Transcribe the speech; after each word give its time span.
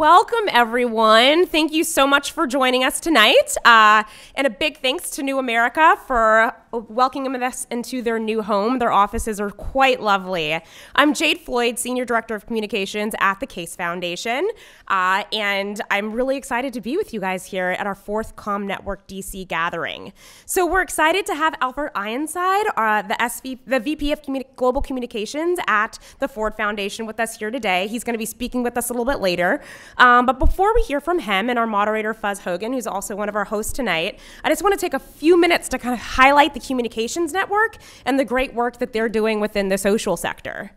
welcome 0.00 0.48
everyone. 0.48 1.44
Thank 1.44 1.72
you 1.74 1.84
so 1.84 2.06
much 2.06 2.32
for 2.32 2.46
joining 2.46 2.82
us 2.82 3.00
tonight. 3.00 3.54
Uh, 3.66 4.02
and 4.34 4.46
a 4.46 4.50
big 4.50 4.78
thanks 4.78 5.10
to 5.10 5.22
New 5.22 5.38
America 5.38 5.94
for 6.06 6.54
welcoming 6.72 7.42
us 7.42 7.66
into 7.70 8.02
their 8.02 8.18
new 8.18 8.42
home. 8.42 8.78
Their 8.78 8.92
offices 8.92 9.40
are 9.40 9.50
quite 9.50 10.00
lovely. 10.00 10.60
I'm 10.94 11.14
Jade 11.14 11.40
Floyd, 11.40 11.78
Senior 11.78 12.04
Director 12.04 12.34
of 12.34 12.46
Communications 12.46 13.14
at 13.20 13.40
the 13.40 13.46
Case 13.46 13.74
Foundation. 13.74 14.48
Uh, 14.88 15.24
and 15.32 15.80
I'm 15.90 16.12
really 16.12 16.36
excited 16.36 16.72
to 16.74 16.80
be 16.80 16.96
with 16.96 17.12
you 17.12 17.20
guys 17.20 17.44
here 17.44 17.70
at 17.70 17.86
our 17.86 17.94
fourth 17.94 18.36
Com 18.36 18.66
Network 18.66 19.06
DC 19.08 19.48
gathering. 19.48 20.12
So 20.46 20.66
we're 20.66 20.82
excited 20.82 21.26
to 21.26 21.34
have 21.34 21.54
Alfred 21.60 21.90
Ironside, 21.94 22.66
uh, 22.76 23.02
the, 23.02 23.14
SV, 23.14 23.58
the 23.66 23.80
VP 23.80 24.12
of 24.12 24.22
Communi- 24.22 24.44
Global 24.56 24.80
Communications 24.80 25.58
at 25.66 25.98
the 26.20 26.28
Ford 26.28 26.54
Foundation 26.54 27.06
with 27.06 27.18
us 27.18 27.36
here 27.38 27.50
today. 27.50 27.88
He's 27.88 28.04
going 28.04 28.14
to 28.14 28.18
be 28.18 28.26
speaking 28.26 28.62
with 28.62 28.76
us 28.76 28.90
a 28.90 28.92
little 28.92 29.04
bit 29.04 29.20
later. 29.20 29.60
Um, 29.98 30.26
but 30.26 30.38
before 30.38 30.72
we 30.74 30.82
hear 30.82 31.00
from 31.00 31.18
him 31.18 31.50
and 31.50 31.58
our 31.58 31.66
moderator, 31.66 32.14
Fuzz 32.14 32.40
Hogan, 32.40 32.72
who's 32.72 32.86
also 32.86 33.16
one 33.16 33.28
of 33.28 33.34
our 33.34 33.44
hosts 33.44 33.72
tonight, 33.72 34.18
I 34.44 34.48
just 34.48 34.62
want 34.62 34.74
to 34.74 34.80
take 34.80 34.94
a 34.94 34.98
few 34.98 35.40
minutes 35.40 35.68
to 35.70 35.78
kind 35.78 35.94
of 35.94 36.00
highlight 36.00 36.54
the 36.54 36.59
the 36.60 36.66
Communications 36.66 37.32
Network 37.32 37.76
and 38.04 38.18
the 38.18 38.24
great 38.24 38.54
work 38.54 38.78
that 38.78 38.92
they're 38.92 39.08
doing 39.08 39.40
within 39.40 39.68
the 39.68 39.78
social 39.78 40.16
sector. 40.16 40.70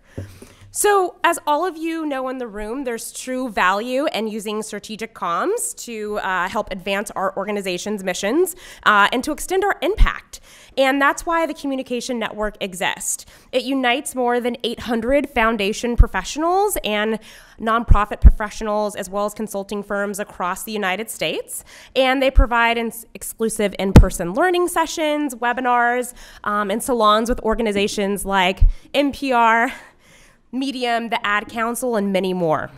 So, 0.76 1.18
as 1.24 1.38
all 1.46 1.68
of 1.68 1.78
you 1.78 2.04
know 2.04 2.30
in 2.30 2.40
the 2.40 2.48
room, 2.48 2.84
there's 2.84 3.12
true 3.12 3.48
value 3.48 4.08
in 4.12 4.28
using 4.28 4.64
strategic 4.64 5.14
comms 5.14 5.76
to 5.86 6.18
uh, 6.18 6.50
help 6.50 6.72
advance 6.72 7.12
our 7.12 7.38
organization's 7.38 8.04
missions 8.04 8.56
uh, 8.82 9.08
and 9.12 9.24
to 9.24 9.32
extend 9.32 9.64
our 9.64 9.78
impact. 9.84 10.40
And 10.76 11.00
that's 11.00 11.28
why 11.28 11.46
the 11.46 11.54
Communication 11.54 12.18
Network 12.18 12.58
exists. 12.60 13.28
It 13.52 13.62
unites 13.62 14.16
more 14.16 14.40
than 14.40 14.58
800 14.64 15.30
foundation 15.30 15.96
professionals 15.96 16.76
and 16.84 17.20
nonprofit 17.60 18.20
professionals, 18.20 18.96
as 18.96 19.12
well 19.12 19.28
as 19.28 19.36
consulting 19.36 19.84
firms 19.84 20.18
across 20.18 20.64
the 20.64 20.72
United 20.72 21.12
States. 21.12 21.64
And 21.96 22.20
they 22.20 22.32
provide 22.32 22.80
exclusive 23.14 23.76
in 23.78 23.94
person 23.94 24.34
learning 24.34 24.70
sessions, 24.70 25.36
webinars, 25.36 26.16
um, 26.44 26.72
and 26.72 26.82
salons 26.82 27.30
with 27.30 27.40
organizations 27.42 28.26
like 28.26 28.62
NPR. 28.96 29.72
Medium, 30.54 31.10
the 31.10 31.26
Ad 31.26 31.50
Council, 31.50 31.96
and 31.96 32.14
many 32.14 32.34
more. 32.34 32.70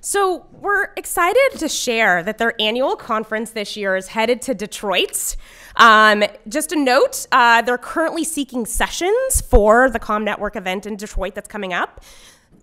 So, 0.00 0.46
we're 0.52 0.90
excited 0.96 1.58
to 1.58 1.68
share 1.68 2.22
that 2.22 2.38
their 2.38 2.54
annual 2.60 2.94
conference 2.94 3.50
this 3.50 3.76
year 3.76 3.96
is 3.96 4.08
headed 4.08 4.40
to 4.42 4.54
Detroit. 4.54 5.36
Um, 5.74 6.22
just 6.46 6.70
a 6.70 6.76
note, 6.76 7.26
uh, 7.32 7.62
they're 7.62 7.78
currently 7.78 8.22
seeking 8.22 8.64
sessions 8.64 9.40
for 9.40 9.90
the 9.90 9.98
Com 9.98 10.24
Network 10.24 10.54
event 10.54 10.86
in 10.86 10.96
Detroit 10.96 11.34
that's 11.34 11.48
coming 11.48 11.72
up. 11.72 12.04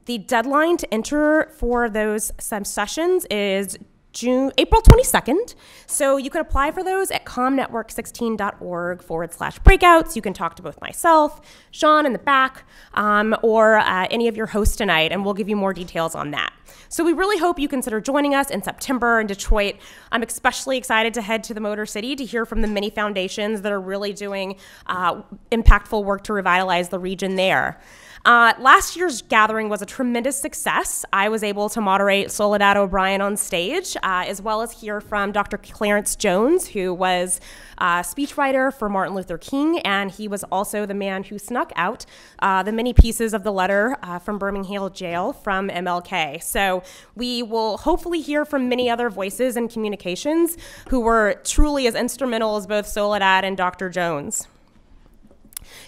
The 0.06 0.18
deadline 0.18 0.78
to 0.78 0.94
enter 0.94 1.52
for 1.58 1.90
those 1.90 2.32
sessions 2.40 3.26
is 3.30 3.78
June, 4.16 4.52
April 4.58 4.82
22nd. 4.82 5.56
So 5.86 6.16
you 6.16 6.30
can 6.30 6.40
apply 6.40 6.72
for 6.72 6.84
those 6.84 7.12
at 7.12 7.26
comnetwork16.org 7.26 9.04
forward 9.04 9.34
slash 9.34 9.60
breakouts. 9.60 10.16
You 10.16 10.22
can 10.22 10.34
talk 10.34 10.56
to 10.56 10.64
both 10.64 10.80
myself, 10.82 11.42
Sean 11.72 12.06
in 12.06 12.14
the 12.14 12.20
back, 12.20 12.64
um, 12.94 13.36
or 13.44 13.76
uh, 13.76 14.08
any 14.10 14.30
of 14.30 14.38
your 14.38 14.48
hosts 14.48 14.78
tonight, 14.78 15.12
and 15.12 15.26
we'll 15.26 15.34
give 15.34 15.50
you 15.50 15.58
more 15.58 15.74
details 15.74 16.16
on 16.16 16.32
that. 16.32 16.54
So 16.88 17.04
we 17.04 17.12
really 17.12 17.38
hope 17.38 17.60
you 17.60 17.68
consider 17.68 18.00
joining 18.00 18.34
us 18.34 18.50
in 18.50 18.64
September 18.64 19.20
in 19.20 19.28
Detroit. 19.28 19.76
I'm 20.14 20.24
especially 20.24 20.78
excited 20.78 21.14
to 21.16 21.22
head 21.22 21.44
to 21.46 21.54
the 21.54 21.60
Motor 21.60 21.86
City 21.86 22.16
to 22.16 22.24
hear 22.24 22.46
from 22.46 22.62
the 22.62 22.70
many 22.70 22.90
foundations 22.90 23.62
that 23.64 23.72
are 23.72 23.82
really 23.82 24.14
doing 24.14 24.56
uh, 24.88 25.22
impactful 25.52 26.06
work 26.06 26.24
to 26.24 26.34
revitalize 26.34 26.90
the 26.90 27.00
region 27.00 27.36
there. 27.36 27.82
Uh, 28.26 28.54
last 28.58 28.96
year's 28.96 29.22
gathering 29.22 29.70
was 29.70 29.84
a 29.84 29.86
tremendous 29.86 30.36
success. 30.36 31.06
I 31.14 31.30
was 31.30 31.44
able 31.44 31.70
to 31.70 31.80
moderate 31.80 32.32
Soledad 32.32 32.76
O'Brien 32.76 33.22
on 33.22 33.38
stage, 33.38 33.96
uh, 33.98 34.24
as 34.26 34.42
well 34.42 34.64
as 34.64 34.72
hear 34.72 35.00
from 35.00 35.32
Dr. 35.32 35.60
Clarence 35.60 36.16
Jones, 36.16 36.70
who 36.70 36.92
was 36.92 37.40
a 37.78 38.02
speechwriter 38.02 38.74
for 38.74 38.90
Martin 38.90 39.14
Luther 39.16 39.38
King, 39.38 39.78
and 39.82 40.10
he 40.10 40.28
was 40.28 40.44
also 40.46 40.88
the 40.88 40.96
man 40.96 41.24
who 41.24 41.38
snuck 41.38 41.72
out 41.76 42.08
uh, 42.40 42.64
the 42.64 42.72
many 42.72 42.94
pieces 42.94 43.32
of 43.32 43.44
the 43.44 43.52
letter 43.52 43.96
uh, 44.02 44.18
from 44.18 44.40
Birmingham 44.40 44.92
jail 44.92 45.32
from 45.32 45.70
MLK. 45.70 46.42
So 46.42 46.82
we 47.16 47.44
will 47.44 47.78
hopefully 47.78 48.22
hear 48.22 48.44
from 48.44 48.68
many 48.68 48.90
other 48.90 49.12
voices 49.12 49.56
and 49.56 49.70
communications 49.70 50.58
who 50.90 51.00
were 51.00 51.40
truly 51.44 51.86
as 51.86 51.94
instrumental 51.94 52.56
as 52.56 52.66
both 52.66 52.88
Soledad 52.88 53.46
and 53.46 53.56
Dr. 53.56 53.88
Jones. 53.92 54.48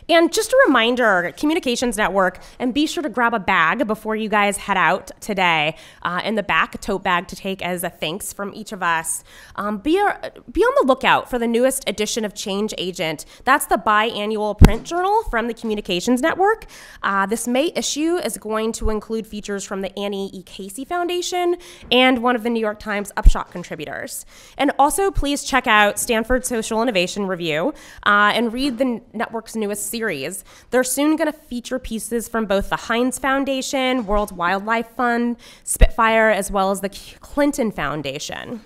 And 0.10 0.32
just 0.32 0.52
a 0.52 0.64
reminder, 0.68 1.34
Communications 1.38 1.98
Network, 1.98 2.40
and 2.60 2.74
be 2.74 2.88
sure 2.88 3.04
to 3.04 3.10
grab 3.10 3.34
a 3.34 3.40
bag 3.40 3.88
before 3.88 4.16
you 4.16 4.30
guys 4.30 4.58
head 4.58 4.78
out 4.78 5.12
today. 5.22 5.76
Uh, 6.02 6.22
in 6.24 6.36
the 6.36 6.44
back, 6.44 6.76
a 6.76 6.78
tote 6.78 7.04
bag 7.04 7.28
to 7.28 7.36
take 7.36 7.62
as 7.62 7.84
a 7.84 7.90
thanks 7.90 8.34
from 8.34 8.54
each 8.54 8.72
of 8.72 8.82
us. 8.84 9.24
Um, 9.56 9.78
be, 9.78 9.98
a, 9.98 10.32
be 10.52 10.62
on 10.62 10.74
the 10.82 10.88
lookout 10.88 11.30
for 11.30 11.40
the 11.40 11.48
newest 11.48 11.88
edition 11.88 12.26
of 12.26 12.34
Change 12.34 12.74
Agent. 12.78 13.26
That's 13.44 13.66
the 13.66 13.78
biannual 13.78 14.58
print 14.58 14.84
journal 14.84 15.24
from 15.24 15.48
the 15.48 15.54
Communications 15.54 16.22
Network. 16.22 16.66
Uh, 17.04 17.26
this 17.26 17.48
May 17.48 17.72
issue 17.76 18.16
is 18.16 18.38
going 18.38 18.72
to 18.74 18.90
include 18.90 19.28
features 19.28 19.64
from 19.64 19.82
the 19.82 19.98
Annie 19.98 20.30
E. 20.34 20.44
Casey 20.44 20.86
Foundation 20.86 21.58
and 21.92 22.24
one 22.24 22.36
of 22.36 22.44
the 22.44 22.50
New 22.50 22.60
York 22.60 22.80
Times 22.80 23.12
Upshot 23.18 23.52
contributors. 23.52 24.26
And 24.58 24.72
also, 24.80 25.12
please 25.12 25.44
check 25.44 25.68
out 25.68 26.00
Stanford 26.00 26.46
Social 26.46 26.82
Innovation 26.82 27.28
Review 27.28 27.74
uh, 28.06 28.32
and 28.34 28.54
read 28.54 28.78
the 28.78 29.02
network's 29.14 29.56
newest 29.68 29.88
series. 29.88 30.46
They're 30.70 30.84
soon 30.84 31.18
going 31.18 31.32
to 31.32 31.38
feature 31.38 31.78
pieces 31.78 32.30
from 32.30 32.46
both 32.46 32.70
the 32.70 32.78
Heinz 32.78 33.20
Foundation, 33.20 34.06
World 34.06 34.36
Wildlife 34.36 34.90
Fund, 34.96 35.36
Spitfire, 35.64 36.30
as 36.30 36.50
well 36.50 36.72
as 36.72 36.80
the 36.80 36.90
Clinton 37.20 37.72
Foundation. 37.72 38.62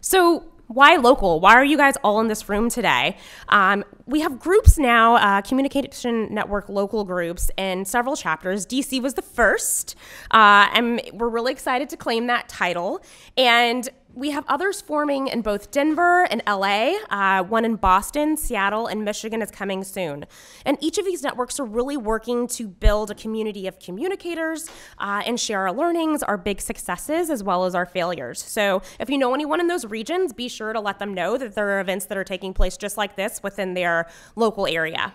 So, 0.00 0.44
why 0.66 0.96
local? 0.96 1.40
Why 1.40 1.54
are 1.54 1.64
you 1.64 1.76
guys 1.76 1.96
all 2.04 2.20
in 2.20 2.28
this 2.28 2.48
room 2.48 2.68
today? 2.70 3.16
Um, 3.48 3.84
we 4.06 4.20
have 4.20 4.38
groups 4.38 4.78
now, 4.78 5.16
uh, 5.16 5.42
Communication 5.42 6.32
Network 6.32 6.68
local 6.68 7.04
groups 7.04 7.50
in 7.56 7.84
several 7.84 8.14
chapters. 8.14 8.66
DC 8.66 9.02
was 9.02 9.14
the 9.14 9.22
first, 9.22 9.96
uh, 10.30 10.68
and 10.72 11.00
we're 11.12 11.28
really 11.28 11.50
excited 11.52 11.88
to 11.90 11.96
claim 11.96 12.28
that 12.28 12.48
title. 12.48 13.02
And 13.36 13.88
we 14.14 14.30
have 14.30 14.44
others 14.48 14.80
forming 14.80 15.28
in 15.28 15.42
both 15.42 15.70
Denver 15.70 16.24
and 16.24 16.42
LA. 16.46 16.94
Uh, 17.10 17.42
one 17.44 17.64
in 17.64 17.76
Boston, 17.76 18.36
Seattle, 18.36 18.86
and 18.86 19.04
Michigan 19.04 19.42
is 19.42 19.50
coming 19.50 19.84
soon. 19.84 20.26
And 20.64 20.76
each 20.80 20.98
of 20.98 21.04
these 21.04 21.22
networks 21.22 21.60
are 21.60 21.64
really 21.64 21.96
working 21.96 22.46
to 22.48 22.66
build 22.66 23.10
a 23.10 23.14
community 23.14 23.66
of 23.66 23.78
communicators 23.78 24.68
uh, 24.98 25.22
and 25.24 25.38
share 25.38 25.60
our 25.60 25.72
learnings, 25.72 26.22
our 26.22 26.36
big 26.36 26.60
successes, 26.60 27.30
as 27.30 27.42
well 27.42 27.64
as 27.64 27.74
our 27.74 27.86
failures. 27.86 28.42
So 28.42 28.82
if 28.98 29.08
you 29.08 29.18
know 29.18 29.34
anyone 29.34 29.60
in 29.60 29.68
those 29.68 29.84
regions, 29.84 30.32
be 30.32 30.48
sure 30.48 30.72
to 30.72 30.80
let 30.80 30.98
them 30.98 31.14
know 31.14 31.38
that 31.38 31.54
there 31.54 31.68
are 31.70 31.80
events 31.80 32.06
that 32.06 32.18
are 32.18 32.24
taking 32.24 32.52
place 32.52 32.76
just 32.76 32.96
like 32.96 33.16
this 33.16 33.42
within 33.42 33.74
their 33.74 34.08
local 34.36 34.66
area. 34.66 35.12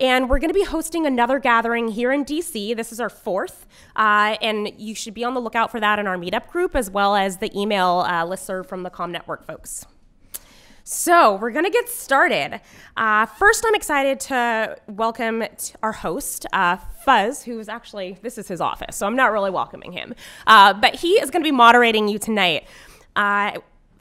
And 0.00 0.30
we're 0.30 0.38
going 0.38 0.50
to 0.50 0.54
be 0.54 0.64
hosting 0.64 1.06
another 1.06 1.38
gathering 1.38 1.88
here 1.88 2.12
in 2.12 2.24
DC. 2.24 2.76
This 2.76 2.92
is 2.92 3.00
our 3.00 3.10
fourth. 3.10 3.66
Uh, 3.96 4.36
and 4.40 4.70
you 4.76 4.94
should 4.94 5.14
be 5.14 5.24
on 5.24 5.34
the 5.34 5.40
lookout 5.40 5.70
for 5.70 5.80
that 5.80 5.98
in 5.98 6.06
our 6.06 6.16
meetup 6.16 6.48
group, 6.48 6.76
as 6.76 6.90
well 6.90 7.16
as 7.16 7.38
the 7.38 7.50
email 7.58 8.04
uh, 8.06 8.24
listserv 8.24 8.66
from 8.66 8.84
the 8.84 8.90
Com 8.90 9.10
Network 9.10 9.44
folks. 9.44 9.86
So, 10.84 11.36
we're 11.36 11.50
going 11.50 11.66
to 11.66 11.70
get 11.70 11.86
started. 11.86 12.62
Uh, 12.96 13.26
first, 13.26 13.62
I'm 13.66 13.74
excited 13.74 14.20
to 14.20 14.78
welcome 14.86 15.44
our 15.82 15.92
host, 15.92 16.46
uh, 16.54 16.78
Fuzz, 17.04 17.42
who's 17.42 17.68
actually, 17.68 18.16
this 18.22 18.38
is 18.38 18.48
his 18.48 18.62
office, 18.62 18.96
so 18.96 19.06
I'm 19.06 19.14
not 19.14 19.30
really 19.30 19.50
welcoming 19.50 19.92
him. 19.92 20.14
Uh, 20.46 20.72
but 20.72 20.94
he 20.94 21.20
is 21.20 21.30
going 21.30 21.42
to 21.42 21.46
be 21.46 21.54
moderating 21.54 22.08
you 22.08 22.18
tonight. 22.18 22.66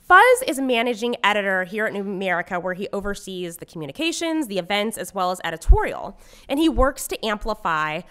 Fuzz 0.08 0.42
is 0.48 0.58
managing 0.58 1.18
editor 1.22 1.66
here 1.66 1.86
at 1.86 1.92
New 1.92 2.00
America, 2.00 2.62
where 2.62 2.74
he 2.74 2.88
oversees 2.94 3.58
the 3.58 3.66
communications, 3.66 4.48
the 4.48 4.58
events, 4.58 4.98
as 4.98 5.14
well 5.14 5.32
as 5.32 5.42
editorial. 5.44 6.18
And 6.48 6.60
he 6.60 6.70
works 6.70 7.08
to 7.10 7.26
amplify 7.26 8.02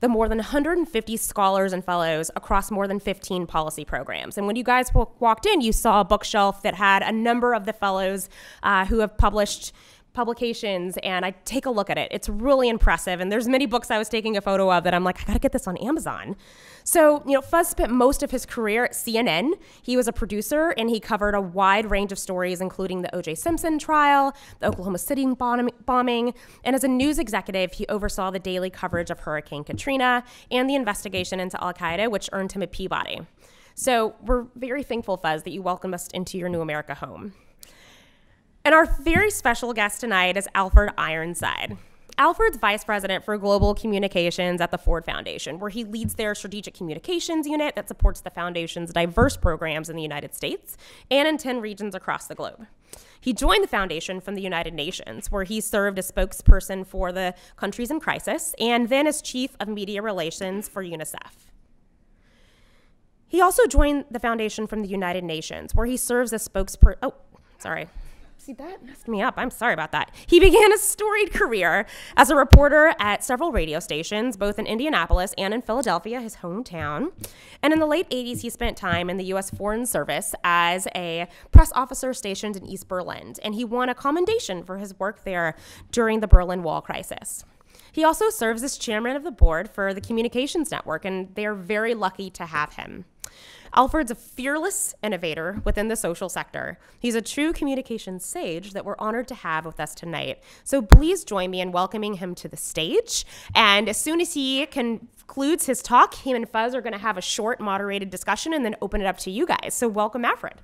the 0.00 0.08
more 0.08 0.30
than 0.30 0.38
150 0.38 1.16
scholars 1.18 1.74
and 1.74 1.84
fellows 1.84 2.30
across 2.34 2.70
more 2.70 2.88
than 2.88 2.98
15 2.98 3.46
policy 3.46 3.84
programs. 3.84 4.38
And 4.38 4.46
when 4.46 4.56
you 4.56 4.64
guys 4.64 4.90
walked 4.94 5.44
in, 5.44 5.60
you 5.60 5.72
saw 5.72 6.00
a 6.00 6.04
bookshelf 6.04 6.62
that 6.62 6.74
had 6.74 7.02
a 7.02 7.12
number 7.12 7.52
of 7.52 7.66
the 7.66 7.74
fellows 7.74 8.30
uh, 8.62 8.86
who 8.86 9.00
have 9.00 9.18
published 9.18 9.72
publications 10.12 10.96
and 11.02 11.24
I 11.24 11.32
take 11.44 11.66
a 11.66 11.70
look 11.70 11.90
at 11.90 11.98
it. 11.98 12.08
It's 12.10 12.28
really 12.28 12.68
impressive. 12.68 13.20
And 13.20 13.30
there's 13.30 13.48
many 13.48 13.66
books 13.66 13.90
I 13.90 13.98
was 13.98 14.08
taking 14.08 14.36
a 14.36 14.40
photo 14.40 14.72
of 14.72 14.84
that 14.84 14.94
I'm 14.94 15.04
like, 15.04 15.20
I 15.20 15.24
gotta 15.24 15.38
get 15.38 15.52
this 15.52 15.66
on 15.66 15.76
Amazon. 15.78 16.36
So, 16.84 17.22
you 17.26 17.34
know, 17.34 17.40
Fuzz 17.40 17.68
spent 17.68 17.92
most 17.92 18.22
of 18.22 18.30
his 18.30 18.44
career 18.46 18.84
at 18.86 18.92
CNN. 18.92 19.52
He 19.82 19.96
was 19.96 20.08
a 20.08 20.12
producer 20.12 20.70
and 20.76 20.90
he 20.90 20.98
covered 20.98 21.34
a 21.34 21.40
wide 21.40 21.90
range 21.90 22.10
of 22.10 22.18
stories, 22.18 22.60
including 22.60 23.02
the 23.02 23.14
O.J. 23.14 23.36
Simpson 23.36 23.78
trial, 23.78 24.34
the 24.58 24.66
Oklahoma 24.66 24.98
City 24.98 25.26
bombing, 25.26 26.34
and 26.64 26.76
as 26.76 26.84
a 26.84 26.88
news 26.88 27.18
executive, 27.18 27.72
he 27.72 27.86
oversaw 27.86 28.30
the 28.30 28.38
daily 28.38 28.70
coverage 28.70 29.10
of 29.10 29.20
Hurricane 29.20 29.64
Katrina 29.64 30.24
and 30.50 30.68
the 30.68 30.74
investigation 30.74 31.38
into 31.40 31.62
Al 31.62 31.72
Qaeda, 31.72 32.10
which 32.10 32.28
earned 32.32 32.52
him 32.52 32.62
a 32.62 32.66
Peabody. 32.66 33.20
So, 33.74 34.16
we're 34.22 34.46
very 34.56 34.82
thankful, 34.82 35.16
Fuzz, 35.16 35.44
that 35.44 35.50
you 35.50 35.62
welcomed 35.62 35.94
us 35.94 36.08
into 36.08 36.36
your 36.38 36.48
New 36.48 36.60
America 36.60 36.94
home. 36.94 37.34
And 38.64 38.74
our 38.74 38.84
very 38.84 39.30
special 39.30 39.72
guest 39.72 40.00
tonight 40.00 40.36
is 40.36 40.46
Alfred 40.54 40.90
Ironside. 40.98 41.78
Alfred's 42.18 42.58
vice 42.58 42.84
president 42.84 43.24
for 43.24 43.38
global 43.38 43.74
communications 43.74 44.60
at 44.60 44.70
the 44.70 44.76
Ford 44.76 45.06
Foundation, 45.06 45.58
where 45.58 45.70
he 45.70 45.84
leads 45.84 46.16
their 46.16 46.34
strategic 46.34 46.74
communications 46.74 47.46
unit 47.46 47.74
that 47.74 47.88
supports 47.88 48.20
the 48.20 48.28
foundation's 48.28 48.92
diverse 48.92 49.38
programs 49.38 49.88
in 49.88 49.96
the 49.96 50.02
United 50.02 50.34
States 50.34 50.76
and 51.10 51.26
in 51.26 51.38
10 51.38 51.62
regions 51.62 51.94
across 51.94 52.26
the 52.26 52.34
globe. 52.34 52.66
He 53.18 53.32
joined 53.32 53.64
the 53.64 53.68
foundation 53.68 54.20
from 54.20 54.34
the 54.34 54.42
United 54.42 54.74
Nations, 54.74 55.30
where 55.30 55.44
he 55.44 55.62
served 55.62 55.98
as 55.98 56.10
spokesperson 56.10 56.86
for 56.86 57.12
the 57.12 57.34
countries 57.56 57.90
in 57.90 57.98
crisis 57.98 58.54
and 58.58 58.90
then 58.90 59.06
as 59.06 59.22
chief 59.22 59.56
of 59.58 59.68
media 59.68 60.02
relations 60.02 60.68
for 60.68 60.84
UNICEF. 60.84 61.48
He 63.26 63.40
also 63.40 63.66
joined 63.66 64.04
the 64.10 64.18
foundation 64.18 64.66
from 64.66 64.82
the 64.82 64.88
United 64.88 65.24
Nations, 65.24 65.74
where 65.74 65.86
he 65.86 65.96
serves 65.96 66.34
as 66.34 66.46
spokesperson. 66.46 66.96
Oh, 67.02 67.14
sorry. 67.58 67.88
See, 68.40 68.54
that 68.54 68.82
messed 68.82 69.06
me 69.06 69.20
up. 69.20 69.34
I'm 69.36 69.50
sorry 69.50 69.74
about 69.74 69.92
that. 69.92 70.12
He 70.26 70.40
began 70.40 70.72
a 70.72 70.78
storied 70.78 71.30
career 71.30 71.84
as 72.16 72.30
a 72.30 72.34
reporter 72.34 72.94
at 72.98 73.22
several 73.22 73.52
radio 73.52 73.80
stations, 73.80 74.38
both 74.38 74.58
in 74.58 74.64
Indianapolis 74.64 75.34
and 75.36 75.52
in 75.52 75.60
Philadelphia, 75.60 76.22
his 76.22 76.36
hometown. 76.36 77.12
And 77.62 77.74
in 77.74 77.80
the 77.80 77.86
late 77.86 78.08
80s, 78.08 78.40
he 78.40 78.48
spent 78.48 78.78
time 78.78 79.10
in 79.10 79.18
the 79.18 79.24
U.S. 79.24 79.50
Foreign 79.50 79.84
Service 79.84 80.34
as 80.42 80.88
a 80.94 81.28
press 81.52 81.70
officer 81.74 82.14
stationed 82.14 82.56
in 82.56 82.64
East 82.64 82.88
Berlin. 82.88 83.34
And 83.42 83.54
he 83.54 83.62
won 83.62 83.90
a 83.90 83.94
commendation 83.94 84.64
for 84.64 84.78
his 84.78 84.98
work 84.98 85.24
there 85.24 85.54
during 85.92 86.20
the 86.20 86.26
Berlin 86.26 86.62
Wall 86.62 86.80
crisis. 86.80 87.44
He 87.92 88.04
also 88.04 88.30
serves 88.30 88.62
as 88.62 88.78
chairman 88.78 89.16
of 89.16 89.22
the 89.22 89.30
board 89.30 89.68
for 89.68 89.92
the 89.92 90.00
Communications 90.00 90.70
Network, 90.70 91.04
and 91.04 91.34
they 91.34 91.44
are 91.44 91.54
very 91.54 91.92
lucky 91.92 92.30
to 92.30 92.46
have 92.46 92.72
him. 92.72 93.04
Alfred's 93.74 94.10
a 94.10 94.16
fearless 94.16 94.94
innovator 95.02 95.62
within 95.64 95.88
the 95.88 95.96
social 95.96 96.28
sector. 96.28 96.78
He's 96.98 97.14
a 97.14 97.22
true 97.22 97.52
communications 97.52 98.24
sage 98.24 98.72
that 98.72 98.84
we're 98.84 98.96
honored 98.98 99.28
to 99.28 99.34
have 99.34 99.64
with 99.64 99.78
us 99.78 99.94
tonight. 99.94 100.42
So 100.64 100.82
please 100.82 101.22
join 101.22 101.50
me 101.50 101.60
in 101.60 101.70
welcoming 101.70 102.14
him 102.14 102.34
to 102.36 102.48
the 102.48 102.56
stage. 102.56 103.24
And 103.54 103.88
as 103.88 103.96
soon 103.96 104.20
as 104.20 104.34
he 104.34 104.66
concludes 104.66 105.66
his 105.66 105.82
talk, 105.82 106.14
him 106.14 106.34
and 106.34 106.48
Fuzz 106.48 106.74
are 106.74 106.80
going 106.80 106.94
to 106.94 106.98
have 106.98 107.16
a 107.16 107.22
short, 107.22 107.60
moderated 107.60 108.10
discussion 108.10 108.52
and 108.52 108.64
then 108.64 108.74
open 108.82 109.00
it 109.00 109.06
up 109.06 109.18
to 109.18 109.30
you 109.30 109.46
guys. 109.46 109.72
So 109.74 109.88
welcome, 109.88 110.24
Alfred. 110.24 110.60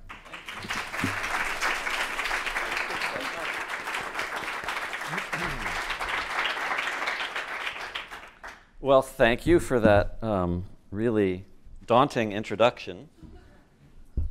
Well, 8.79 9.01
thank 9.01 9.47
you 9.47 9.59
for 9.59 9.79
that 9.79 10.21
um, 10.21 10.65
really 10.91 11.45
daunting 11.87 12.33
introduction. 12.33 13.07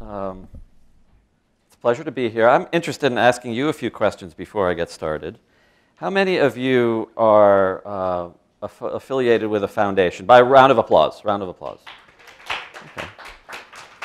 Um, 0.00 0.47
it's 1.67 1.75
a 1.75 1.79
pleasure 1.79 2.05
to 2.05 2.11
be 2.11 2.29
here. 2.29 2.49
I'm 2.49 2.69
interested 2.70 3.11
in 3.11 3.19
asking 3.19 3.55
you 3.55 3.69
a 3.70 3.73
few 3.73 3.91
questions 3.91 4.35
before 4.35 4.70
I 4.70 4.75
get 4.75 4.91
started. 4.91 5.38
How 5.97 6.11
many 6.11 6.37
of 6.37 6.58
you 6.58 7.11
are 7.17 7.82
uh, 7.87 8.29
aff 8.62 8.82
affiliated 8.82 9.49
with 9.49 9.64
a 9.64 9.69
foundation? 9.69 10.26
By 10.26 10.41
a 10.41 10.44
round 10.44 10.70
of 10.70 10.76
applause. 10.76 11.25
Round 11.25 11.43
of 11.43 11.49
applause. 11.49 11.81
Okay. 12.99 13.08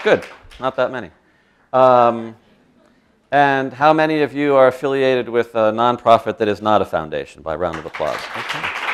Good. 0.01 0.25
Not 0.59 0.77
that 0.77 0.91
many. 0.91 1.11
Um, 1.73 2.37
and 3.31 3.73
how 3.73 3.91
many 3.91 4.21
of 4.21 4.33
you 4.33 4.55
are 4.55 4.67
affiliated 4.67 5.27
with 5.27 5.55
a 5.55 5.71
nonprofit 5.71 6.37
that 6.37 6.47
is 6.47 6.61
not 6.61 6.81
a 6.81 6.85
foundation? 6.85 7.41
By 7.41 7.55
a 7.55 7.57
round 7.57 7.77
of 7.77 7.85
applause. 7.85 8.19
Okay. 8.37 8.90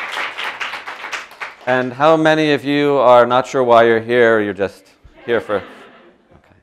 And 1.68 1.92
how 1.92 2.16
many 2.16 2.52
of 2.52 2.64
you 2.64 2.96
are 2.96 3.26
not 3.26 3.46
sure 3.46 3.62
why 3.62 3.84
you're 3.84 4.00
here? 4.00 4.40
You're 4.40 4.54
just 4.54 4.86
here 5.26 5.38
for. 5.38 5.56
Okay. 5.56 6.56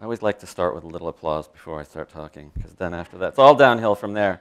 I 0.00 0.02
always 0.02 0.22
like 0.22 0.38
to 0.38 0.46
start 0.46 0.74
with 0.74 0.84
a 0.84 0.86
little 0.86 1.08
applause 1.08 1.46
before 1.46 1.78
I 1.78 1.82
start 1.82 2.08
talking, 2.08 2.50
because 2.54 2.72
then 2.72 2.94
after 2.94 3.18
that, 3.18 3.28
it's 3.28 3.38
all 3.38 3.54
downhill 3.54 3.94
from 3.94 4.14
there. 4.14 4.40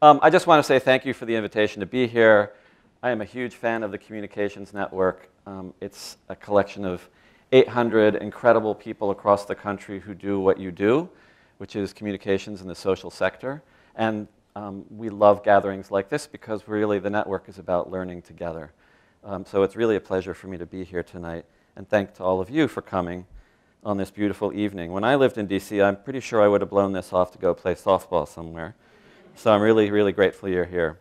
Um, 0.00 0.20
I 0.22 0.30
just 0.30 0.46
want 0.46 0.60
to 0.60 0.66
say 0.66 0.78
thank 0.78 1.04
you 1.04 1.12
for 1.12 1.26
the 1.26 1.36
invitation 1.36 1.80
to 1.80 1.86
be 1.86 2.06
here. 2.06 2.54
I 3.02 3.10
am 3.10 3.20
a 3.20 3.26
huge 3.26 3.56
fan 3.56 3.82
of 3.82 3.90
the 3.90 3.98
Communications 3.98 4.72
Network. 4.72 5.28
Um, 5.46 5.74
it's 5.82 6.16
a 6.30 6.34
collection 6.34 6.86
of 6.86 7.06
800 7.52 8.14
incredible 8.14 8.74
people 8.74 9.10
across 9.10 9.44
the 9.44 9.54
country 9.54 10.00
who 10.00 10.14
do 10.14 10.40
what 10.40 10.58
you 10.58 10.70
do, 10.70 11.10
which 11.58 11.76
is 11.76 11.92
communications 11.92 12.62
in 12.62 12.68
the 12.68 12.74
social 12.74 13.10
sector. 13.10 13.62
And 13.96 14.28
um, 14.56 14.86
we 14.88 15.10
love 15.10 15.44
gatherings 15.44 15.90
like 15.90 16.08
this 16.08 16.26
because 16.26 16.66
really 16.66 16.98
the 16.98 17.10
network 17.10 17.50
is 17.50 17.58
about 17.58 17.90
learning 17.90 18.22
together. 18.22 18.72
Um, 19.24 19.46
so 19.46 19.62
it's 19.62 19.74
really 19.74 19.96
a 19.96 20.00
pleasure 20.00 20.34
for 20.34 20.48
me 20.48 20.58
to 20.58 20.66
be 20.66 20.84
here 20.84 21.02
tonight. 21.02 21.46
And 21.76 21.88
thank 21.88 22.12
to 22.14 22.22
all 22.22 22.42
of 22.42 22.50
you 22.50 22.68
for 22.68 22.82
coming 22.82 23.26
on 23.82 23.96
this 23.96 24.10
beautiful 24.10 24.52
evening. 24.52 24.92
When 24.92 25.02
I 25.02 25.14
lived 25.14 25.38
in 25.38 25.48
DC, 25.48 25.82
I'm 25.82 25.96
pretty 25.96 26.20
sure 26.20 26.42
I 26.42 26.48
would 26.48 26.60
have 26.60 26.68
blown 26.68 26.92
this 26.92 27.10
off 27.10 27.32
to 27.32 27.38
go 27.38 27.54
play 27.54 27.74
softball 27.74 28.28
somewhere. 28.28 28.74
So 29.34 29.50
I'm 29.50 29.62
really, 29.62 29.90
really 29.90 30.12
grateful 30.12 30.50
you're 30.50 30.66
here. 30.66 30.98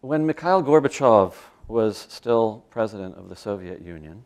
When 0.00 0.26
Mikhail 0.26 0.62
Gorbachev 0.62 1.34
was 1.68 1.96
still 1.96 2.64
president 2.70 3.16
of 3.16 3.28
the 3.28 3.36
Soviet 3.36 3.82
Union, 3.82 4.24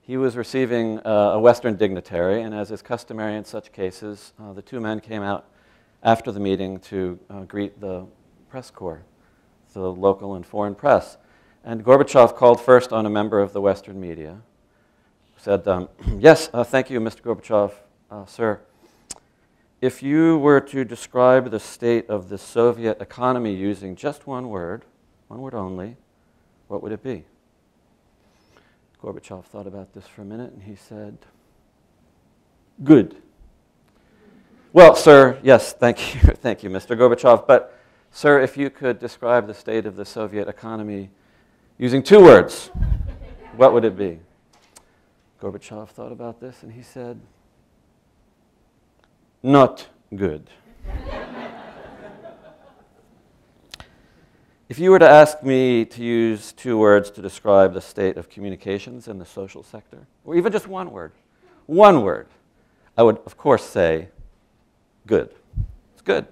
he 0.00 0.16
was 0.16 0.36
receiving 0.36 1.00
uh, 1.00 1.32
a 1.32 1.40
Western 1.40 1.74
dignitary, 1.74 2.42
and 2.42 2.54
as 2.54 2.70
is 2.70 2.82
customary 2.82 3.34
in 3.34 3.44
such 3.44 3.72
cases, 3.72 4.32
uh, 4.40 4.52
the 4.52 4.62
two 4.62 4.78
men 4.78 5.00
came 5.00 5.22
out 5.22 5.46
after 6.06 6.30
the 6.30 6.38
meeting 6.38 6.78
to 6.78 7.18
uh, 7.28 7.40
greet 7.40 7.80
the 7.80 8.06
press 8.48 8.70
corps, 8.70 9.02
the 9.72 9.80
local 9.80 10.36
and 10.36 10.46
foreign 10.46 10.74
press. 10.74 11.16
And 11.64 11.84
Gorbachev 11.84 12.36
called 12.36 12.60
first 12.60 12.92
on 12.92 13.06
a 13.06 13.10
member 13.10 13.40
of 13.40 13.52
the 13.52 13.60
Western 13.60 14.00
media, 14.00 14.40
said, 15.36 15.66
um, 15.66 15.88
Yes, 16.18 16.48
uh, 16.54 16.62
thank 16.62 16.90
you, 16.90 17.00
Mr. 17.00 17.22
Gorbachev, 17.22 17.72
uh, 18.08 18.24
sir. 18.24 18.60
If 19.80 20.00
you 20.00 20.38
were 20.38 20.60
to 20.60 20.84
describe 20.84 21.50
the 21.50 21.58
state 21.58 22.08
of 22.08 22.28
the 22.28 22.38
Soviet 22.38 23.02
economy 23.02 23.54
using 23.54 23.96
just 23.96 24.28
one 24.28 24.48
word, 24.48 24.84
one 25.26 25.40
word 25.40 25.54
only, 25.54 25.96
what 26.68 26.84
would 26.84 26.92
it 26.92 27.02
be? 27.02 27.24
Gorbachev 29.02 29.44
thought 29.44 29.66
about 29.66 29.92
this 29.92 30.06
for 30.06 30.22
a 30.22 30.24
minute 30.24 30.52
and 30.52 30.62
he 30.62 30.76
said, 30.76 31.18
Good. 32.84 33.16
Well, 34.76 34.94
sir, 34.94 35.38
yes, 35.42 35.72
thank 35.72 36.14
you, 36.14 36.20
thank 36.34 36.62
you, 36.62 36.68
Mr. 36.68 36.94
Gorbachev. 36.94 37.46
But, 37.46 37.74
sir, 38.10 38.42
if 38.42 38.58
you 38.58 38.68
could 38.68 38.98
describe 38.98 39.46
the 39.46 39.54
state 39.54 39.86
of 39.86 39.96
the 39.96 40.04
Soviet 40.04 40.48
economy 40.48 41.08
using 41.78 42.02
two 42.02 42.20
words, 42.20 42.70
what 43.56 43.72
would 43.72 43.86
it 43.86 43.96
be? 43.96 44.18
Gorbachev 45.40 45.88
thought 45.88 46.12
about 46.12 46.40
this 46.40 46.62
and 46.62 46.70
he 46.74 46.82
said, 46.82 47.18
Not 49.42 49.86
good. 50.14 50.50
if 54.68 54.78
you 54.78 54.90
were 54.90 54.98
to 54.98 55.08
ask 55.08 55.42
me 55.42 55.86
to 55.86 56.04
use 56.04 56.52
two 56.52 56.76
words 56.76 57.10
to 57.12 57.22
describe 57.22 57.72
the 57.72 57.80
state 57.80 58.18
of 58.18 58.28
communications 58.28 59.08
in 59.08 59.18
the 59.18 59.24
social 59.24 59.62
sector, 59.62 60.06
or 60.26 60.36
even 60.36 60.52
just 60.52 60.68
one 60.68 60.90
word, 60.90 61.12
one 61.64 62.02
word, 62.02 62.26
I 62.94 63.04
would, 63.04 63.16
of 63.24 63.38
course, 63.38 63.64
say 63.64 64.08
good. 65.06 65.30
It's 65.92 66.02
good. 66.02 66.26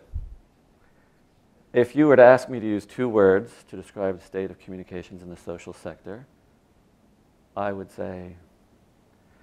If 1.72 1.96
you 1.96 2.06
were 2.06 2.16
to 2.16 2.22
ask 2.22 2.48
me 2.48 2.60
to 2.60 2.66
use 2.66 2.86
two 2.86 3.08
words 3.08 3.52
to 3.70 3.76
describe 3.76 4.18
the 4.18 4.24
state 4.24 4.50
of 4.50 4.58
communications 4.58 5.22
in 5.22 5.30
the 5.30 5.36
social 5.36 5.72
sector, 5.72 6.26
I 7.56 7.72
would 7.72 7.90
say, 7.90 8.36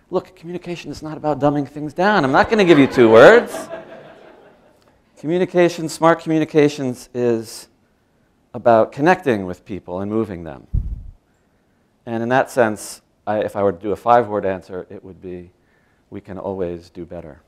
look, 0.10 0.36
communication 0.36 0.92
is 0.92 1.02
not 1.02 1.18
about 1.18 1.40
dumbing 1.40 1.68
things 1.68 1.94
down. 1.94 2.24
I'm 2.24 2.32
not 2.32 2.48
going 2.48 2.60
to 2.60 2.66
give 2.66 2.80
you 2.80 2.88
two 2.88 3.10
words. 3.10 3.70
Communication, 5.18 5.88
smart 5.88 6.20
communications 6.22 7.10
is 7.14 7.68
about 8.54 8.92
connecting 8.92 9.46
with 9.46 9.64
people 9.66 10.02
and 10.02 10.12
moving 10.12 10.44
them. 10.44 10.68
And 12.06 12.24
in 12.24 12.30
that 12.30 12.50
sense, 12.50 13.02
I, 13.28 13.40
if 13.40 13.56
I 13.56 13.64
were 13.64 13.72
to 13.72 13.78
do 13.78 13.92
a 13.92 13.96
five 13.96 14.28
word 14.28 14.46
answer, 14.46 14.88
it 14.90 15.04
would 15.04 15.22
be 15.22 15.52
we 16.10 16.20
can 16.22 16.38
always 16.38 16.90
do 16.90 17.06
better. 17.06 17.42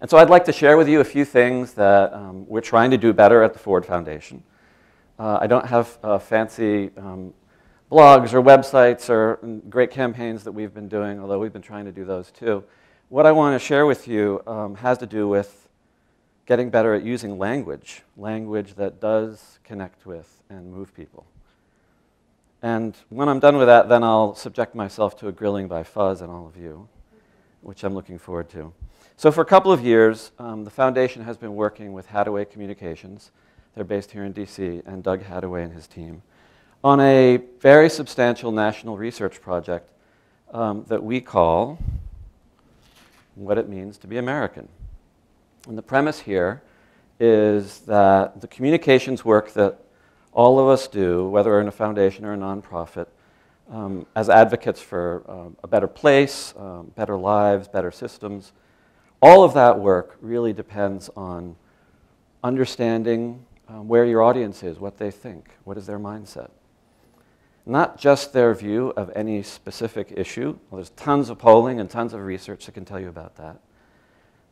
And 0.00 0.08
so 0.08 0.16
I'd 0.16 0.30
like 0.30 0.44
to 0.44 0.52
share 0.52 0.76
with 0.76 0.88
you 0.88 1.00
a 1.00 1.04
few 1.04 1.24
things 1.24 1.74
that 1.74 2.12
um, 2.12 2.46
we're 2.46 2.60
trying 2.60 2.92
to 2.92 2.98
do 2.98 3.12
better 3.12 3.42
at 3.42 3.52
the 3.52 3.58
Ford 3.58 3.84
Foundation. 3.84 4.44
Uh, 5.18 5.38
I 5.40 5.48
don't 5.48 5.66
have 5.66 5.98
uh, 6.04 6.18
fancy 6.20 6.90
um, 6.96 7.34
blogs 7.90 8.32
or 8.32 8.40
websites 8.40 9.10
or 9.10 9.40
great 9.68 9.90
campaigns 9.90 10.44
that 10.44 10.52
we've 10.52 10.72
been 10.72 10.86
doing, 10.86 11.18
although 11.18 11.40
we've 11.40 11.52
been 11.52 11.62
trying 11.62 11.84
to 11.84 11.90
do 11.90 12.04
those 12.04 12.30
too. 12.30 12.62
What 13.08 13.26
I 13.26 13.32
want 13.32 13.60
to 13.60 13.66
share 13.66 13.86
with 13.86 14.06
you 14.06 14.40
um, 14.46 14.76
has 14.76 14.98
to 14.98 15.06
do 15.06 15.26
with 15.26 15.68
getting 16.46 16.70
better 16.70 16.94
at 16.94 17.02
using 17.02 17.36
language, 17.36 18.02
language 18.16 18.74
that 18.76 19.00
does 19.00 19.58
connect 19.64 20.06
with 20.06 20.44
and 20.48 20.72
move 20.72 20.94
people. 20.94 21.26
And 22.62 22.96
when 23.08 23.28
I'm 23.28 23.40
done 23.40 23.56
with 23.56 23.66
that, 23.66 23.88
then 23.88 24.04
I'll 24.04 24.36
subject 24.36 24.76
myself 24.76 25.18
to 25.18 25.28
a 25.28 25.32
grilling 25.32 25.66
by 25.66 25.82
Fuzz 25.82 26.20
and 26.20 26.30
all 26.30 26.46
of 26.46 26.56
you, 26.56 26.88
which 27.62 27.82
I'm 27.82 27.94
looking 27.94 28.18
forward 28.18 28.48
to. 28.50 28.72
So 29.18 29.32
for 29.32 29.40
a 29.40 29.44
couple 29.44 29.72
of 29.72 29.84
years, 29.84 30.30
um, 30.38 30.62
the 30.62 30.70
foundation 30.70 31.24
has 31.24 31.36
been 31.36 31.56
working 31.56 31.92
with 31.92 32.06
Hattaway 32.06 32.48
Communications. 32.48 33.32
They're 33.74 33.82
based 33.82 34.12
here 34.12 34.22
in 34.22 34.32
DC, 34.32 34.86
and 34.86 35.02
Doug 35.02 35.24
Hattaway 35.24 35.64
and 35.64 35.72
his 35.72 35.88
team, 35.88 36.22
on 36.84 37.00
a 37.00 37.38
very 37.58 37.90
substantial 37.90 38.52
national 38.52 38.96
research 38.96 39.40
project 39.40 39.90
um, 40.52 40.84
that 40.86 41.02
we 41.02 41.20
call 41.20 41.80
what 43.34 43.58
it 43.58 43.68
means 43.68 43.98
to 43.98 44.06
be 44.06 44.18
American. 44.18 44.68
And 45.66 45.76
the 45.76 45.82
premise 45.82 46.20
here 46.20 46.62
is 47.18 47.80
that 47.80 48.40
the 48.40 48.46
communications 48.46 49.24
work 49.24 49.52
that 49.54 49.80
all 50.32 50.60
of 50.60 50.68
us 50.68 50.86
do, 50.86 51.28
whether 51.28 51.60
in 51.60 51.66
a 51.66 51.72
foundation 51.72 52.24
or 52.24 52.34
a 52.34 52.38
nonprofit, 52.38 53.08
um, 53.68 54.06
as 54.14 54.30
advocates 54.30 54.80
for 54.80 55.24
uh, 55.26 55.48
a 55.64 55.66
better 55.66 55.88
place, 55.88 56.54
um, 56.56 56.92
better 56.94 57.16
lives, 57.16 57.66
better 57.66 57.90
systems, 57.90 58.52
all 59.20 59.44
of 59.44 59.54
that 59.54 59.78
work 59.78 60.16
really 60.20 60.52
depends 60.52 61.10
on 61.16 61.56
understanding 62.42 63.44
um, 63.68 63.88
where 63.88 64.04
your 64.04 64.22
audience 64.22 64.62
is, 64.62 64.78
what 64.78 64.98
they 64.98 65.10
think, 65.10 65.50
what 65.64 65.76
is 65.76 65.86
their 65.86 65.98
mindset. 65.98 66.50
Not 67.66 67.98
just 67.98 68.32
their 68.32 68.54
view 68.54 68.94
of 68.96 69.10
any 69.14 69.42
specific 69.42 70.12
issue. 70.16 70.58
Well, 70.70 70.78
there's 70.78 70.90
tons 70.90 71.28
of 71.28 71.38
polling 71.38 71.80
and 71.80 71.90
tons 71.90 72.14
of 72.14 72.20
research 72.20 72.64
that 72.66 72.72
can 72.72 72.84
tell 72.84 72.98
you 72.98 73.08
about 73.08 73.36
that. 73.36 73.60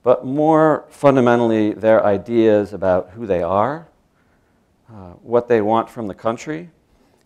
But 0.03 0.27
more 0.27 0.85
fundamentally, 0.91 1.73
their 1.73 2.05
ideas 2.05 2.73
about 2.73 3.11
who 3.11 3.27
they 3.27 3.43
are, 3.43 3.89
uh, 4.89 5.13
what 5.23 5.49
they 5.49 5.63
want 5.63 5.89
from 5.89 6.07
the 6.07 6.15
country, 6.15 6.71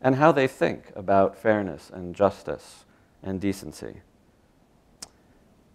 and 0.01 0.15
how 0.15 0.33
they 0.33 0.47
think 0.47 0.93
about 0.95 1.37
fairness 1.37 1.91
and 1.93 2.15
justice 2.15 2.85
and 3.23 3.41
decency. 3.41 4.01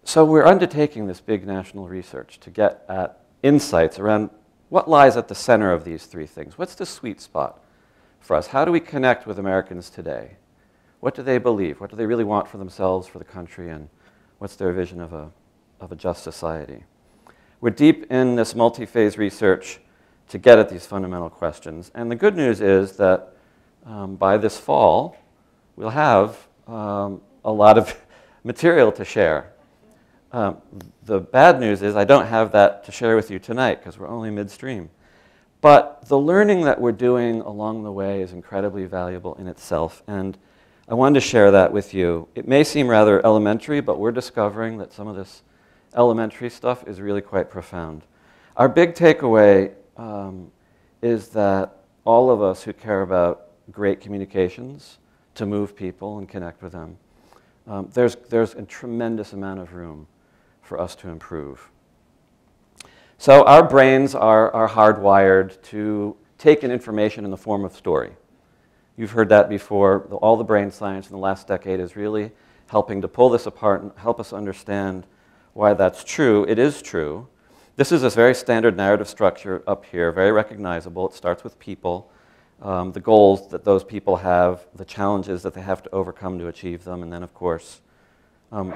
So 0.08 0.24
we're 0.24 0.46
undertaking 0.46 1.08
this 1.08 1.20
big 1.20 1.48
national 1.48 1.88
research 1.88 2.40
to 2.42 2.52
get 2.52 2.86
at 2.88 3.22
insights 3.42 3.98
around 3.98 4.30
what 4.70 4.88
lies 4.88 5.18
at 5.18 5.30
the 5.30 5.34
center 5.34 5.72
of 5.72 5.84
these 5.84 6.06
three 6.06 6.28
things. 6.28 6.60
What's 6.60 6.76
the 6.76 6.86
sweet 6.86 7.20
spot 7.20 7.60
for 8.20 8.36
us? 8.36 8.46
How 8.46 8.66
do 8.66 8.72
we 8.72 8.80
connect 8.80 9.26
with 9.26 9.40
Americans 9.40 9.90
today? 9.90 10.38
What 11.00 11.16
do 11.16 11.24
they 11.24 11.40
believe? 11.40 11.82
What 11.82 11.90
do 11.90 11.96
they 11.96 12.06
really 12.06 12.24
want 12.24 12.48
for 12.48 12.60
themselves, 12.60 13.08
for 13.08 13.18
the 13.18 13.26
country, 13.26 13.72
and 13.72 13.90
what's 14.38 14.56
their 14.56 14.72
vision 14.74 15.02
of 15.02 15.12
a, 15.12 15.32
of 15.82 15.92
a 15.92 15.96
just 15.96 16.24
society? 16.24 16.84
We're 17.60 17.72
deep 17.72 18.12
in 18.12 18.36
this 18.36 18.54
multi 18.54 18.86
phase 18.86 19.18
research 19.18 19.80
to 20.30 20.38
get 20.38 20.60
at 20.60 20.70
these 20.70 20.86
fundamental 20.86 21.32
questions. 21.32 21.90
And 21.96 22.12
the 22.12 22.16
good 22.16 22.38
news 22.38 22.62
is 22.62 22.96
that 22.98 23.34
um, 23.88 24.18
by 24.18 24.38
this 24.38 24.56
fall, 24.56 25.18
we'll 25.76 25.90
have 25.90 26.48
um, 26.68 27.22
a 27.44 27.52
lot 27.52 27.80
of 27.80 28.00
material 28.44 28.92
to 28.92 29.04
share. 29.04 29.52
Um, 30.36 30.58
the 31.06 31.22
bad 31.22 31.62
news 31.62 31.82
is 31.82 31.96
I 31.96 32.04
don't 32.04 32.25
have 32.25 32.51
that 32.51 32.84
to 32.84 32.92
share 32.92 33.15
with 33.15 33.32
you 33.32 33.39
tonight 33.39 33.75
because 33.75 33.98
we're 33.98 34.10
only 34.10 34.30
midstream. 34.30 34.89
But 35.62 36.10
the 36.10 36.20
learning 36.20 36.63
that 36.63 36.82
we're 36.82 36.92
doing 36.92 37.39
along 37.39 37.86
the 37.86 37.92
way 37.94 38.22
is 38.22 38.34
incredibly 38.34 38.84
valuable 38.84 39.36
in 39.36 39.48
itself. 39.48 40.04
And 40.08 40.38
I 40.89 40.94
wanted 40.94 41.22
to 41.22 41.25
share 41.25 41.51
that 41.51 41.72
with 41.72 41.94
you. 41.94 42.27
It 42.36 42.50
may 42.50 42.65
seem 42.65 42.89
rather 42.89 43.25
elementary, 43.25 43.80
but 43.80 43.98
we're 43.98 44.12
discovering 44.12 44.77
that 44.80 44.92
some 44.92 45.08
of 45.08 45.15
this 45.15 45.42
elementary 45.96 46.50
stuff 46.50 46.86
is 46.86 47.00
really 47.00 47.22
quite 47.22 47.50
profound. 47.50 48.01
Our 48.58 48.68
big 48.68 48.94
takeaway 48.94 49.72
um, 49.96 50.51
is 51.01 51.30
that 51.30 51.77
all 52.04 52.30
of 52.30 52.42
us 52.42 52.62
who 52.62 52.74
care 52.74 53.04
about 53.04 53.51
great 53.72 54.01
communications 54.01 54.98
to 55.36 55.46
move 55.46 55.77
people 55.77 56.18
and 56.18 56.27
connect 56.27 56.62
with 56.62 56.74
them, 56.74 56.98
um, 57.68 57.89
there's, 57.94 58.18
there's 58.27 58.54
a 58.56 58.63
tremendous 58.63 59.32
amount 59.32 59.62
of 59.62 59.74
room 59.74 60.08
for 60.65 60.79
us 60.79 60.95
to 60.95 61.10
improve. 61.10 61.69
So 63.17 63.45
our 63.45 63.67
brains 63.67 64.13
are, 64.13 64.51
are 64.51 64.67
hardwired 64.67 65.62
to 65.63 66.17
take 66.38 66.63
in 66.63 66.72
information 66.72 67.24
in 67.24 67.31
the 67.31 67.38
form 67.38 67.63
of 67.63 67.74
story. 67.74 68.12
You've 68.98 69.12
heard 69.12 69.29
that 69.29 69.48
before. 69.48 70.03
All 70.22 70.38
the 70.38 70.43
brain 70.43 70.72
science 70.72 71.07
in 71.07 71.13
the 71.13 71.22
last 71.22 71.48
decade 71.48 71.79
is 71.79 71.95
really 71.95 72.31
helping 72.67 73.01
to 73.01 73.07
pull 73.07 73.29
this 73.29 73.45
apart 73.45 73.81
and 73.81 73.91
help 73.95 74.19
us 74.19 74.34
understand 74.34 75.05
why 75.53 75.74
that's 75.74 76.03
true. 76.03 76.45
It 76.50 76.60
is 76.60 76.81
true. 76.81 77.27
This 77.77 77.91
is 77.91 78.03
a 78.03 78.10
very 78.10 78.34
standard 78.34 78.75
narrative 78.75 79.07
structure 79.07 79.63
up 79.67 79.86
here, 79.86 80.12
very 80.12 80.31
recognizable. 80.31 81.10
It 81.10 81.13
starts 81.13 81.43
with 81.43 81.60
people, 81.60 82.10
um, 82.62 82.93
the 82.93 83.01
goals 83.01 83.50
that 83.50 83.65
those 83.65 83.84
people 83.84 84.17
have, 84.17 84.65
the 84.75 84.86
challenges 84.86 85.43
that 85.43 85.53
they 85.53 85.62
have 85.62 85.84
to 85.84 85.93
overcome 85.93 86.39
to 86.39 86.48
achieve 86.48 86.86
them, 86.86 87.03
and 87.03 87.12
then, 87.12 87.22
of 87.22 87.34
course, 87.34 87.81
um, 88.51 88.74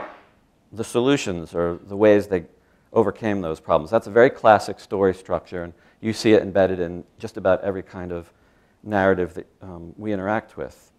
the 0.72 0.84
solutions 0.84 1.56
or 1.56 1.80
the 1.88 1.96
ways 1.96 2.28
they 2.28 2.46
overcame 2.94 3.42
those 3.42 3.60
problems. 3.60 3.92
That's 3.92 4.08
a 4.08 4.12
very 4.12 4.30
classic 4.30 4.80
story 4.80 5.14
structure, 5.14 5.64
and 5.64 5.74
you 6.02 6.14
see 6.14 6.34
it 6.34 6.42
embedded 6.42 6.80
in 6.80 7.04
just 7.18 7.38
about 7.38 7.62
every 7.62 7.84
kind 7.84 8.12
of 8.12 8.32
narrative 8.84 9.34
that 9.34 9.48
um, 9.62 9.94
we 9.98 10.14
interact 10.14 10.58
with. 10.58 10.92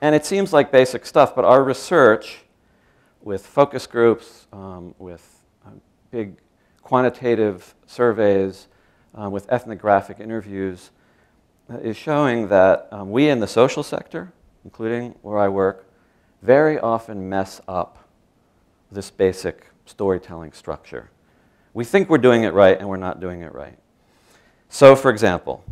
And 0.00 0.14
it 0.14 0.26
seems 0.26 0.52
like 0.52 0.72
basic 0.72 1.06
stuff, 1.06 1.34
but 1.34 1.44
our 1.44 1.62
research 1.62 2.40
with 3.22 3.46
focus 3.46 3.86
groups, 3.86 4.46
um, 4.52 4.94
with 4.98 5.44
uh, 5.64 5.70
big 6.10 6.38
quantitative 6.82 7.74
surveys, 7.86 8.66
uh, 9.14 9.30
with 9.30 9.50
ethnographic 9.50 10.18
interviews, 10.18 10.90
uh, 11.70 11.78
is 11.78 11.96
showing 11.96 12.48
that 12.48 12.88
um, 12.90 13.12
we 13.12 13.28
in 13.28 13.38
the 13.38 13.46
social 13.46 13.84
sector, 13.84 14.32
including 14.64 15.14
where 15.22 15.38
I 15.38 15.48
work, 15.48 15.86
very 16.42 16.78
often 16.78 17.28
mess 17.28 17.60
up 17.68 18.08
this 18.90 19.10
basic 19.10 19.66
storytelling 19.86 20.52
structure. 20.52 21.08
We 21.72 21.84
think 21.84 22.10
we're 22.10 22.18
doing 22.18 22.42
it 22.42 22.52
right 22.52 22.78
and 22.78 22.88
we're 22.88 22.96
not 22.96 23.20
doing 23.20 23.40
it 23.40 23.54
right. 23.54 23.78
So, 24.68 24.96
for 24.96 25.10
example, 25.10 25.64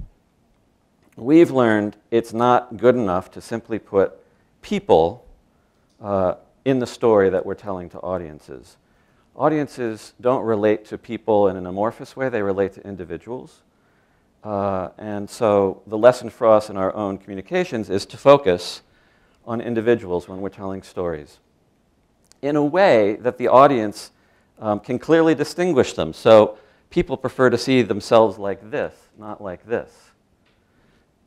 we've 1.16 1.50
learned 1.50 1.96
it's 2.10 2.32
not 2.32 2.76
good 2.76 2.94
enough 2.94 3.30
to 3.32 3.40
simply 3.40 3.78
put 3.78 4.18
people 4.62 5.26
uh, 6.00 6.34
in 6.64 6.78
the 6.78 6.86
story 6.86 7.30
that 7.30 7.44
we're 7.44 7.54
telling 7.54 7.90
to 7.90 7.98
audiences. 7.98 8.76
Audiences 9.36 10.12
don't 10.20 10.42
relate 10.42 10.84
to 10.86 10.98
people 10.98 11.48
in 11.48 11.56
an 11.56 11.66
amorphous 11.66 12.16
way, 12.16 12.28
they 12.28 12.42
relate 12.42 12.74
to 12.74 12.86
individuals. 12.86 13.62
Uh, 14.42 14.88
and 14.98 15.28
so 15.28 15.82
the 15.86 15.98
lesson 15.98 16.30
for 16.30 16.46
us 16.46 16.70
in 16.70 16.76
our 16.76 16.94
own 16.94 17.18
communications 17.18 17.90
is 17.90 18.06
to 18.06 18.16
focus 18.16 18.82
on 19.46 19.60
individuals 19.60 20.28
when 20.28 20.40
we're 20.40 20.48
telling 20.48 20.82
stories 20.82 21.38
in 22.42 22.56
a 22.56 22.64
way 22.64 23.16
that 23.16 23.38
the 23.38 23.48
audience 23.48 24.10
um, 24.58 24.80
can 24.80 24.98
clearly 24.98 25.34
distinguish 25.34 25.92
them. 25.92 26.12
So 26.12 26.58
people 26.90 27.16
prefer 27.16 27.50
to 27.50 27.58
see 27.58 27.82
themselves 27.82 28.38
like 28.38 28.70
this, 28.70 28.94
not 29.18 29.42
like 29.42 29.66
this. 29.66 29.90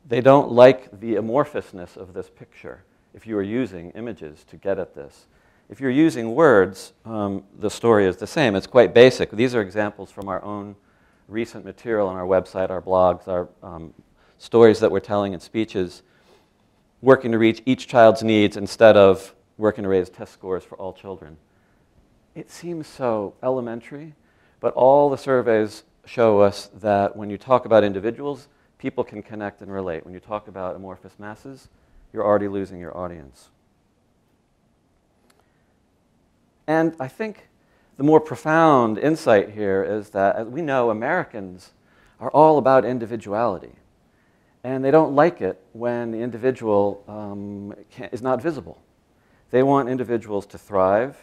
They 0.06 0.20
don't 0.20 0.52
like 0.52 1.00
the 1.00 1.14
amorphousness 1.14 1.96
of 1.96 2.12
this 2.12 2.28
picture 2.28 2.82
if 3.14 3.26
you 3.26 3.36
are 3.38 3.42
using 3.42 3.90
images 3.90 4.44
to 4.50 4.56
get 4.56 4.78
at 4.78 4.94
this. 4.94 5.26
If 5.70 5.80
you're 5.80 5.90
using 5.90 6.34
words, 6.34 6.92
um, 7.06 7.44
the 7.58 7.70
story 7.70 8.06
is 8.06 8.18
the 8.18 8.26
same. 8.26 8.54
It's 8.54 8.66
quite 8.66 8.92
basic. 8.92 9.30
These 9.30 9.54
are 9.54 9.62
examples 9.62 10.10
from 10.10 10.28
our 10.28 10.42
own 10.42 10.76
recent 11.26 11.64
material 11.64 12.06
on 12.06 12.16
our 12.16 12.26
website, 12.26 12.68
our 12.68 12.82
blogs, 12.82 13.28
our 13.28 13.48
um, 13.62 13.94
stories 14.36 14.78
that 14.80 14.90
we're 14.90 15.00
telling 15.00 15.32
in 15.32 15.40
speeches, 15.40 16.02
working 17.04 17.32
to 17.32 17.38
reach 17.38 17.62
each 17.66 17.86
child's 17.86 18.22
needs 18.22 18.56
instead 18.56 18.96
of 18.96 19.34
working 19.58 19.82
to 19.82 19.88
raise 19.90 20.08
test 20.08 20.32
scores 20.32 20.64
for 20.64 20.76
all 20.78 20.92
children. 20.92 21.36
It 22.34 22.50
seems 22.50 22.86
so 22.86 23.34
elementary, 23.42 24.14
but 24.58 24.72
all 24.72 25.10
the 25.10 25.18
surveys 25.18 25.84
show 26.06 26.40
us 26.40 26.70
that 26.80 27.14
when 27.14 27.28
you 27.28 27.36
talk 27.36 27.66
about 27.66 27.84
individuals, 27.84 28.48
people 28.78 29.04
can 29.04 29.22
connect 29.22 29.60
and 29.60 29.70
relate. 29.70 30.04
When 30.06 30.14
you 30.14 30.20
talk 30.20 30.48
about 30.48 30.76
amorphous 30.76 31.12
masses, 31.18 31.68
you're 32.10 32.24
already 32.24 32.48
losing 32.48 32.80
your 32.80 32.96
audience. 32.96 33.50
And 36.66 36.96
I 36.98 37.08
think 37.08 37.48
the 37.98 38.02
more 38.02 38.18
profound 38.18 38.96
insight 38.96 39.50
here 39.50 39.84
is 39.84 40.08
that 40.10 40.36
as 40.36 40.48
we 40.48 40.62
know 40.62 40.88
Americans 40.88 41.72
are 42.18 42.30
all 42.30 42.56
about 42.56 42.86
individuality. 42.86 43.74
And 44.64 44.82
they 44.82 44.90
don't 44.90 45.14
like 45.14 45.42
it 45.42 45.60
when 45.74 46.10
the 46.10 46.18
individual 46.18 47.04
um, 47.06 47.74
is 48.10 48.22
not 48.22 48.42
visible. 48.42 48.80
They 49.50 49.62
want 49.62 49.90
individuals 49.90 50.46
to 50.46 50.58
thrive 50.58 51.16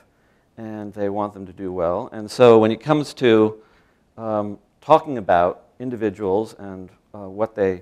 and 0.57 0.93
they 0.93 1.09
want 1.09 1.33
them 1.33 1.47
to 1.47 1.53
do 1.53 1.73
well. 1.73 2.07
And 2.11 2.29
so 2.29 2.59
when 2.59 2.71
it 2.71 2.79
comes 2.79 3.15
to 3.15 3.59
um, 4.15 4.59
talking 4.79 5.17
about 5.17 5.63
individuals 5.79 6.53
and 6.59 6.89
uh, 7.15 7.27
what 7.27 7.55
they, 7.55 7.81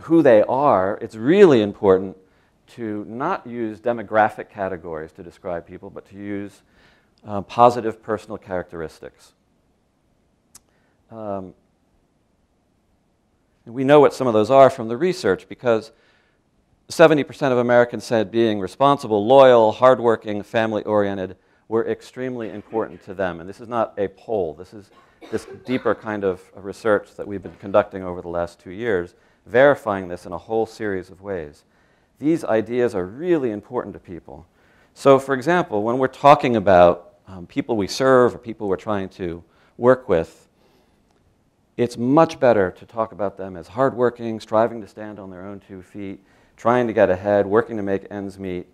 who 0.00 0.22
they 0.22 0.42
are, 0.42 0.98
it's 1.02 1.14
really 1.14 1.60
important 1.60 2.16
to 2.68 3.04
not 3.06 3.46
use 3.46 3.80
demographic 3.80 4.48
categories 4.48 5.12
to 5.12 5.22
describe 5.22 5.66
people, 5.66 5.90
but 5.90 6.08
to 6.08 6.16
use 6.16 6.62
uh, 7.26 7.42
positive 7.42 8.02
personal 8.02 8.38
characteristics. 8.38 9.34
Um, 11.10 11.54
we 13.68 13.84
know 13.84 14.00
what 14.00 14.14
some 14.14 14.26
of 14.26 14.32
those 14.32 14.50
are 14.50 14.70
from 14.70 14.88
the 14.88 14.96
research 14.96 15.48
because 15.48 15.92
70% 16.88 17.52
of 17.52 17.58
Americans 17.58 18.04
said 18.04 18.30
being 18.30 18.60
responsible, 18.60 19.26
loyal, 19.26 19.72
hardworking, 19.72 20.42
family 20.42 20.82
oriented 20.84 21.36
were 21.68 21.86
extremely 21.86 22.48
important 22.48 23.04
to 23.04 23.12
them. 23.12 23.40
And 23.40 23.48
this 23.48 23.60
is 23.60 23.68
not 23.68 23.92
a 23.98 24.08
poll, 24.08 24.54
this 24.54 24.72
is 24.72 24.90
this 25.30 25.46
deeper 25.66 25.94
kind 25.94 26.24
of 26.24 26.40
research 26.54 27.14
that 27.16 27.26
we've 27.26 27.42
been 27.42 27.56
conducting 27.56 28.02
over 28.02 28.22
the 28.22 28.28
last 28.28 28.58
two 28.58 28.70
years, 28.70 29.14
verifying 29.46 30.08
this 30.08 30.24
in 30.24 30.32
a 30.32 30.38
whole 30.38 30.64
series 30.64 31.10
of 31.10 31.20
ways. 31.20 31.64
These 32.18 32.44
ideas 32.44 32.94
are 32.94 33.04
really 33.04 33.50
important 33.50 33.94
to 33.94 34.00
people. 34.00 34.46
So, 34.94 35.18
for 35.18 35.34
example, 35.34 35.82
when 35.82 35.98
we're 35.98 36.08
talking 36.08 36.56
about 36.56 37.14
um, 37.26 37.46
people 37.46 37.76
we 37.76 37.86
serve 37.86 38.34
or 38.34 38.38
people 38.38 38.68
we're 38.68 38.76
trying 38.76 39.10
to 39.10 39.44
work 39.76 40.08
with, 40.08 40.47
it's 41.78 41.96
much 41.96 42.40
better 42.40 42.72
to 42.72 42.84
talk 42.84 43.12
about 43.12 43.36
them 43.36 43.56
as 43.56 43.68
hardworking, 43.68 44.40
striving 44.40 44.80
to 44.80 44.88
stand 44.88 45.20
on 45.20 45.30
their 45.30 45.46
own 45.46 45.60
two 45.60 45.80
feet, 45.80 46.20
trying 46.56 46.88
to 46.88 46.92
get 46.92 47.08
ahead, 47.08 47.46
working 47.46 47.76
to 47.76 47.84
make 47.84 48.04
ends 48.10 48.36
meet. 48.36 48.66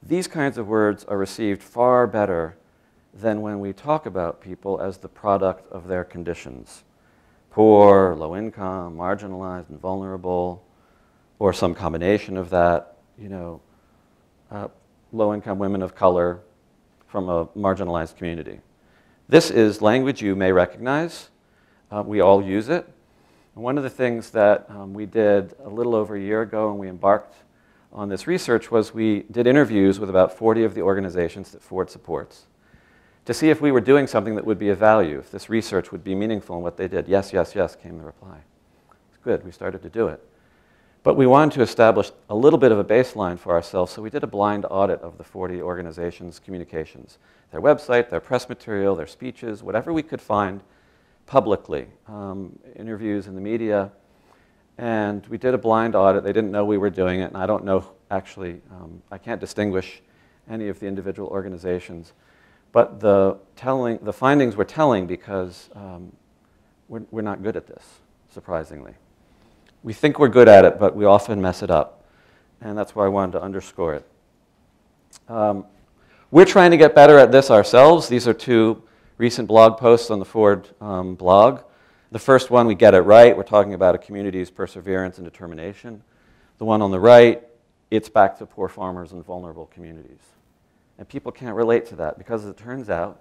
These 0.00 0.28
kinds 0.28 0.56
of 0.58 0.68
words 0.68 1.04
are 1.04 1.18
received 1.18 1.60
far 1.60 2.06
better 2.06 2.56
than 3.12 3.42
when 3.42 3.58
we 3.58 3.72
talk 3.72 4.06
about 4.06 4.40
people 4.40 4.80
as 4.80 4.98
the 4.98 5.08
product 5.08 5.70
of 5.72 5.88
their 5.88 6.04
conditions 6.04 6.84
poor, 7.50 8.14
low 8.14 8.34
income, 8.34 8.96
marginalized, 8.96 9.68
and 9.68 9.78
vulnerable, 9.78 10.64
or 11.38 11.52
some 11.52 11.74
combination 11.74 12.38
of 12.38 12.48
that, 12.48 12.96
you 13.18 13.28
know, 13.28 13.60
uh, 14.50 14.68
low 15.12 15.34
income 15.34 15.58
women 15.58 15.82
of 15.82 15.94
color 15.94 16.40
from 17.08 17.28
a 17.28 17.44
marginalized 17.48 18.16
community. 18.16 18.58
This 19.28 19.50
is 19.50 19.82
language 19.82 20.22
you 20.22 20.34
may 20.34 20.50
recognize. 20.50 21.28
Uh, 21.92 22.02
we 22.02 22.22
all 22.22 22.42
use 22.42 22.70
it. 22.70 22.88
And 23.54 23.62
one 23.62 23.76
of 23.76 23.84
the 23.84 23.90
things 23.90 24.30
that 24.30 24.64
um, 24.70 24.94
we 24.94 25.04
did 25.04 25.54
a 25.62 25.68
little 25.68 25.94
over 25.94 26.16
a 26.16 26.20
year 26.20 26.40
ago 26.40 26.70
when 26.70 26.78
we 26.78 26.88
embarked 26.88 27.34
on 27.92 28.08
this 28.08 28.26
research 28.26 28.70
was 28.70 28.94
we 28.94 29.24
did 29.30 29.46
interviews 29.46 30.00
with 30.00 30.08
about 30.08 30.34
40 30.34 30.64
of 30.64 30.74
the 30.74 30.80
organizations 30.80 31.52
that 31.52 31.62
Ford 31.62 31.90
supports 31.90 32.46
to 33.26 33.34
see 33.34 33.50
if 33.50 33.60
we 33.60 33.70
were 33.70 33.80
doing 33.80 34.06
something 34.06 34.36
that 34.36 34.46
would 34.46 34.58
be 34.58 34.70
of 34.70 34.78
value, 34.78 35.18
if 35.18 35.30
this 35.30 35.50
research 35.50 35.92
would 35.92 36.02
be 36.02 36.14
meaningful 36.14 36.56
in 36.56 36.62
what 36.62 36.78
they 36.78 36.88
did. 36.88 37.08
Yes, 37.08 37.30
yes, 37.30 37.54
yes, 37.54 37.76
came 37.76 37.98
the 37.98 38.04
reply. 38.04 38.38
It's 39.10 39.18
good, 39.22 39.44
we 39.44 39.52
started 39.52 39.82
to 39.82 39.90
do 39.90 40.08
it. 40.08 40.26
But 41.02 41.16
we 41.16 41.26
wanted 41.26 41.54
to 41.56 41.62
establish 41.62 42.10
a 42.30 42.34
little 42.34 42.58
bit 42.58 42.72
of 42.72 42.78
a 42.78 42.84
baseline 42.84 43.38
for 43.38 43.52
ourselves, 43.52 43.92
so 43.92 44.00
we 44.00 44.08
did 44.08 44.22
a 44.22 44.26
blind 44.26 44.64
audit 44.70 45.00
of 45.02 45.18
the 45.18 45.24
40 45.24 45.60
organizations' 45.60 46.38
communications 46.38 47.18
their 47.50 47.60
website, 47.60 48.08
their 48.08 48.20
press 48.20 48.48
material, 48.48 48.96
their 48.96 49.06
speeches, 49.06 49.62
whatever 49.62 49.92
we 49.92 50.02
could 50.02 50.22
find 50.22 50.62
publicly, 51.26 51.86
um, 52.08 52.58
interviews 52.76 53.26
in 53.26 53.34
the 53.34 53.40
media. 53.40 53.90
And 54.78 55.26
we 55.26 55.38
did 55.38 55.54
a 55.54 55.58
blind 55.58 55.94
audit. 55.94 56.24
They 56.24 56.32
didn't 56.32 56.50
know 56.50 56.64
we 56.64 56.78
were 56.78 56.90
doing 56.90 57.20
it, 57.20 57.24
and 57.24 57.36
I 57.36 57.46
don't 57.46 57.64
know 57.64 57.84
actually, 58.10 58.60
um, 58.70 59.02
I 59.10 59.18
can't 59.18 59.40
distinguish 59.40 60.02
any 60.50 60.68
of 60.68 60.78
the 60.80 60.86
individual 60.86 61.28
organizations. 61.28 62.12
But 62.72 63.00
the, 63.00 63.38
telling, 63.56 63.98
the 64.02 64.12
findings 64.12 64.56
were 64.56 64.64
telling 64.64 65.06
because 65.06 65.68
um, 65.74 66.12
we're, 66.88 67.02
we're 67.10 67.22
not 67.22 67.42
good 67.42 67.56
at 67.56 67.66
this, 67.66 67.84
surprisingly. 68.30 68.94
We 69.82 69.92
think 69.92 70.18
we're 70.18 70.28
good 70.28 70.48
at 70.48 70.64
it, 70.64 70.78
but 70.78 70.94
we 70.94 71.04
often 71.04 71.40
mess 71.40 71.62
it 71.62 71.70
up. 71.70 72.04
And 72.60 72.76
that's 72.78 72.94
why 72.94 73.04
I 73.04 73.08
wanted 73.08 73.32
to 73.32 73.42
underscore 73.42 73.94
it. 73.94 74.06
Um, 75.28 75.66
we're 76.30 76.46
trying 76.46 76.70
to 76.70 76.76
get 76.76 76.94
better 76.94 77.18
at 77.18 77.30
this 77.32 77.50
ourselves. 77.50 78.08
These 78.08 78.26
are 78.26 78.34
two 78.34 78.82
recent 79.22 79.46
blog 79.46 79.78
posts 79.78 80.10
on 80.10 80.18
the 80.18 80.24
Ford 80.24 80.68
um, 80.80 81.14
blog. 81.14 81.60
The 82.10 82.18
first 82.18 82.50
one, 82.50 82.66
we 82.66 82.74
get 82.74 82.92
it 82.92 83.02
right. 83.02 83.36
We're 83.36 83.44
talking 83.44 83.72
about 83.72 83.94
a 83.94 83.98
community's 83.98 84.50
perseverance 84.50 85.18
and 85.18 85.24
determination. 85.24 86.02
The 86.58 86.64
one 86.64 86.82
on 86.82 86.90
the 86.90 86.98
right, 86.98 87.40
it's 87.88 88.08
back 88.08 88.36
to 88.38 88.46
poor 88.46 88.68
farmers 88.68 89.12
and 89.12 89.24
vulnerable 89.24 89.66
communities. 89.66 90.18
And 90.98 91.08
people 91.08 91.30
can't 91.30 91.54
relate 91.54 91.86
to 91.86 91.96
that 91.96 92.18
because 92.18 92.42
as 92.42 92.50
it 92.50 92.56
turns 92.56 92.90
out 92.90 93.20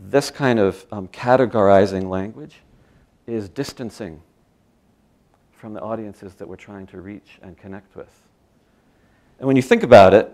this 0.00 0.30
kind 0.30 0.60
of 0.60 0.86
um, 0.92 1.08
categorizing 1.08 2.08
language 2.08 2.54
is 3.26 3.48
distancing 3.48 4.22
from 5.50 5.74
the 5.74 5.80
audiences 5.80 6.36
that 6.36 6.46
we're 6.46 6.54
trying 6.54 6.86
to 6.86 7.00
reach 7.00 7.40
and 7.42 7.58
connect 7.58 7.96
with. 7.96 8.22
And 9.40 9.48
when 9.48 9.56
you 9.56 9.62
think 9.62 9.82
about 9.82 10.14
it, 10.14 10.32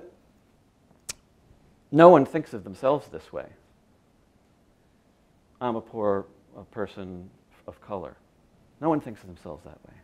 no 1.90 2.10
one 2.10 2.26
thinks 2.26 2.52
of 2.52 2.64
themselves 2.64 3.08
this 3.08 3.32
way. 3.32 3.46
I'm 5.60 5.76
a 5.76 5.80
poor 5.80 6.26
a 6.56 6.64
person 6.64 7.28
of 7.66 7.80
color. 7.80 8.16
No 8.80 8.88
one 8.88 9.00
thinks 9.00 9.20
of 9.22 9.26
themselves 9.28 9.64
that 9.64 9.78
way. 9.86 9.94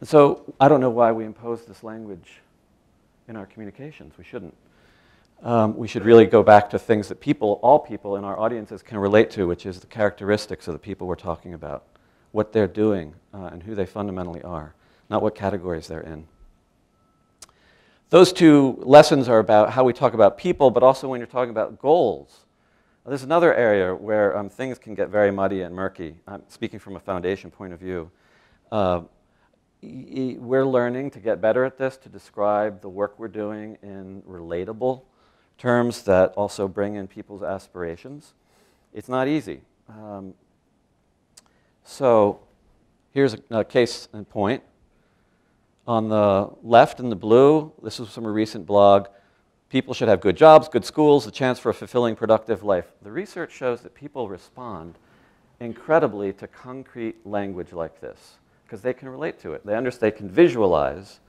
And 0.00 0.08
so 0.08 0.54
I 0.60 0.68
don't 0.68 0.80
know 0.80 0.90
why 0.90 1.12
we 1.12 1.24
impose 1.24 1.64
this 1.64 1.82
language 1.82 2.40
in 3.28 3.36
our 3.36 3.46
communications. 3.46 4.18
We 4.18 4.24
shouldn't 4.24 4.54
um, 5.42 5.76
we 5.76 5.86
should 5.86 6.04
really 6.04 6.26
go 6.26 6.42
back 6.42 6.70
to 6.70 6.78
things 6.78 7.08
that 7.08 7.20
people, 7.20 7.60
all 7.62 7.78
people 7.78 8.16
in 8.16 8.24
our 8.24 8.38
audiences 8.38 8.82
can 8.82 8.98
relate 8.98 9.30
to, 9.32 9.46
which 9.46 9.66
is 9.66 9.80
the 9.80 9.86
characteristics 9.86 10.66
of 10.66 10.72
the 10.72 10.78
people 10.78 11.06
we're 11.06 11.14
talking 11.14 11.54
about, 11.54 11.84
what 12.32 12.52
they're 12.52 12.66
doing, 12.66 13.14
uh, 13.34 13.50
and 13.52 13.62
who 13.62 13.74
they 13.74 13.86
fundamentally 13.86 14.42
are, 14.42 14.74
not 15.10 15.22
what 15.22 15.34
categories 15.34 15.86
they're 15.88 16.00
in. 16.00 16.26
Those 18.08 18.32
two 18.32 18.80
lessons 18.82 19.28
are 19.28 19.38
about 19.38 19.70
how 19.70 19.84
we 19.84 19.92
talk 19.92 20.14
about 20.14 20.38
people, 20.38 20.70
but 20.70 20.82
also 20.82 21.08
when 21.08 21.20
you're 21.20 21.26
talking 21.26 21.50
about 21.50 21.78
goals. 21.80 22.45
There's 23.06 23.22
another 23.22 23.54
area 23.54 23.94
where 23.94 24.36
um, 24.36 24.48
things 24.48 24.80
can 24.80 24.96
get 24.96 25.10
very 25.10 25.30
muddy 25.30 25.62
and 25.62 25.72
murky. 25.72 26.16
I'm 26.26 26.42
speaking 26.48 26.80
from 26.80 26.96
a 26.96 26.98
foundation 26.98 27.52
point 27.52 27.72
of 27.72 27.78
view. 27.78 28.10
Uh, 28.72 29.02
we're 29.80 30.66
learning 30.66 31.12
to 31.12 31.20
get 31.20 31.40
better 31.40 31.64
at 31.64 31.78
this, 31.78 31.96
to 31.98 32.08
describe 32.08 32.80
the 32.80 32.88
work 32.88 33.16
we're 33.16 33.28
doing 33.28 33.78
in 33.80 34.22
relatable 34.22 35.02
terms 35.56 36.02
that 36.02 36.32
also 36.32 36.66
bring 36.66 36.96
in 36.96 37.06
people's 37.06 37.44
aspirations. 37.44 38.34
It's 38.92 39.08
not 39.08 39.28
easy. 39.28 39.60
Um, 39.88 40.34
so 41.84 42.40
here's 43.12 43.34
a, 43.34 43.38
a, 43.50 43.64
case 43.64 44.08
in 44.14 44.24
point. 44.24 44.64
On 45.86 46.08
the 46.08 46.50
left 46.64 46.98
in 46.98 47.08
the 47.08 47.14
blue, 47.14 47.72
this 47.84 48.00
is 48.00 48.08
from 48.08 48.26
a 48.26 48.32
recent 48.32 48.66
blog, 48.66 49.06
people 49.68 49.94
should 49.94 50.08
have 50.08 50.20
good 50.20 50.36
jobs, 50.36 50.68
good 50.68 50.84
schools, 50.84 51.26
a 51.26 51.30
chance 51.30 51.58
for 51.58 51.70
a 51.70 51.74
fulfilling, 51.74 52.16
productive 52.16 52.62
life. 52.62 52.86
The 53.02 53.10
research 53.10 53.52
shows 53.52 53.80
that 53.82 53.94
people 53.94 54.28
respond 54.28 54.94
incredibly 55.60 56.32
to 56.34 56.46
concrete 56.46 57.26
language 57.26 57.72
like 57.72 58.00
this 58.00 58.36
because 58.64 58.82
they 58.82 58.92
can 58.92 59.08
relate 59.08 59.40
to 59.40 59.52
it. 59.52 59.64
They 59.64 59.76
understand, 59.76 60.12
they 60.12 60.16
can 60.16 60.28
visualize 60.28 61.20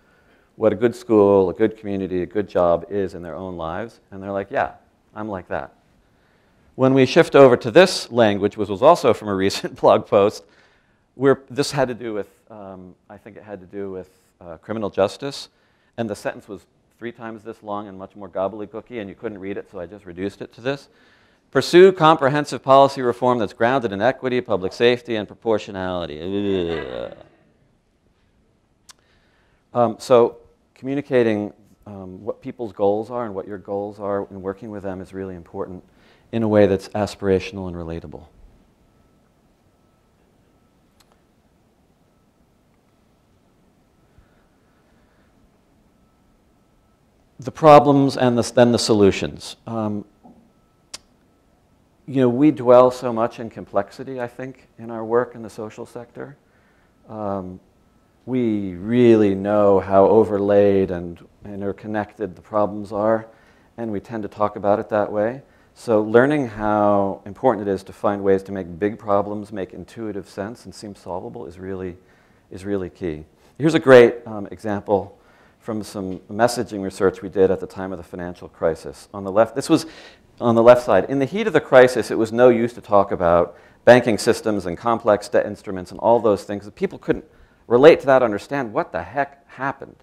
what 0.55 0.73
a 0.73 0.75
good 0.75 0.95
school, 0.95 1.49
a 1.49 1.53
good 1.53 1.77
community, 1.77 2.23
a 2.23 2.25
good 2.25 2.49
job 2.49 2.85
is 2.89 3.13
in 3.13 3.21
their 3.21 3.35
own 3.35 3.57
lives. 3.57 3.99
And 4.11 4.21
they're 4.21 4.31
like, 4.31 4.49
yeah, 4.49 4.73
I'm 5.15 5.29
like 5.29 5.47
that. 5.49 5.73
When 6.75 6.93
we 6.93 7.05
shift 7.05 7.35
over 7.35 7.55
to 7.57 7.71
this 7.71 8.11
language, 8.11 8.57
which 8.57 8.69
was 8.69 8.81
also 8.81 9.13
from 9.13 9.29
a 9.29 9.35
recent 9.35 9.75
blog 9.81 10.07
post, 10.07 10.43
where 11.15 11.41
this 11.49 11.71
had 11.71 11.87
to 11.87 11.93
do 11.93 12.13
with, 12.13 12.29
um, 12.51 12.95
I 13.09 13.17
think 13.17 13.37
it 13.37 13.43
had 13.43 13.59
to 13.61 13.65
do 13.65 13.91
with 13.91 14.09
uh, 14.41 14.57
criminal 14.57 14.89
justice. 14.89 15.49
And 15.97 16.09
the 16.09 16.15
sentence 16.15 16.47
was 16.47 16.65
three 16.97 17.11
times 17.11 17.43
this 17.43 17.61
long 17.61 17.87
and 17.87 17.97
much 17.97 18.15
more 18.15 18.29
gobbledygooky, 18.29 18.99
and 18.99 19.09
you 19.09 19.15
couldn't 19.15 19.39
read 19.39 19.57
it, 19.57 19.69
so 19.71 19.79
I 19.79 19.85
just 19.85 20.05
reduced 20.05 20.41
it 20.41 20.51
to 20.53 20.61
this. 20.61 20.89
Pursue 21.51 21.91
comprehensive 21.91 22.61
policy 22.61 23.01
reform 23.01 23.39
that's 23.39 23.53
grounded 23.53 23.91
in 23.91 24.01
equity, 24.01 24.41
public 24.41 24.73
safety, 24.73 25.15
and 25.15 25.27
proportionality. 25.27 26.19
Um, 29.73 29.95
so 29.99 30.37
communicating 30.73 31.53
um, 31.85 32.23
what 32.23 32.41
people's 32.41 32.73
goals 32.73 33.09
are 33.09 33.25
and 33.25 33.33
what 33.33 33.47
your 33.47 33.57
goals 33.57 33.99
are 33.99 34.27
and 34.29 34.41
working 34.41 34.71
with 34.71 34.83
them 34.83 34.99
is 34.99 35.13
really 35.13 35.35
important 35.35 35.83
in 36.31 36.43
a 36.43 36.47
way 36.47 36.67
that's 36.67 36.89
aspirational 36.89 37.67
and 37.67 37.75
relatable. 37.75 38.25
The 47.39 47.51
problems 47.51 48.17
and 48.17 48.37
the, 48.37 48.51
then 48.53 48.71
the 48.71 48.79
solutions. 48.79 49.57
Um, 49.67 50.05
you 52.07 52.21
know, 52.21 52.29
we 52.29 52.51
dwell 52.51 52.89
so 52.89 53.11
much 53.11 53.39
in 53.39 53.49
complexity, 53.49 54.19
I 54.19 54.27
think, 54.27 54.67
in 54.79 54.89
our 54.89 55.03
work 55.03 55.35
in 55.35 55.43
the 55.43 55.49
social 55.49 55.85
sector. 55.85 56.37
Um, 57.09 57.59
we 58.25 58.75
really 58.75 59.35
know 59.35 59.79
how 59.79 60.05
overlaid 60.05 60.91
and 60.91 61.25
interconnected 61.45 62.35
the 62.35 62.41
problems 62.41 62.91
are, 62.91 63.27
and 63.77 63.91
we 63.91 63.99
tend 63.99 64.23
to 64.23 64.29
talk 64.29 64.55
about 64.55 64.79
it 64.79 64.89
that 64.89 65.11
way. 65.11 65.41
So 65.75 66.01
learning 66.01 66.47
how 66.47 67.21
important 67.25 67.67
it 67.67 67.71
is 67.71 67.83
to 67.83 67.93
find 67.93 68.23
ways 68.23 68.41
to 68.43 68.51
make 68.51 68.79
big 68.79 68.97
problems 68.97 69.51
make 69.51 69.73
intuitive 69.73 70.27
sense 70.27 70.65
and 70.65 70.73
seem 70.73 70.95
solvable 70.95 71.45
is 71.45 71.59
really, 71.59 71.97
is 72.49 72.65
really 72.65 72.89
key. 72.89 73.25
Here's 73.57 73.75
a 73.75 73.79
great 73.79 74.15
um, 74.25 74.47
example 74.47 75.16
from 75.67 75.83
some 75.83 76.19
messaging 76.31 76.81
research 76.81 77.21
we 77.21 77.27
did 77.27 77.51
at 77.51 77.59
the 77.59 77.67
time 77.67 77.91
of 77.91 77.97
the 77.97 78.03
financial 78.03 78.47
crisis. 78.47 79.09
On 79.13 79.25
the 79.25 79.31
left, 79.33 79.53
this 79.53 79.67
was 79.67 79.85
on 80.39 80.55
the 80.55 80.63
left 80.63 80.81
side. 80.81 81.09
In 81.09 81.19
the 81.19 81.25
heat 81.25 81.45
of 81.45 81.51
the 81.51 81.59
crisis, 81.59 82.09
it 82.09 82.17
was 82.17 82.31
no 82.31 82.47
use 82.47 82.71
to 82.75 82.79
talk 82.79 83.11
about 83.11 83.57
banking 83.83 84.17
systems 84.17 84.65
and 84.65 84.77
complex 84.77 85.27
debt 85.27 85.45
instruments 85.45 85.91
and 85.91 85.99
all 85.99 86.21
those 86.21 86.45
things. 86.45 86.69
People 86.69 86.97
couldn't 86.97 87.25
relate 87.67 87.99
to 87.99 88.05
that, 88.05 88.23
understand 88.23 88.71
what 88.71 88.93
the 88.93 89.03
heck 89.03 89.45
happened. 89.49 89.97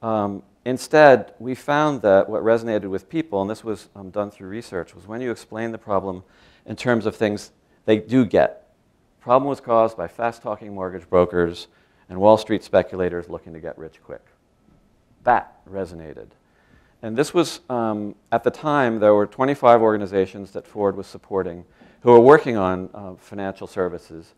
Um, 0.00 0.44
instead, 0.64 1.34
we 1.40 1.56
found 1.56 2.00
that 2.02 2.28
what 2.28 2.44
resonated 2.44 2.88
with 2.88 3.08
people, 3.08 3.42
and 3.42 3.50
this 3.50 3.64
was 3.64 3.88
um, 3.96 4.10
done 4.10 4.30
through 4.30 4.48
research, 4.48 4.94
was 4.94 5.08
when 5.08 5.20
you 5.20 5.32
explain 5.32 5.72
the 5.72 5.78
problem 5.78 6.22
in 6.66 6.76
terms 6.76 7.04
of 7.04 7.16
things 7.16 7.50
they 7.84 7.98
do 7.98 8.24
get. 8.24 8.72
The 9.18 9.24
problem 9.24 9.48
was 9.48 9.60
caused 9.60 9.96
by 9.96 10.06
fast-talking 10.06 10.72
mortgage 10.72 11.10
brokers 11.10 11.66
and 12.08 12.20
Wall 12.20 12.38
Street 12.38 12.62
speculators 12.62 13.28
looking 13.28 13.54
to 13.54 13.58
get 13.58 13.76
rich 13.76 14.00
quick. 14.00 14.24
That 15.24 15.64
resonated. 15.70 16.28
and 17.02 17.16
this 17.16 17.34
was, 17.34 17.60
um, 17.68 18.14
at 18.32 18.44
the 18.44 18.50
time, 18.50 18.98
there 18.98 19.14
were 19.14 19.26
25 19.26 19.82
organizations 19.82 20.52
that 20.52 20.66
Ford 20.66 20.96
was 20.96 21.06
supporting 21.06 21.64
who 22.04 22.10
were 22.10 22.20
working 22.20 22.56
on 22.56 22.90
uh, 22.92 23.14
financial 23.14 23.66
services. 23.66 24.34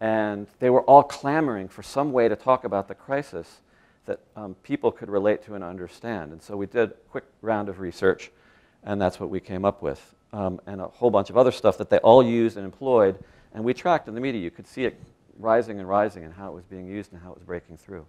And 0.00 0.46
they 0.60 0.70
were 0.70 0.82
all 0.82 1.02
clamoring 1.02 1.66
for 1.68 1.82
some 1.82 2.12
way 2.12 2.28
to 2.28 2.36
talk 2.36 2.62
about 2.62 2.86
the 2.86 2.94
crisis 2.94 3.60
that 4.06 4.20
um, 4.36 4.54
people 4.62 4.92
could 4.92 5.10
relate 5.10 5.42
to 5.46 5.54
and 5.54 5.64
understand. 5.64 6.30
And 6.30 6.40
so 6.40 6.56
we 6.56 6.66
did 6.66 6.90
a 6.90 6.94
quick 7.10 7.24
round 7.42 7.68
of 7.68 7.80
research, 7.80 8.30
and 8.84 9.02
that's 9.02 9.18
what 9.18 9.30
we 9.30 9.40
came 9.40 9.64
up 9.64 9.82
with. 9.82 10.14
Um, 10.32 10.60
and 10.66 10.80
a 10.80 10.86
whole 10.86 11.10
bunch 11.10 11.28
of 11.28 11.36
other 11.36 11.50
stuff 11.50 11.76
that 11.78 11.90
they 11.90 11.98
all 11.98 12.22
used 12.22 12.56
and 12.56 12.64
employed, 12.64 13.18
and 13.52 13.64
we 13.64 13.74
tracked 13.74 14.06
in 14.06 14.14
the 14.14 14.20
media. 14.20 14.40
You 14.40 14.52
could 14.52 14.68
see 14.68 14.84
it 14.84 14.98
rising 15.38 15.80
and 15.80 15.88
rising 15.88 16.24
and 16.24 16.32
how 16.32 16.48
it 16.52 16.54
was 16.54 16.64
being 16.64 16.86
used 16.86 17.12
and 17.12 17.20
how 17.20 17.30
it 17.32 17.34
was 17.34 17.44
breaking 17.44 17.78
through. 17.78 18.06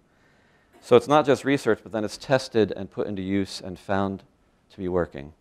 So 0.82 0.96
it's 0.96 1.08
not 1.08 1.26
just 1.26 1.44
research, 1.44 1.80
but 1.82 1.92
then 1.92 2.04
it's 2.04 2.16
tested 2.16 2.72
and 2.72 2.90
put 2.90 3.06
into 3.06 3.22
use 3.22 3.60
and 3.60 3.78
found 3.78 4.22
to 4.70 4.78
be 4.78 4.88
working. 4.88 5.32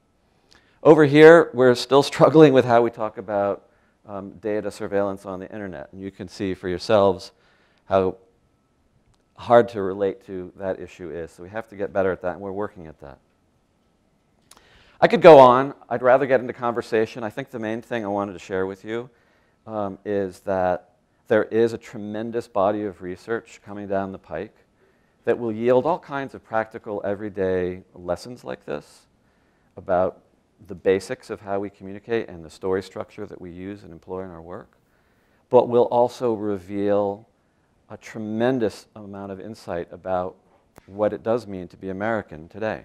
Over 0.83 1.05
here, 1.05 1.49
we're 1.53 1.75
still 1.75 2.03
struggling 2.13 2.53
with 2.53 2.65
how 2.65 2.81
we 2.81 2.91
talk 2.91 3.17
about 3.17 3.65
um, 4.05 4.31
data 4.41 4.71
surveillance 4.71 5.25
on 5.25 5.39
the 5.39 5.51
internet. 5.51 5.89
And 5.91 6.01
you 6.01 6.11
can 6.11 6.27
see 6.27 6.53
for 6.53 6.67
yourselves 6.67 7.31
how 7.85 8.17
hard 9.35 9.69
to 9.69 9.81
relate 9.81 10.25
to 10.25 10.51
that 10.57 10.79
issue 10.79 11.09
is. 11.11 11.31
So 11.31 11.43
we 11.43 11.49
have 11.49 11.67
to 11.69 11.75
get 11.75 11.93
better 11.93 12.11
at 12.11 12.21
that, 12.21 12.33
and 12.33 12.41
we're 12.41 12.51
working 12.51 12.87
at 12.87 12.99
that. 12.99 13.19
I 14.99 15.07
could 15.07 15.21
go 15.21 15.39
on. 15.39 15.73
I'd 15.87 16.01
rather 16.01 16.25
get 16.25 16.41
into 16.41 16.51
conversation. 16.51 17.23
I 17.23 17.29
think 17.29 17.49
the 17.49 17.59
main 17.59 17.81
thing 17.81 18.03
I 18.03 18.09
wanted 18.09 18.33
to 18.33 18.39
share 18.39 18.65
with 18.65 18.83
you 18.83 19.09
um, 19.65 19.97
is 20.03 20.41
that 20.41 20.95
there 21.29 21.45
is 21.45 21.71
a 21.71 21.77
tremendous 21.77 22.49
body 22.49 22.83
of 22.83 23.01
research 23.01 23.61
coming 23.63 23.87
down 23.87 24.11
the 24.11 24.19
pike 24.19 24.55
that 25.29 25.37
will 25.37 25.51
yield 25.51 25.85
all 25.85 25.99
kinds 25.99 26.33
of 26.33 26.43
practical, 26.43 27.03
everyday 27.05 27.83
lessons 27.93 28.43
like 28.43 28.65
this 28.65 29.05
about 29.77 30.23
the 30.65 30.73
basics 30.73 31.29
of 31.29 31.39
how 31.39 31.59
we 31.59 31.69
communicate 31.69 32.27
and 32.27 32.43
the 32.43 32.49
story 32.49 32.81
structure 32.81 33.27
that 33.27 33.39
we 33.39 33.51
use 33.51 33.83
and 33.83 33.93
employ 33.93 34.23
in 34.23 34.31
our 34.31 34.41
work, 34.41 34.71
but 35.51 35.69
will 35.69 35.83
also 35.91 36.33
reveal 36.33 37.27
a 37.91 37.97
tremendous 37.97 38.87
amount 38.95 39.31
of 39.31 39.39
insight 39.39 39.87
about 39.91 40.35
what 40.87 41.13
it 41.13 41.21
does 41.21 41.45
mean 41.45 41.67
to 41.67 41.77
be 41.77 41.89
American 41.89 42.47
today. 42.47 42.81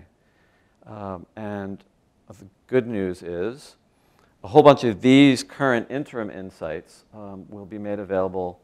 Um, 0.85 1.25
and 1.37 1.83
the 2.29 2.45
good 2.67 2.87
news 2.87 3.23
is 3.23 3.77
a 4.43 4.49
whole 4.49 4.63
bunch 4.63 4.85
of 4.85 5.01
these 5.01 5.43
current 5.43 5.91
interim 5.91 6.29
insights 6.29 7.05
um, 7.15 7.47
will 7.49 7.65
be 7.65 7.79
made 7.79 8.01
available 8.01 8.61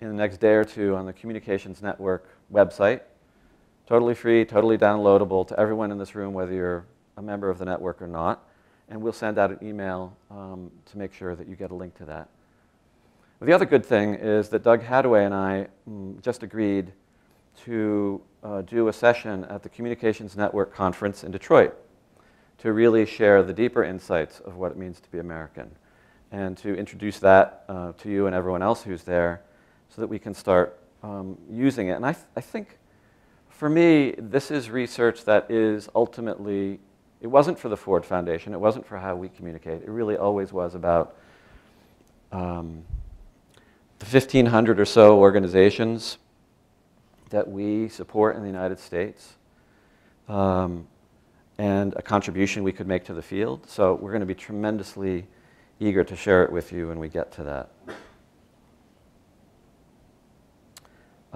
in 0.00 0.08
the 0.08 0.14
next 0.14 0.38
day 0.38 0.54
or 0.54 0.64
two 0.64 0.96
on 0.96 1.06
the 1.06 1.12
Communications 1.12 1.80
Network 1.80 2.35
website. 2.52 3.00
Totally 3.86 4.14
free, 4.14 4.44
totally 4.44 4.76
downloadable 4.76 5.46
to 5.48 5.58
everyone 5.58 5.92
in 5.92 5.98
this 5.98 6.14
room, 6.14 6.34
whether 6.34 6.52
you're 6.52 6.86
a 7.16 7.22
member 7.22 7.48
of 7.48 7.58
the 7.58 7.64
network 7.64 8.02
or 8.02 8.08
not. 8.08 8.44
And 8.88 9.00
we'll 9.00 9.12
send 9.12 9.38
out 9.38 9.50
an 9.50 9.58
email 9.62 10.16
um, 10.30 10.70
to 10.86 10.98
make 10.98 11.12
sure 11.12 11.34
that 11.34 11.48
you 11.48 11.56
get 11.56 11.70
a 11.70 11.74
link 11.74 11.96
to 11.98 12.04
that. 12.04 12.28
The 13.40 13.52
other 13.52 13.66
good 13.66 13.84
thing 13.84 14.14
is 14.14 14.48
that 14.48 14.62
Doug 14.62 14.82
Hattaway 14.82 15.26
and 15.26 15.34
I 15.34 15.68
mm, 15.88 16.20
just 16.22 16.42
agreed 16.42 16.92
to 17.64 18.22
uh, 18.42 18.62
do 18.62 18.88
a 18.88 18.92
session 18.92 19.44
at 19.44 19.62
the 19.62 19.68
Communications 19.68 20.36
Network 20.36 20.72
conference 20.72 21.22
in 21.22 21.32
Detroit 21.32 21.74
to 22.58 22.72
really 22.72 23.04
share 23.04 23.42
the 23.42 23.52
deeper 23.52 23.84
insights 23.84 24.40
of 24.40 24.56
what 24.56 24.72
it 24.72 24.78
means 24.78 25.00
to 25.00 25.10
be 25.10 25.18
American 25.18 25.70
and 26.32 26.56
to 26.58 26.74
introduce 26.76 27.18
that 27.18 27.64
uh, 27.68 27.92
to 27.98 28.10
you 28.10 28.26
and 28.26 28.34
everyone 28.34 28.62
else 28.62 28.82
who's 28.82 29.02
there 29.02 29.42
so 29.88 30.00
that 30.00 30.08
we 30.08 30.18
can 30.18 30.34
start 30.34 30.78
um, 31.02 31.38
using 31.50 31.88
it. 31.88 31.92
And 31.92 32.06
I, 32.06 32.12
th 32.12 32.24
I 32.36 32.40
think 32.40 32.78
for 33.48 33.68
me, 33.68 34.14
this 34.18 34.50
is 34.50 34.70
research 34.70 35.24
that 35.24 35.50
is 35.50 35.88
ultimately 35.94 36.78
it 37.20 37.28
wasn't 37.28 37.58
for 37.58 37.68
the 37.68 37.76
Ford 37.76 38.04
Foundation. 38.04 38.52
It 38.52 38.60
wasn't 38.60 38.86
for 38.86 38.98
how 38.98 39.16
we 39.16 39.28
communicate. 39.28 39.82
It 39.82 39.88
really 39.88 40.16
always 40.16 40.52
was 40.52 40.74
about 40.74 41.16
um, 42.30 42.84
the 43.98 44.06
1,500 44.06 44.78
or 44.78 44.84
so 44.84 45.18
organizations 45.18 46.18
that 47.30 47.48
we 47.48 47.88
support 47.88 48.36
in 48.36 48.42
the 48.42 48.48
United 48.48 48.78
States 48.78 49.34
um, 50.28 50.86
and 51.58 51.94
a 51.96 52.02
contribution 52.02 52.62
we 52.62 52.72
could 52.72 52.86
make 52.86 53.04
to 53.04 53.14
the 53.14 53.22
field. 53.22 53.68
So 53.68 53.94
we're 53.94 54.12
going 54.12 54.20
to 54.20 54.26
be 54.26 54.34
tremendously 54.34 55.26
eager 55.80 56.04
to 56.04 56.16
share 56.16 56.44
it 56.44 56.52
with 56.52 56.72
you 56.72 56.88
when 56.88 56.98
we 56.98 57.08
get 57.08 57.32
to 57.32 57.42
that. 57.44 57.70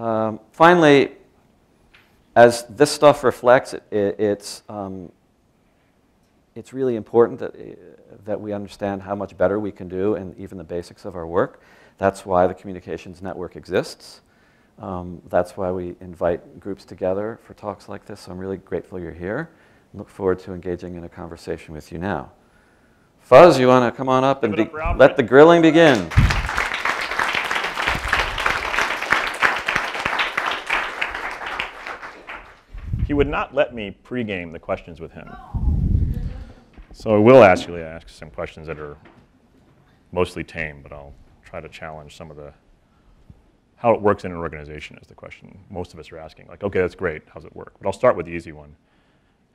Um, 0.01 0.39
finally, 0.51 1.11
as 2.35 2.65
this 2.65 2.89
stuff 2.89 3.23
reflects, 3.23 3.75
it, 3.75 3.83
it, 3.91 4.19
it's 4.19 4.63
um, 4.67 5.11
it's 6.55 6.73
really 6.73 6.95
important 6.95 7.39
that, 7.39 7.55
uh, 7.55 7.75
that 8.25 8.41
we 8.41 8.51
understand 8.51 9.03
how 9.03 9.13
much 9.13 9.37
better 9.37 9.59
we 9.59 9.71
can 9.71 9.87
do 9.87 10.15
in 10.15 10.35
even 10.39 10.57
the 10.57 10.63
basics 10.63 11.05
of 11.05 11.15
our 11.15 11.27
work. 11.27 11.61
That's 11.99 12.25
why 12.25 12.47
the 12.47 12.53
Communications 12.55 13.21
Network 13.21 13.55
exists. 13.55 14.21
Um, 14.79 15.21
that's 15.29 15.55
why 15.55 15.71
we 15.71 15.95
invite 16.01 16.59
groups 16.59 16.83
together 16.83 17.39
for 17.43 17.53
talks 17.53 17.87
like 17.87 18.05
this. 18.05 18.21
So 18.21 18.31
I'm 18.31 18.39
really 18.39 18.57
grateful 18.57 18.99
you're 18.99 19.11
here. 19.11 19.51
And 19.91 19.99
look 19.99 20.09
forward 20.09 20.39
to 20.39 20.53
engaging 20.53 20.95
in 20.95 21.03
a 21.03 21.09
conversation 21.09 21.75
with 21.75 21.91
you 21.91 21.99
now. 21.99 22.31
Fuzz, 23.19 23.59
you 23.59 23.67
want 23.67 23.93
to 23.93 23.95
come 23.95 24.09
on 24.09 24.23
up 24.23 24.43
and 24.43 24.55
be, 24.55 24.67
let 24.97 25.15
the 25.15 25.23
grilling 25.23 25.61
begin? 25.61 26.09
He 33.11 33.13
would 33.13 33.27
not 33.27 33.53
let 33.53 33.75
me 33.75 33.93
pregame 34.05 34.53
the 34.53 34.59
questions 34.59 35.01
with 35.01 35.11
him. 35.11 35.29
So 36.93 37.13
I 37.13 37.17
will 37.17 37.43
actually 37.43 37.81
ask 37.81 38.07
some 38.07 38.29
questions 38.29 38.67
that 38.67 38.79
are 38.79 38.95
mostly 40.13 40.45
tame, 40.45 40.79
but 40.81 40.93
I'll 40.93 41.11
try 41.43 41.59
to 41.59 41.67
challenge 41.67 42.15
some 42.15 42.31
of 42.31 42.37
the, 42.37 42.53
how 43.75 43.91
it 43.91 44.01
works 44.01 44.23
in 44.23 44.31
an 44.31 44.37
organization 44.37 44.97
is 45.01 45.09
the 45.09 45.13
question 45.13 45.59
most 45.69 45.93
of 45.93 45.99
us 45.99 46.09
are 46.13 46.19
asking. 46.19 46.47
Like, 46.47 46.63
okay, 46.63 46.79
that's 46.79 46.95
great, 46.95 47.23
how's 47.33 47.43
it 47.43 47.53
work? 47.53 47.73
But 47.77 47.85
I'll 47.85 47.91
start 47.91 48.15
with 48.15 48.27
the 48.27 48.31
easy 48.31 48.53
one. 48.53 48.73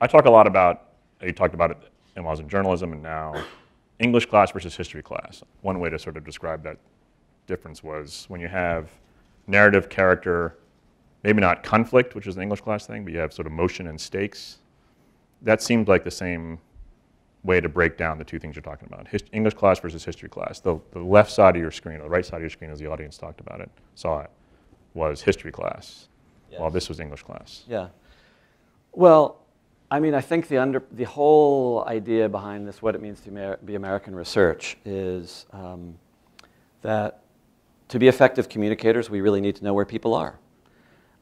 I 0.01 0.05
talk 0.05 0.25
a 0.25 0.29
lot 0.29 0.45
about, 0.45 0.89
you 1.19 1.31
talked 1.31 1.55
about 1.55 1.71
it 1.71 1.77
when 2.13 2.27
I 2.27 2.29
was 2.29 2.39
in 2.39 2.47
journalism 2.47 2.93
and 2.93 3.01
now, 3.01 3.43
English 3.97 4.27
class 4.27 4.51
versus 4.51 4.75
history 4.75 5.01
class. 5.01 5.41
One 5.61 5.79
way 5.79 5.89
to 5.89 5.97
sort 5.97 6.15
of 6.15 6.23
describe 6.23 6.61
that 6.61 6.77
difference 7.47 7.81
was 7.81 8.25
when 8.27 8.39
you 8.39 8.49
have 8.49 8.91
narrative, 9.47 9.89
character, 9.89 10.57
maybe 11.27 11.41
not 11.41 11.61
conflict, 11.61 12.15
which 12.15 12.25
is 12.25 12.37
an 12.37 12.41
English 12.41 12.61
class 12.61 12.87
thing, 12.87 13.03
but 13.03 13.11
you 13.11 13.19
have 13.19 13.33
sort 13.33 13.47
of 13.47 13.51
motion 13.51 13.87
and 13.87 13.99
stakes. 13.99 14.59
That 15.41 15.61
seemed 15.61 15.89
like 15.89 16.05
the 16.05 16.09
same 16.25 16.57
way 17.43 17.59
to 17.59 17.67
break 17.67 17.97
down 17.97 18.17
the 18.17 18.23
two 18.23 18.39
things 18.39 18.55
you're 18.55 18.63
talking 18.63 18.87
about. 18.89 19.09
Hist 19.09 19.25
English 19.33 19.55
class 19.55 19.77
versus 19.77 20.05
history 20.05 20.29
class. 20.29 20.61
The, 20.61 20.79
the 20.91 20.99
left 20.99 21.29
side 21.29 21.57
of 21.57 21.61
your 21.61 21.69
screen, 21.69 21.97
or 21.97 22.03
the 22.03 22.09
right 22.09 22.25
side 22.25 22.37
of 22.37 22.43
your 22.43 22.49
screen 22.49 22.71
as 22.71 22.79
the 22.79 22.89
audience 22.89 23.17
talked 23.17 23.41
about 23.41 23.59
it, 23.59 23.69
saw 23.95 24.21
it, 24.21 24.29
was 24.93 25.21
history 25.21 25.51
class, 25.51 26.07
yes. 26.49 26.61
while 26.61 26.71
this 26.71 26.87
was 26.87 27.01
English 27.01 27.23
class. 27.23 27.65
Yeah. 27.67 27.89
Well, 28.93 29.41
I 29.91 29.99
mean, 29.99 30.13
I 30.13 30.21
think 30.21 30.47
the, 30.47 30.59
under, 30.59 30.81
the 30.93 31.03
whole 31.03 31.83
idea 31.87 32.29
behind 32.29 32.65
this, 32.65 32.81
what 32.81 32.95
it 32.95 33.01
means 33.01 33.19
to 33.21 33.31
Amer 33.31 33.57
be 33.65 33.75
American 33.75 34.15
research, 34.15 34.77
is 34.85 35.45
um, 35.51 35.99
that 36.83 37.19
to 37.89 37.99
be 37.99 38.07
effective 38.07 38.47
communicators, 38.47 39.09
we 39.09 39.19
really 39.19 39.41
need 39.41 39.57
to 39.57 39.65
know 39.65 39.73
where 39.73 39.85
people 39.85 40.13
are. 40.13 40.39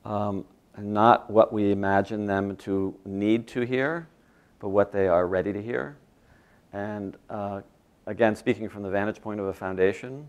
Um, 0.05 0.45
not 0.77 1.29
what 1.29 1.51
we 1.51 1.71
imagine 1.71 2.25
them 2.25 2.55
to 2.57 2.95
need 3.05 3.47
to 3.47 3.61
hear, 3.61 4.07
but 4.59 4.69
what 4.69 4.91
they 4.91 5.07
are 5.07 5.27
ready 5.27 5.51
to 5.53 5.61
hear. 5.61 5.97
And 6.73 7.17
uh, 7.29 7.61
again, 8.05 8.35
speaking 8.35 8.69
from 8.69 8.83
the 8.83 8.89
vantage 8.89 9.21
point 9.21 9.39
of 9.39 9.47
a 9.47 9.53
foundation 9.53 10.27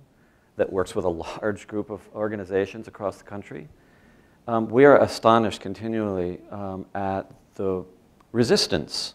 that 0.57 0.73
works 0.73 0.95
with 0.95 1.05
a 1.05 1.09
large 1.09 1.67
group 1.67 1.91
of 1.91 2.01
organizations 2.15 2.89
across 2.89 3.19
the 3.19 3.25
country, 3.25 3.69
um, 4.49 4.69
we 4.69 4.85
are 4.85 5.03
astonished 5.03 5.61
continually 5.61 6.41
um, 6.51 6.87
at 6.95 7.31
the 7.55 7.85
resistance 8.33 9.15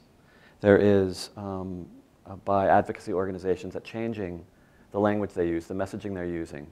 there 0.61 0.77
is 0.77 1.31
um, 1.35 1.87
uh, 2.27 2.35
by 2.35 2.67
advocacy 2.67 3.13
organizations 3.13 3.75
at 3.75 3.83
changing 3.83 4.45
the 4.91 4.99
language 4.99 5.33
they 5.33 5.47
use, 5.47 5.65
the 5.65 5.73
messaging 5.73 6.13
they're 6.13 6.25
using, 6.25 6.67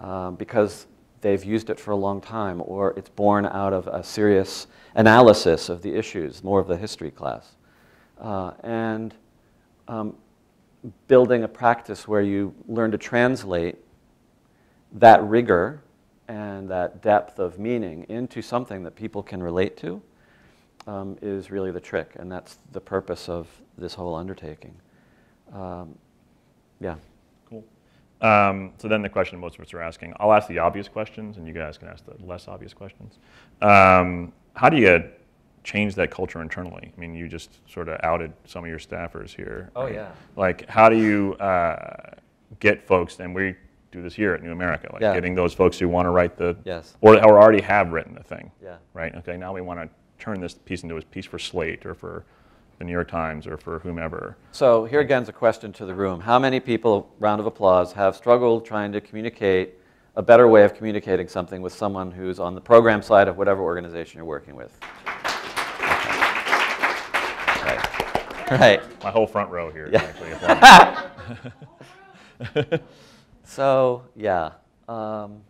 um, 0.00 0.36
because 0.36 0.86
they've 1.20 1.44
used 1.44 1.70
it 1.70 1.80
for 1.80 1.90
a 1.90 1.96
long 1.96 2.20
time 2.20 2.62
or 2.64 2.92
it's 2.96 3.08
born 3.10 3.46
out 3.46 3.72
of 3.72 3.86
a 3.88 4.02
serious 4.02 4.66
analysis 4.94 5.68
of 5.68 5.82
the 5.82 5.94
issues, 5.94 6.42
more 6.44 6.60
of 6.60 6.68
the 6.68 6.76
history 6.76 7.10
class. 7.10 7.52
Uh, 8.20 8.52
and 8.62 9.14
um, 9.88 10.16
building 11.08 11.42
a 11.42 11.48
practice 11.48 12.06
where 12.08 12.22
you 12.22 12.54
learn 12.66 12.90
to 12.90 12.98
translate 12.98 13.76
that 14.92 15.22
rigor 15.24 15.82
and 16.28 16.68
that 16.68 17.02
depth 17.02 17.38
of 17.38 17.58
meaning 17.58 18.04
into 18.08 18.42
something 18.42 18.82
that 18.82 18.96
people 18.96 19.22
can 19.22 19.42
relate 19.42 19.76
to 19.76 20.02
um, 20.86 21.16
is 21.20 21.50
really 21.50 21.70
the 21.70 21.80
trick, 21.80 22.12
and 22.16 22.30
that's 22.30 22.58
the 22.72 22.80
purpose 22.80 23.28
of 23.28 23.48
this 23.76 23.94
whole 23.94 24.14
undertaking. 24.14 24.74
Um, 25.52 25.96
yeah. 26.80 26.96
Um, 28.20 28.72
so 28.78 28.88
then 28.88 29.02
the 29.02 29.08
question 29.08 29.38
most 29.38 29.56
of 29.58 29.64
us 29.64 29.74
are 29.74 29.80
asking, 29.82 30.14
I'll 30.18 30.32
ask 30.32 30.48
the 30.48 30.58
obvious 30.58 30.88
questions, 30.88 31.36
and 31.36 31.46
you 31.46 31.52
guys 31.52 31.76
can 31.78 31.88
ask 31.88 32.04
the 32.06 32.14
less 32.24 32.48
obvious 32.48 32.72
questions. 32.72 33.18
Um, 33.60 34.32
how 34.54 34.70
do 34.70 34.78
you 34.78 35.04
change 35.64 35.94
that 35.96 36.10
culture 36.10 36.40
internally? 36.40 36.92
I 36.96 37.00
mean, 37.00 37.14
you 37.14 37.28
just 37.28 37.58
sort 37.70 37.88
of 37.88 38.00
outed 38.02 38.32
some 38.46 38.64
of 38.64 38.70
your 38.70 38.78
staffers 38.78 39.34
here. 39.34 39.70
Oh, 39.76 39.84
right? 39.84 39.94
yeah. 39.94 40.10
Like, 40.36 40.66
how 40.68 40.88
do 40.88 40.96
you 40.96 41.34
uh, 41.34 42.14
get 42.60 42.86
folks, 42.86 43.20
and 43.20 43.34
we 43.34 43.54
do 43.92 44.00
this 44.02 44.14
here 44.14 44.32
at 44.34 44.42
New 44.42 44.52
America, 44.52 44.88
like 44.92 45.02
Yeah. 45.02 45.14
getting 45.14 45.34
those 45.34 45.52
folks 45.52 45.78
who 45.78 45.88
want 45.88 46.06
to 46.06 46.10
write 46.10 46.36
the, 46.36 46.56
Yes. 46.64 46.96
or, 47.00 47.14
or 47.24 47.40
already 47.40 47.60
have 47.62 47.92
written 47.92 48.14
the 48.14 48.22
thing. 48.22 48.50
Yeah. 48.62 48.76
Right? 48.94 49.14
Okay, 49.16 49.36
now 49.36 49.52
we 49.52 49.60
want 49.60 49.80
to 49.80 49.88
turn 50.18 50.40
this 50.40 50.54
piece 50.54 50.82
into 50.82 50.96
a 50.96 51.02
piece 51.02 51.26
for 51.26 51.38
Slate 51.38 51.84
or 51.84 51.94
for 51.94 52.24
the 52.78 52.84
New 52.84 52.92
York 52.92 53.08
Times 53.08 53.46
or 53.46 53.56
for 53.56 53.78
whomever. 53.80 54.36
So 54.52 54.84
here 54.84 55.00
again 55.00 55.22
is 55.22 55.28
a 55.28 55.32
question 55.32 55.72
to 55.74 55.86
the 55.86 55.94
room. 55.94 56.20
How 56.20 56.38
many 56.38 56.60
people, 56.60 57.10
round 57.18 57.40
of 57.40 57.46
applause, 57.46 57.92
have 57.92 58.16
struggled 58.16 58.64
trying 58.64 58.92
to 58.92 59.00
communicate 59.00 59.74
a 60.14 60.22
better 60.22 60.48
way 60.48 60.64
of 60.64 60.74
communicating 60.74 61.28
something 61.28 61.62
with 61.62 61.72
someone 61.72 62.10
who's 62.10 62.38
on 62.40 62.54
the 62.54 62.60
program 62.60 63.02
side 63.02 63.28
of 63.28 63.36
whatever 63.36 63.62
organization 63.62 64.18
you're 64.18 64.24
working 64.24 64.54
with? 64.54 64.78
Okay. 67.56 67.76
Right. 68.50 68.60
Right. 68.60 69.02
My 69.02 69.10
whole 69.10 69.26
front 69.26 69.50
row 69.50 69.70
here. 69.70 69.90
Yeah. 69.92 70.02
Actually. 72.40 72.80
So, 73.46 74.02
yeah. 74.16 74.50
Um, 74.88 75.40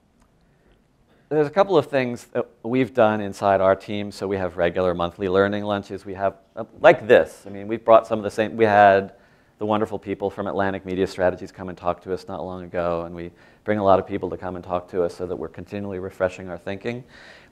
there's 1.29 1.47
a 1.47 1.51
couple 1.51 1.77
of 1.77 1.87
things 1.87 2.25
that 2.27 2.47
we've 2.63 2.95
done 2.95 3.21
inside 3.21 3.61
our 3.61 3.75
team. 3.75 4.13
So 4.13 4.29
we 4.29 4.37
have 4.37 4.57
regular 4.57 4.95
monthly 4.95 5.29
learning 5.29 5.65
lunches. 5.65 6.05
We 6.05 6.15
have, 6.15 6.37
uh, 6.55 6.65
like 6.81 7.09
this. 7.09 7.43
I 7.47 7.51
mean, 7.51 7.67
we've 7.67 7.85
brought 7.85 8.07
some 8.07 8.19
of 8.19 8.23
the 8.23 8.31
same, 8.31 8.57
we 8.57 8.65
had 8.65 9.15
the 9.59 9.67
wonderful 9.67 9.99
people 9.99 10.31
from 10.31 10.47
Atlantic 10.47 10.85
Media 10.85 11.07
Strategies 11.07 11.51
come 11.51 11.69
and 11.69 11.77
talk 11.77 12.03
to 12.03 12.13
us 12.13 12.29
not 12.29 12.45
long 12.45 12.63
ago. 12.63 13.03
And 13.07 13.15
we 13.15 13.33
bring 13.65 13.79
a 13.79 13.85
lot 13.85 13.99
of 13.99 14.07
people 14.07 14.31
to 14.31 14.37
come 14.37 14.55
and 14.55 14.65
talk 14.65 14.89
to 14.91 15.03
us 15.03 15.17
so 15.17 15.27
that 15.27 15.35
we're 15.35 15.49
continually 15.49 15.99
refreshing 15.99 16.49
our 16.49 16.59
thinking. 16.59 17.03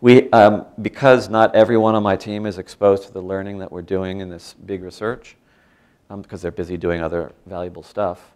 We, 0.01 0.31
um, 0.31 0.67
because 0.83 1.29
not 1.29 1.57
everyone 1.57 1.97
on 1.97 2.03
my 2.03 2.15
team 2.15 2.47
is 2.47 2.59
exposed 2.59 3.05
to 3.05 3.13
the 3.13 3.23
learning 3.23 3.59
that 3.59 3.73
we're 3.73 3.83
doing 3.83 4.21
in 4.21 4.29
this 4.29 4.55
big 4.67 4.83
research, 4.85 5.37
um, 6.11 6.23
because 6.23 6.43
they're 6.43 6.53
busy 6.53 6.77
doing 6.77 7.01
other 7.01 7.33
valuable 7.47 7.83
stuff, 7.83 8.35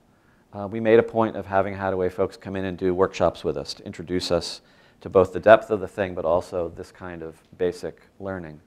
uh, 0.52 0.66
we 0.66 0.80
made 0.80 0.98
a 0.98 1.02
point 1.02 1.36
of 1.36 1.46
having 1.46 1.74
Hattaway 1.74 2.10
folks 2.10 2.36
come 2.36 2.56
in 2.56 2.64
and 2.64 2.76
do 2.76 2.92
workshops 2.94 3.44
with 3.44 3.56
us 3.56 3.74
to 3.74 3.84
introduce 3.84 4.32
us 4.32 4.62
to 5.00 5.08
both 5.08 5.32
the 5.32 5.40
depth 5.40 5.70
of 5.70 5.80
the 5.80 5.88
thing, 5.88 6.14
but 6.14 6.24
also 6.24 6.72
this 6.76 6.90
kind 6.90 7.22
of 7.22 7.36
basic 7.56 8.02
learning. 8.18 8.60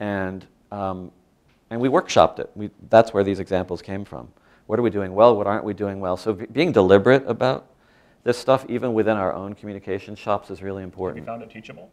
And, 0.00 0.46
um, 0.72 1.10
and 1.70 1.80
we 1.80 1.88
workshopped 1.88 2.38
it. 2.38 2.50
We, 2.54 2.70
that's 2.88 3.12
where 3.12 3.24
these 3.24 3.40
examples 3.40 3.82
came 3.82 4.04
from. 4.04 4.28
What 4.66 4.78
are 4.78 4.82
we 4.82 4.90
doing 4.90 5.14
well? 5.14 5.36
What 5.36 5.46
aren't 5.46 5.64
we 5.64 5.74
doing 5.74 6.00
well? 6.00 6.16
So 6.16 6.32
be- 6.32 6.46
being 6.46 6.72
deliberate 6.72 7.24
about 7.26 7.66
this 8.24 8.36
stuff, 8.36 8.66
even 8.68 8.94
within 8.94 9.16
our 9.16 9.32
own 9.32 9.54
communication 9.54 10.16
shops, 10.16 10.50
is 10.50 10.62
really 10.62 10.82
Have 10.82 11.24
you 11.24 11.24
found 11.24 11.42
it 11.42 11.50
teachable? 11.50 11.90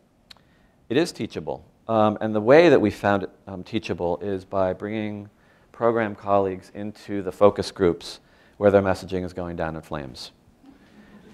It 0.90 0.98
is 0.98 1.12
teachable. 1.12 1.64
Um, 1.88 2.18
and 2.22 2.34
the 2.34 2.42
way 2.42 2.70
that 2.70 2.80
we 2.80 2.90
found 2.90 3.24
it 3.24 3.30
um, 3.46 3.64
teachable 3.64 4.18
is 4.20 4.46
by 4.46 4.74
bringing 4.74 5.30
program 5.72 6.16
colleagues 6.16 6.72
into 6.74 7.22
the 7.22 7.32
focus 7.32 7.72
groups 7.72 8.20
where 8.58 8.72
their 8.72 8.82
messaging 8.82 9.26
is 9.26 9.34
going 9.34 9.56
down 9.56 9.76
in 9.76 9.82
flames. 9.82 10.32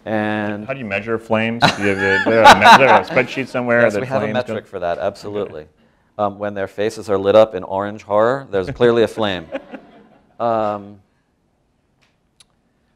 And 0.06 0.66
How 0.66 0.74
do 0.74 0.80
you 0.80 0.86
measure 0.86 1.20
flames? 1.20 1.62
Do 1.62 1.84
you 1.84 1.90
have, 1.90 1.98
is 1.98 2.28
a, 2.28 2.30
there 2.30 2.44
a 2.44 3.06
spreadsheet 3.06 3.48
somewhere 3.48 3.82
yes, 3.82 3.94
that 3.94 4.02
we 4.02 4.08
have 4.08 4.24
a 4.24 4.26
flames 4.26 4.34
go- 4.34 4.54
metric 4.54 4.68
for 4.68 4.80
that, 4.80 4.98
absolutely. 4.98 5.68
Um, 6.18 6.40
when 6.40 6.54
their 6.54 6.68
faces 6.68 7.10
are 7.10 7.18
lit 7.18 7.36
up 7.36 7.56
in 7.56 7.64
orange 7.64 8.04
horror, 8.04 8.48
there's 8.52 8.70
clearly 8.72 9.04
a 9.04 9.08
flame. 9.08 9.48
Um, 10.40 11.02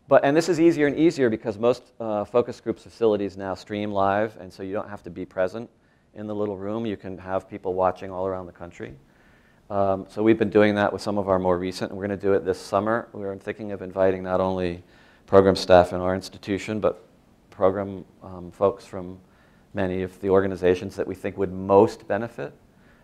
but, 0.08 0.24
and 0.24 0.36
this 0.36 0.48
is 0.48 0.62
easier 0.62 0.88
and 0.88 0.98
easier 0.98 1.30
because 1.30 1.58
most 1.58 1.84
uh, 2.00 2.24
focus 2.24 2.62
groups 2.62 2.84
facilities 2.84 3.36
now 3.36 3.54
stream 3.54 3.92
live, 3.92 4.38
and 4.38 4.52
so 4.52 4.64
you 4.64 4.72
don't 4.72 4.88
have 4.88 5.04
to 5.04 5.10
be 5.10 5.26
present 5.26 5.70
in 6.14 6.28
the 6.28 6.34
little 6.34 6.56
room. 6.56 6.86
You 6.86 6.96
can 6.96 7.18
have 7.18 7.50
people 7.50 7.74
watching 7.74 8.12
all 8.12 8.26
around 8.26 8.46
the 8.46 8.54
country. 8.54 8.94
Um, 9.70 10.06
so 10.10 10.22
we've 10.22 10.38
been 10.38 10.50
doing 10.50 10.76
that 10.76 10.94
with 10.94 11.02
some 11.02 11.18
of 11.18 11.28
our 11.30 11.40
more 11.40 11.58
recent, 11.58 11.92
and 11.92 11.98
we're 11.98 12.08
going 12.08 12.20
to 12.20 12.26
do 12.26 12.34
it 12.34 12.46
this 12.46 12.60
summer. 12.60 13.08
We're 13.12 13.36
thinking 13.38 13.72
of 13.72 13.82
inviting 13.82 14.24
not 14.24 14.40
only 14.40 14.84
program 15.34 15.56
staff 15.56 15.94
in 15.94 16.00
our 16.00 16.14
institution, 16.14 16.80
but 16.80 17.08
program 17.50 18.06
um, 18.22 18.52
folks 18.52 18.86
from 18.86 19.18
many 19.74 20.04
of 20.04 20.22
the 20.22 20.30
organizations 20.30 20.96
that 20.96 21.08
we 21.08 21.16
think 21.16 21.36
would 21.40 21.52
most 21.52 22.08
benefit 22.08 22.54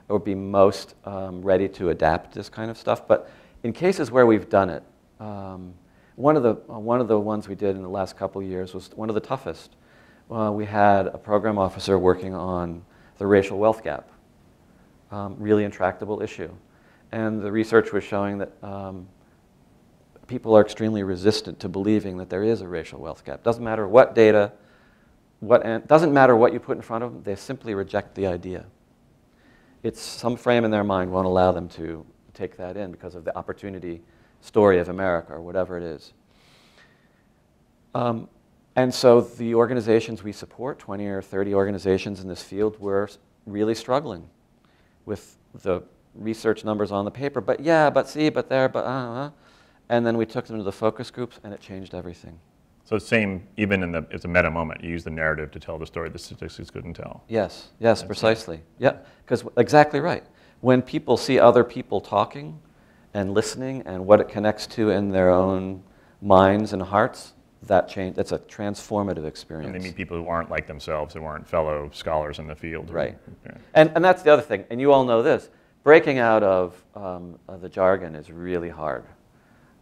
or 0.10 0.20
be 0.20 0.36
most 0.36 0.94
um, 1.06 1.42
ready 1.42 1.68
to 1.68 1.90
adapt 1.90 2.32
this 2.32 2.48
kind 2.48 2.70
of 2.70 2.78
stuff. 2.78 3.08
But 3.08 3.32
in 3.64 3.74
cases 3.74 4.12
where 4.12 4.28
we've 4.28 4.48
done 4.48 4.70
it, 4.70 4.84
um, 5.20 5.74
one 6.18 6.38
of 6.38 6.44
the 6.44 6.52
uh, 6.72 6.78
one 6.78 7.02
of 7.02 7.08
the 7.08 7.20
ones 7.20 7.48
we 7.48 7.56
did 7.56 7.76
in 7.76 7.82
the 7.82 7.90
last 7.90 8.16
couple 8.16 8.40
of 8.40 8.48
years 8.48 8.76
was 8.76 8.92
one 8.96 9.10
of 9.10 9.16
the 9.16 9.22
toughest. 9.22 9.76
Uh, 10.30 10.52
we 10.54 10.66
had 10.66 11.08
a 11.08 11.18
program 11.18 11.58
officer 11.58 11.98
working 11.98 12.36
on 12.36 12.86
the 13.18 13.26
racial 13.26 13.58
wealth 13.58 13.84
gap, 13.84 14.08
um, 15.10 15.36
really 15.40 15.64
intractable 15.64 16.22
issue, 16.22 16.54
and 17.12 17.42
the 17.42 17.52
research 17.52 17.92
was 17.92 18.04
showing 18.04 18.38
that 18.38 18.52
um, 18.62 19.08
people 20.30 20.56
are 20.56 20.62
extremely 20.62 21.04
resistant 21.04 21.60
to 21.60 21.68
believing 21.68 22.18
that 22.18 22.30
there 22.30 22.44
is 22.44 22.62
a 22.62 22.68
racial 22.68 23.02
wealth 23.02 23.26
gap. 23.26 23.44
Doesn't 23.44 23.64
matter 23.64 23.88
what 23.88 24.16
data, 24.16 24.54
what 25.40 25.88
doesn't 25.88 26.14
matter 26.14 26.36
what 26.36 26.54
you 26.54 26.60
put 26.60 26.78
in 26.78 26.84
front 26.84 27.04
of 27.04 27.12
them. 27.12 27.24
They 27.24 27.36
simply 27.36 27.74
reject 27.74 28.16
the 28.16 28.28
idea. 28.28 28.66
It's 29.84 30.00
some 30.00 30.38
frame 30.38 30.64
in 30.64 30.72
their 30.72 30.84
mind 30.84 31.12
won't 31.12 31.26
allow 31.26 31.52
them 31.52 31.68
to 31.70 32.06
take 32.34 32.56
that 32.58 32.78
in 32.78 32.92
because 32.92 33.16
of 33.16 33.26
the 33.26 33.36
opportunity 33.36 34.02
story 34.42 34.80
of 34.80 34.88
America 34.88 35.34
or 35.34 35.42
whatever 35.42 35.78
it 35.78 35.84
is. 35.84 36.14
Um, 37.96 38.30
and 38.76 38.94
so 38.94 39.22
the 39.22 39.56
organizations 39.56 40.24
we 40.24 40.32
support, 40.32 40.80
20 40.80 41.08
or 41.08 41.22
30 41.22 41.54
organizations 41.54 42.22
in 42.22 42.28
this 42.28 42.44
field, 42.44 42.80
were 42.80 43.10
really 43.46 43.76
struggling 43.76 44.30
with 45.06 45.38
the 45.64 45.82
research 46.14 46.64
numbers 46.64 46.92
on 46.92 47.04
the 47.04 47.12
paper. 47.12 47.42
But 47.42 47.62
yeah, 47.62 47.90
but 47.90 48.08
see, 48.08 48.30
but 48.30 48.48
there, 48.48 48.70
but 48.70 48.86
uh, 48.86 48.90
uh. 48.90 49.30
And 49.90 50.06
then 50.06 50.18
we 50.18 50.26
took 50.26 50.46
them 50.46 50.58
to 50.58 50.64
the 50.64 50.72
focus 50.72 51.12
groups 51.12 51.40
and 51.44 51.54
it 51.54 51.60
changed 51.60 51.94
everything. 51.96 52.40
So 52.86 52.98
same, 52.98 53.48
even 53.58 53.84
in 53.84 53.92
the, 53.92 54.06
it's 54.10 54.26
a 54.26 54.28
meta 54.28 54.50
moment. 54.50 54.84
You 54.84 54.90
use 54.90 55.04
the 55.04 55.12
narrative 55.12 55.52
to 55.52 55.60
tell 55.60 55.78
the 55.78 55.86
story 55.86 56.10
the 56.10 56.18
statistics 56.18 56.70
couldn't 56.72 56.96
tell. 56.96 57.24
Yes, 57.28 57.70
yes, 57.80 58.02
precisely. 58.04 58.62
Yeah, 58.80 58.98
because 59.24 59.44
exactly 59.58 60.00
right. 60.00 60.24
When 60.62 60.82
people 60.82 61.16
see 61.16 61.40
other 61.40 61.64
people 61.64 62.02
talking 62.02 62.60
and 63.14 63.34
listening 63.34 63.84
and 63.86 64.06
what 64.06 64.20
it 64.20 64.28
connects 64.28 64.66
to 64.68 64.90
in 64.90 65.10
their 65.10 65.30
own 65.30 65.84
minds 66.22 66.74
and 66.74 66.82
hearts, 66.82 67.34
that 67.64 67.90
change, 67.90 68.16
that's 68.16 68.32
a 68.32 68.40
transformative 68.40 69.26
experience. 69.26 69.68
And 69.68 69.76
they 69.76 69.88
meet 69.88 69.96
people 69.96 70.18
who 70.18 70.28
aren't 70.28 70.50
like 70.50 70.66
themselves, 70.66 71.14
who 71.14 71.24
aren't 71.24 71.48
fellow 71.48 71.90
scholars 71.94 72.40
in 72.40 72.48
the 72.48 72.56
field. 72.56 72.90
Right. 72.90 73.18
Yeah. 73.46 73.52
And, 73.74 73.92
and 73.96 74.04
that's 74.04 74.24
the 74.24 74.32
other 74.32 74.42
thing, 74.42 74.66
and 74.70 74.80
you 74.82 74.92
all 74.92 75.04
know 75.04 75.22
this 75.22 75.50
breaking 75.84 76.18
out 76.18 76.44
of, 76.44 76.84
um, 76.96 77.40
of 77.48 77.62
the 77.62 77.70
jargon 77.70 78.16
is 78.16 78.32
really 78.32 78.70
hard. 78.70 79.06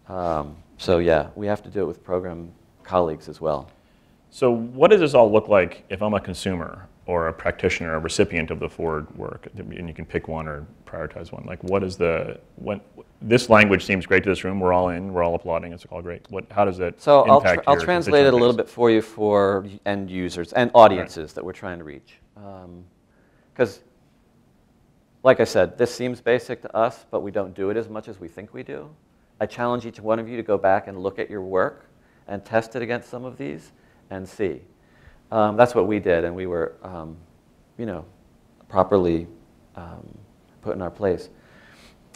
Um, 0.09 0.55
so, 0.77 0.99
yeah, 0.99 1.29
we 1.35 1.47
have 1.47 1.63
to 1.63 1.69
do 1.69 1.81
it 1.81 1.85
with 1.85 2.03
program 2.03 2.51
colleagues 2.83 3.27
as 3.27 3.41
well. 3.41 3.69
So 4.29 4.51
what 4.51 4.91
does 4.91 4.99
this 4.99 5.13
all 5.13 5.31
look 5.31 5.47
like 5.47 5.83
if 5.89 6.01
I'm 6.01 6.13
a 6.13 6.19
consumer 6.19 6.87
or 7.05 7.29
a 7.29 7.33
practitioner, 7.33 7.95
a 7.95 7.99
recipient 7.99 8.51
of 8.51 8.59
the 8.59 8.69
Ford 8.69 9.09
work, 9.15 9.47
and 9.57 9.87
you 9.87 9.93
can 9.93 10.05
pick 10.05 10.27
one 10.27 10.47
or 10.47 10.65
prioritize 10.85 11.31
one? 11.31 11.45
Like 11.45 11.63
what 11.63 11.83
is 11.83 11.95
the, 11.97 12.39
what, 12.57 12.81
this 13.21 13.49
language 13.49 13.85
seems 13.85 14.05
great 14.05 14.23
to 14.23 14.29
this 14.29 14.43
room, 14.43 14.59
we're 14.59 14.73
all 14.73 14.89
in, 14.89 15.13
we're 15.13 15.23
all 15.23 15.35
applauding, 15.35 15.71
it's 15.73 15.85
all 15.85 16.01
great. 16.01 16.25
What, 16.29 16.45
how 16.51 16.65
does 16.65 16.79
it 16.79 17.01
So, 17.01 17.21
I'll, 17.21 17.41
tr- 17.41 17.61
I'll 17.65 17.79
translate 17.79 18.25
it 18.25 18.33
a 18.33 18.37
little 18.37 18.55
bit 18.55 18.69
for 18.69 18.91
you 18.91 19.01
for 19.01 19.65
end 19.85 20.11
users 20.11 20.53
and 20.53 20.69
audiences 20.73 21.33
that 21.33 21.43
we're 21.43 21.53
trying 21.53 21.79
to 21.79 21.85
reach. 21.85 22.19
Because, 23.53 23.79
like 25.23 25.39
I 25.39 25.45
said, 25.45 25.77
this 25.77 25.93
seems 25.95 26.21
basic 26.21 26.61
to 26.61 26.75
us, 26.75 27.05
but 27.09 27.21
we 27.21 27.31
don't 27.31 27.55
do 27.55 27.69
it 27.69 27.77
as 27.77 27.89
much 27.89 28.07
as 28.07 28.19
we 28.19 28.27
think 28.27 28.53
we 28.53 28.63
do. 28.63 28.89
I 29.39 29.45
challenge 29.45 29.85
each 29.85 29.99
one 29.99 30.19
of 30.19 30.27
you 30.27 30.37
to 30.37 30.43
go 30.43 30.57
back 30.57 30.87
and 30.87 30.97
look 30.97 31.19
at 31.19 31.29
your 31.29 31.41
work 31.41 31.85
and 32.27 32.43
test 32.43 32.75
it 32.75 32.81
against 32.81 33.09
some 33.09 33.23
of 33.23 33.37
these 33.37 33.71
and 34.09 34.27
see. 34.27 34.61
Um, 35.31 35.57
that's 35.57 35.75
what 35.75 35.87
we 35.87 35.99
did, 35.99 36.23
and 36.23 36.35
we 36.35 36.47
were, 36.47 36.75
um, 36.83 37.17
you 37.77 37.85
know, 37.85 38.05
properly 38.69 39.27
um, 39.75 40.07
put 40.61 40.75
in 40.75 40.81
our 40.81 40.91
place. 40.91 41.29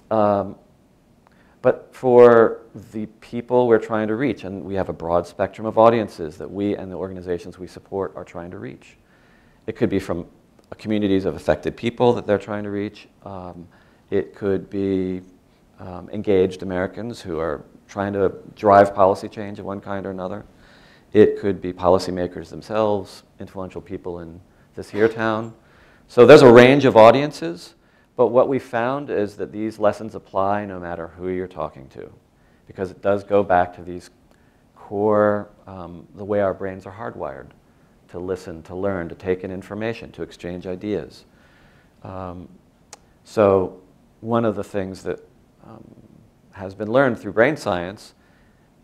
Um, 0.10 0.56
but 1.62 1.90
for 1.94 2.62
the 2.92 3.06
people 3.20 3.68
we're 3.68 3.78
trying 3.78 4.08
to 4.08 4.16
reach, 4.16 4.44
and 4.44 4.64
we 4.64 4.74
have 4.76 4.90
a 4.90 4.94
broad 4.94 5.28
spectrum 5.28 5.68
of 5.68 5.78
audiences 5.78 6.38
that 6.38 6.50
we 6.50 6.76
and 6.76 6.92
the 6.92 6.96
organizations 6.96 7.60
we 7.60 7.68
support 7.68 8.14
are 8.16 8.24
trying 8.24 8.52
to 8.52 8.58
reach. 8.58 8.98
It 9.68 9.76
could 9.76 9.90
be 9.90 10.00
from 10.00 10.26
communities 10.78 11.26
of 11.26 11.36
affected 11.36 11.78
people 11.78 12.14
that 12.14 12.26
they're 12.26 12.40
trying 12.40 12.64
to 12.64 12.72
reach. 12.72 13.08
Um, 13.24 13.68
it 14.10 14.34
could 14.36 14.70
be 14.70 15.22
um, 15.82 16.10
engaged 16.12 16.64
Americans 16.64 17.20
who 17.20 17.40
are 17.40 17.64
trying 17.88 18.14
to 18.14 18.32
drive 18.56 18.96
policy 18.96 19.28
change 19.28 19.60
of 19.60 19.66
one 19.66 19.82
kind 19.82 20.06
or 20.06 20.12
another. 20.12 20.46
It 21.12 21.40
could 21.40 21.62
be 21.62 21.74
policymakers 21.74 22.50
themselves, 22.50 23.24
influential 23.40 23.82
people 23.82 24.20
in 24.20 24.40
this 24.76 24.90
here 24.90 25.10
town. 25.10 25.54
So 26.08 26.26
there's 26.26 26.44
a 26.44 26.52
range 26.52 26.86
of 26.86 26.96
audiences, 26.96 27.76
but 28.16 28.28
what 28.28 28.48
we 28.48 28.60
found 28.60 29.10
is 29.10 29.36
that 29.36 29.52
these 29.52 29.80
lessons 29.80 30.16
apply 30.16 30.66
no 30.66 30.80
matter 30.80 31.08
who 31.18 31.28
you're 31.28 31.48
talking 31.48 31.90
to, 31.90 32.10
because 32.68 32.92
it 32.92 33.02
does 33.02 33.26
go 33.26 33.44
back 33.44 33.76
to 33.76 33.82
these 33.82 34.10
core, 34.76 35.50
um, 35.68 36.08
the 36.16 36.24
way 36.24 36.40
our 36.40 36.54
brains 36.54 36.86
are 36.86 36.94
hardwired 36.94 37.48
to 38.10 38.20
listen, 38.20 38.62
to 38.64 38.76
learn, 38.76 39.10
to 39.10 39.16
take 39.16 39.44
in 39.44 39.52
information, 39.52 40.12
to 40.12 40.22
exchange 40.22 40.68
ideas. 40.68 41.26
Um, 42.04 42.48
So 43.24 43.80
one 44.22 44.46
of 44.46 44.56
the 44.56 44.64
things 44.64 45.04
that 45.04 45.20
um, 45.66 45.84
has 46.52 46.76
been 46.76 46.92
learned 46.92 47.20
through 47.20 47.34
brain 47.34 47.58
science 47.58 48.14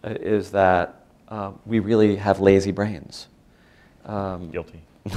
uh, 0.04 0.10
is 0.10 0.52
that 0.52 1.06
uh, 1.28 1.52
we 1.66 1.80
really 1.80 2.16
have 2.16 2.40
lazy 2.40 2.72
brains. 2.72 3.28
Um, 4.06 4.50
Guilty. 4.52 4.82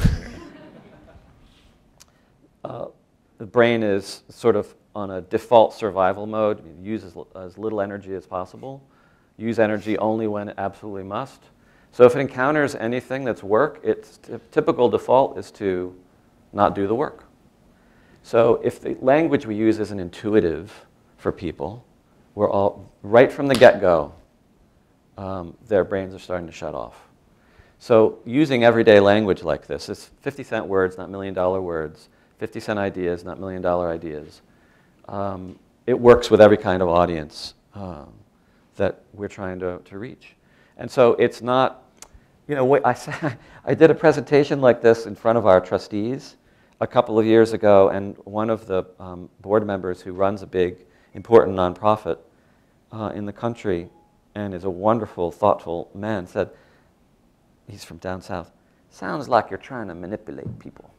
uh, 2.65 2.87
the 3.39 3.47
brain 3.47 3.83
is 3.83 4.23
sort 4.29 4.57
of 4.57 4.75
on 4.95 5.13
a 5.13 5.21
default 5.21 5.73
survival 5.73 6.27
mode, 6.27 6.63
use 6.83 7.05
as, 7.05 7.17
as 7.37 7.57
little 7.57 7.81
energy 7.81 8.15
as 8.15 8.27
possible, 8.27 8.83
use 9.37 9.59
energy 9.59 9.97
only 9.99 10.27
when 10.27 10.49
it 10.49 10.55
absolutely 10.59 11.05
must. 11.05 11.43
So 11.93 12.05
if 12.05 12.17
it 12.17 12.21
encounters 12.21 12.75
anything 12.75 13.25
that's 13.25 13.43
work, 13.43 13.81
its 13.83 14.19
typical 14.51 14.89
default 14.89 15.39
is 15.39 15.51
to 15.53 15.95
not 16.53 16.75
do 16.75 16.87
the 16.87 16.95
work. 16.95 17.25
So 18.23 18.61
if 18.63 18.81
the 18.81 18.97
language 19.01 19.47
we 19.47 19.55
use 19.55 19.79
isn't 19.79 19.99
intuitive 19.99 20.87
for 21.21 21.33
people, 21.33 21.85
we're 22.35 22.51
all, 22.51 22.91
right 23.03 23.31
from 23.31 23.47
the 23.47 23.55
get-go, 23.55 24.13
um, 25.19 25.57
their 25.69 25.85
brains 25.85 26.15
are 26.15 26.19
starting 26.19 26.47
to 26.47 26.53
shut 26.53 26.75
off. 26.75 26.97
So 27.79 28.19
using 28.25 28.65
everyday 28.65 29.01
language 29.01 29.43
like 29.43 29.67
this, 29.67 29.89
it's 29.89 30.07
50 30.21 30.43
cent 30.43 30.67
words, 30.67 30.99
not 30.99 31.11
million 31.11 31.35
dollar 31.35 31.61
words, 31.61 32.09
50 32.39 32.61
cent 32.61 32.79
ideas, 32.79 33.25
not 33.25 33.39
million 33.39 33.63
dollar 33.63 33.91
ideas. 33.91 34.43
Um, 35.09 35.59
it 35.87 35.99
works 35.99 36.31
with 36.31 36.41
every 36.41 36.57
kind 36.57 36.83
of 36.83 36.89
audience 36.89 37.55
um, 37.75 38.13
that 38.77 39.01
we're 39.13 39.29
trying 39.29 39.59
to, 39.61 39.79
to 39.85 39.99
reach. 39.99 40.35
And 40.77 40.91
so 40.91 41.13
it's 41.15 41.43
not, 41.43 41.85
you 42.49 42.55
know, 42.55 42.77
I, 42.85 42.97
I 43.65 43.75
did 43.75 43.91
a 43.91 43.95
presentation 43.95 44.61
like 44.61 44.81
this 44.81 45.07
in 45.07 45.15
front 45.15 45.37
of 45.37 45.47
our 45.47 45.61
trustees 45.61 46.37
a 46.81 46.87
couple 46.87 47.19
of 47.19 47.27
years 47.27 47.53
ago, 47.53 47.91
and 47.91 48.17
one 48.25 48.49
of 48.49 48.67
the 48.67 48.85
um, 48.99 49.29
board 49.43 49.67
members 49.67 50.01
who 50.01 50.13
runs 50.13 50.43
a 50.43 50.47
big, 50.47 50.79
important 51.15 51.57
nonprofit 51.57 52.19
uh, 52.93 53.13
in 53.15 53.27
the 53.27 53.33
country 53.33 53.89
and 54.35 54.55
is 54.55 54.65
a 54.65 54.71
wonderful, 54.71 55.31
thoughtful 55.31 55.91
man 55.95 56.27
said, 56.27 56.51
he's 57.69 57.85
from 57.85 57.99
down 57.99 58.23
south, 58.23 58.51
sounds 58.91 59.29
like 59.29 59.51
you're 59.51 59.59
trying 59.59 59.89
to 59.89 59.95
manipulate 59.95 60.59
people. 60.59 60.93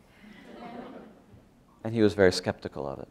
and 1.84 1.93
he 1.93 2.02
was 2.02 2.13
very 2.13 2.32
skeptical 2.32 2.88
of 2.88 3.00
it. 3.00 3.08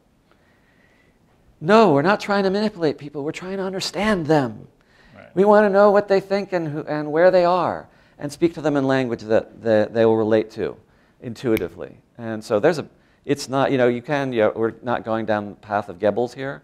No, 1.60 1.92
we're 1.92 2.02
not 2.02 2.20
trying 2.20 2.44
to 2.44 2.50
manipulate 2.50 2.98
people, 2.98 3.22
we're 3.22 3.32
trying 3.32 3.58
to 3.58 3.62
understand 3.62 4.26
them. 4.26 4.68
Right. 5.14 5.28
We 5.34 5.44
want 5.44 5.64
to 5.64 5.70
know 5.70 5.90
what 5.90 6.08
they 6.08 6.20
think 6.20 6.52
and, 6.52 6.68
who, 6.68 6.80
and 6.84 7.12
where 7.12 7.30
they 7.30 7.44
are 7.44 7.88
and 8.18 8.30
speak 8.30 8.54
to 8.54 8.60
them 8.60 8.76
in 8.76 8.86
language 8.86 9.22
that 9.22 9.62
they, 9.62 9.86
they 9.90 10.04
will 10.04 10.16
relate 10.16 10.50
to 10.52 10.76
intuitively. 11.22 11.96
And 12.18 12.44
so 12.44 12.60
there's 12.60 12.78
a, 12.78 12.86
it's 13.24 13.48
not, 13.48 13.72
you 13.72 13.78
know, 13.78 13.88
you 13.88 14.02
can, 14.02 14.32
you 14.32 14.40
know, 14.40 14.52
we're 14.54 14.74
not 14.82 15.04
going 15.04 15.26
down 15.26 15.48
the 15.48 15.54
path 15.54 15.88
of 15.88 15.98
Goebbels 15.98 16.34
here. 16.34 16.62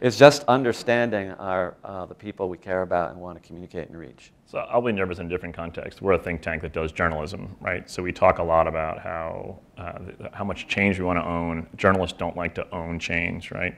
It's 0.00 0.16
just 0.16 0.44
understanding 0.48 1.32
our, 1.32 1.74
uh, 1.84 2.06
the 2.06 2.14
people 2.14 2.48
we 2.48 2.58
care 2.58 2.82
about 2.82 3.10
and 3.10 3.20
want 3.20 3.40
to 3.40 3.46
communicate 3.46 3.88
and 3.88 3.98
reach. 3.98 4.32
So 4.46 4.58
I'll 4.58 4.82
be 4.82 4.92
nervous 4.92 5.18
in 5.18 5.26
a 5.26 5.28
different 5.28 5.54
context. 5.54 6.02
We're 6.02 6.14
a 6.14 6.18
think 6.18 6.42
tank 6.42 6.62
that 6.62 6.72
does 6.72 6.90
journalism, 6.92 7.54
right? 7.60 7.88
So 7.88 8.02
we 8.02 8.12
talk 8.12 8.38
a 8.38 8.42
lot 8.42 8.66
about 8.66 8.98
how, 8.98 9.58
uh, 9.78 9.98
how 10.32 10.44
much 10.44 10.68
change 10.68 10.98
we 10.98 11.04
want 11.04 11.18
to 11.18 11.24
own. 11.24 11.66
Journalists 11.76 12.16
don't 12.18 12.36
like 12.36 12.54
to 12.56 12.68
own 12.74 12.98
change, 12.98 13.50
right? 13.50 13.74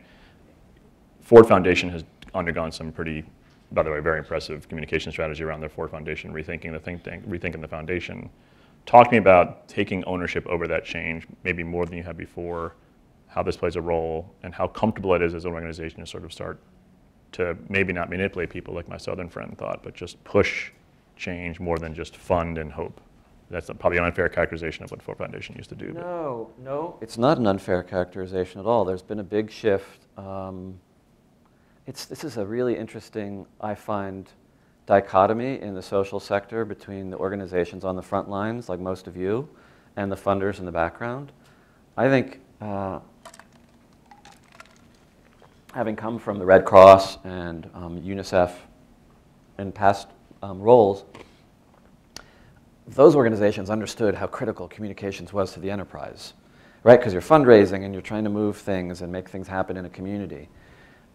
Ford 1.21 1.47
Foundation 1.47 1.89
has 1.91 2.05
undergone 2.35 2.73
some 2.73 2.93
pretty, 2.93 3.25
by 3.73 3.83
the 3.83 3.91
way, 3.91 4.01
very 4.01 4.19
impressive 4.19 4.69
communication 4.69 5.13
strategy 5.13 5.43
around 5.45 5.61
their 5.61 5.69
Ford 5.69 5.91
Foundation, 5.91 6.33
rethinking 6.33 6.73
the 6.73 6.79
think 6.79 7.03
tank, 7.03 7.27
rethinking 7.29 7.61
the 7.61 7.69
foundation. 7.69 8.31
Talk 8.87 9.07
to 9.07 9.13
me 9.13 9.19
about 9.19 9.69
taking 9.69 10.05
ownership 10.05 10.47
over 10.47 10.67
that 10.69 10.85
change, 10.85 11.27
maybe 11.45 11.63
more 11.63 11.87
than 11.87 11.97
you 11.97 12.03
had 12.03 12.17
before, 12.17 12.75
how 13.35 13.43
this 13.43 13.57
plays 13.57 13.77
a 13.77 13.81
role, 13.81 14.35
and 14.43 14.55
how 14.55 14.67
comfortable 14.67 15.15
it 15.15 15.23
is 15.23 15.35
as 15.35 15.45
an 15.45 15.53
organization 15.53 16.01
to 16.01 16.07
sort 16.07 16.25
of 16.25 16.33
start 16.33 16.61
to 17.33 17.57
maybe 17.69 17.93
not 17.93 18.11
manipulate 18.11 18.51
people 18.51 18.75
like 18.75 18.89
my 18.89 18.99
southern 18.99 19.29
friend 19.29 19.57
thought, 19.57 19.83
but 19.83 19.95
just 19.95 20.23
push 20.23 20.71
change 21.17 21.59
more 21.59 21.79
than 21.79 21.95
just 21.95 22.17
fund 22.17 22.59
and 22.59 22.71
hope. 22.71 23.01
That's 23.51 23.71
probably 23.79 23.99
an 23.99 24.05
unfair 24.05 24.29
characterization 24.29 24.85
of 24.85 24.91
what 24.91 25.03
Ford 25.03 25.19
Foundation 25.19 25.55
used 25.57 25.69
to 25.71 25.75
do. 25.75 25.93
No, 25.93 26.51
but. 26.57 26.65
no, 26.65 26.99
it's 27.01 27.19
not 27.19 27.39
an 27.39 27.47
unfair 27.47 27.83
characterization 27.83 28.61
at 28.61 28.67
all. 28.67 28.85
There's 28.85 29.03
been 29.03 29.19
a 29.19 29.25
big 29.25 29.51
shift. 29.51 30.07
Um, 30.17 30.79
it's, 31.87 32.05
this 32.07 32.25
is 32.25 32.37
a 32.37 32.47
really 32.47 32.77
interesting, 32.77 33.47
I 33.61 33.75
find, 33.75 34.29
dichotomy 34.87 35.61
in 35.61 35.75
the 35.75 35.83
social 35.83 36.19
sector 36.21 36.65
between 36.65 37.11
the 37.11 37.17
organizations 37.17 37.85
on 37.85 37.97
the 37.97 38.03
front 38.03 38.29
lines, 38.29 38.69
like 38.69 38.81
most 38.81 39.07
of 39.07 39.17
you, 39.17 39.49
and 39.97 40.11
the 40.11 40.17
funders 40.17 40.59
in 40.59 40.65
the 40.65 40.73
background. 40.73 41.33
I 41.97 42.09
think 42.09 42.41
uh, 42.61 43.01
having 45.73 45.97
come 45.97 46.19
from 46.19 46.39
the 46.39 46.45
Red 46.45 46.65
Cross 46.65 47.19
and 47.25 47.69
um, 47.75 48.01
UNICEF 48.01 48.53
in 49.59 49.73
past 49.73 50.07
um, 50.43 50.61
roles, 50.61 51.05
those 52.87 53.17
organizations 53.17 53.71
understood 53.71 54.15
how 54.15 54.27
critical 54.27 54.69
communications 54.69 55.33
was 55.33 55.53
to 55.55 55.61
the 55.61 55.71
enterprise, 55.71 56.35
right? 56.83 56.99
Because 56.99 57.15
you're 57.15 57.23
fundraising 57.23 57.85
and 57.85 57.95
you're 57.95 58.03
trying 58.03 58.25
to 58.25 58.31
move 58.31 58.59
things 58.59 59.01
and 59.01 59.11
make 59.11 59.29
things 59.29 59.49
happen 59.49 59.77
in 59.77 59.87
a 59.87 59.89
community. 59.89 60.49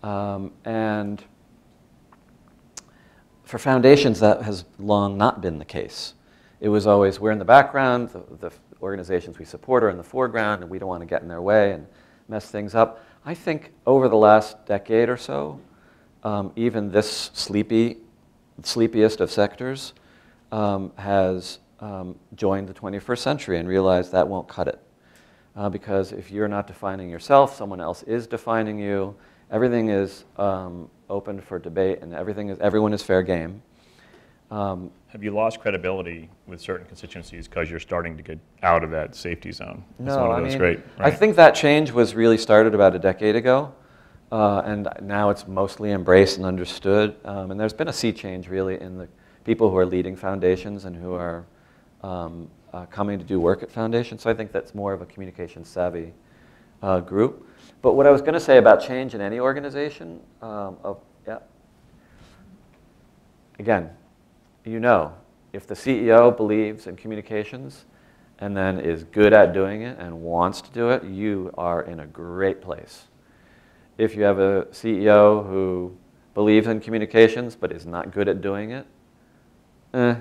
Um, 0.01 0.51
and 0.65 1.23
for 3.43 3.59
foundations, 3.59 4.19
that 4.21 4.41
has 4.41 4.65
long 4.79 5.17
not 5.17 5.39
been 5.39 5.59
the 5.59 5.65
case. 5.65 6.15
It 6.61 6.69
was 6.69 6.87
always, 6.87 7.19
we're 7.19 7.31
in 7.31 7.39
the 7.39 7.45
background, 7.45 8.09
the, 8.09 8.23
the 8.37 8.51
organizations 8.81 9.37
we 9.37 9.45
support 9.45 9.83
are 9.83 9.89
in 9.89 9.97
the 9.97 10.03
foreground, 10.03 10.63
and 10.63 10.71
we 10.71 10.79
don't 10.79 10.89
want 10.89 11.01
to 11.01 11.07
get 11.07 11.21
in 11.21 11.27
their 11.27 11.41
way 11.41 11.73
and 11.73 11.85
mess 12.27 12.49
things 12.49 12.73
up. 12.73 13.03
I 13.27 13.33
think 13.33 13.73
over 13.85 14.07
the 14.07 14.15
last 14.15 14.65
decade 14.65 15.09
or 15.09 15.17
so, 15.17 15.59
um, 16.23 16.53
even 16.55 16.89
this 16.89 17.29
sleepy, 17.33 17.97
sleepiest 18.63 19.19
of 19.19 19.29
sectors 19.29 19.91
um, 20.53 20.93
has 20.95 21.59
um, 21.81 22.15
joined 22.35 22.69
the 22.69 22.73
21st 22.73 23.17
century 23.17 23.57
and 23.59 23.67
realized 23.67 24.13
that 24.13 24.25
won't 24.25 24.47
cut 24.47 24.69
it. 24.69 24.79
Uh, 25.57 25.67
because 25.67 26.13
if 26.13 26.31
you're 26.31 26.47
not 26.47 26.67
defining 26.67 27.09
yourself, 27.09 27.53
someone 27.53 27.81
else 27.81 28.01
is 28.03 28.27
defining 28.27 28.79
you. 28.79 29.13
Everything 29.51 29.89
is 29.89 30.23
um, 30.37 30.89
open 31.09 31.41
for 31.41 31.59
debate, 31.59 31.99
and 32.01 32.13
everything 32.13 32.47
is, 32.47 32.57
everyone 32.59 32.93
is 32.93 33.03
fair 33.03 33.23
game. 33.23 33.61
Um, 34.49 34.91
Have 35.09 35.23
you 35.23 35.31
lost 35.31 35.59
credibility 35.59 36.29
with 36.47 36.61
certain 36.61 36.85
constituencies 36.85 37.47
because 37.47 37.69
you're 37.69 37.79
starting 37.79 38.15
to 38.15 38.23
get 38.23 38.39
out 38.63 38.83
of 38.83 38.91
that 38.91 39.15
safety 39.15 39.51
zone? 39.51 39.83
That's 39.99 40.15
no, 40.15 40.31
I 40.31 40.41
mean, 40.41 40.57
great, 40.57 40.79
right? 40.97 41.07
I 41.07 41.11
think 41.11 41.35
that 41.35 41.53
change 41.53 41.91
was 41.91 42.15
really 42.15 42.37
started 42.37 42.73
about 42.73 42.95
a 42.95 42.99
decade 42.99 43.35
ago, 43.35 43.73
uh, 44.31 44.59
and 44.59 44.87
now 45.01 45.29
it's 45.31 45.47
mostly 45.47 45.91
embraced 45.91 46.37
and 46.37 46.45
understood. 46.45 47.15
Um, 47.25 47.51
and 47.51 47.59
there's 47.59 47.73
been 47.73 47.89
a 47.89 47.93
sea 47.93 48.13
change 48.13 48.47
really 48.47 48.79
in 48.79 48.97
the 48.97 49.09
people 49.43 49.69
who 49.69 49.77
are 49.77 49.85
leading 49.85 50.15
foundations 50.15 50.85
and 50.85 50.95
who 50.95 51.13
are 51.13 51.45
um, 52.03 52.49
uh, 52.73 52.85
coming 52.85 53.19
to 53.19 53.25
do 53.25 53.39
work 53.39 53.63
at 53.63 53.71
foundations. 53.71 54.21
So 54.21 54.29
I 54.29 54.33
think 54.33 54.53
that's 54.53 54.73
more 54.73 54.93
of 54.93 55.01
a 55.01 55.05
communication 55.05 55.65
savvy 55.65 56.13
uh, 56.81 57.01
group. 57.01 57.47
But 57.81 57.93
what 57.93 58.07
I 58.07 58.11
was 58.11 58.21
going 58.21 58.33
to 58.33 58.39
say 58.39 58.57
about 58.57 58.81
change 58.81 59.13
in 59.13 59.21
any 59.21 59.39
organization, 59.39 60.21
um, 60.41 60.77
of, 60.83 60.99
yeah, 61.27 61.39
again, 63.59 63.89
you 64.67 64.79
know, 64.79 65.13
if 65.53 65.65
the 65.65 65.73
CEO 65.73 66.35
believes 66.35 66.87
in 66.87 66.95
communications 66.95 67.85
and 68.39 68.55
then 68.55 68.79
is 68.79 69.03
good 69.05 69.33
at 69.33 69.53
doing 69.53 69.81
it 69.83 69.97
and 69.97 70.21
wants 70.21 70.61
to 70.61 70.71
do 70.71 70.89
it, 70.89 71.03
you 71.03 71.51
are 71.57 71.83
in 71.83 72.01
a 72.01 72.05
great 72.05 72.61
place. 72.61 73.05
If 73.97 74.15
you 74.15 74.23
have 74.23 74.39
a 74.39 74.65
CEO 74.71 75.47
who 75.47 75.95
believes 76.33 76.67
in 76.67 76.79
communications 76.79 77.55
but 77.55 77.71
is 77.71 77.85
not 77.85 78.11
good 78.11 78.27
at 78.27 78.41
doing 78.41 78.71
it, 78.71 78.85
eh, 79.93 80.15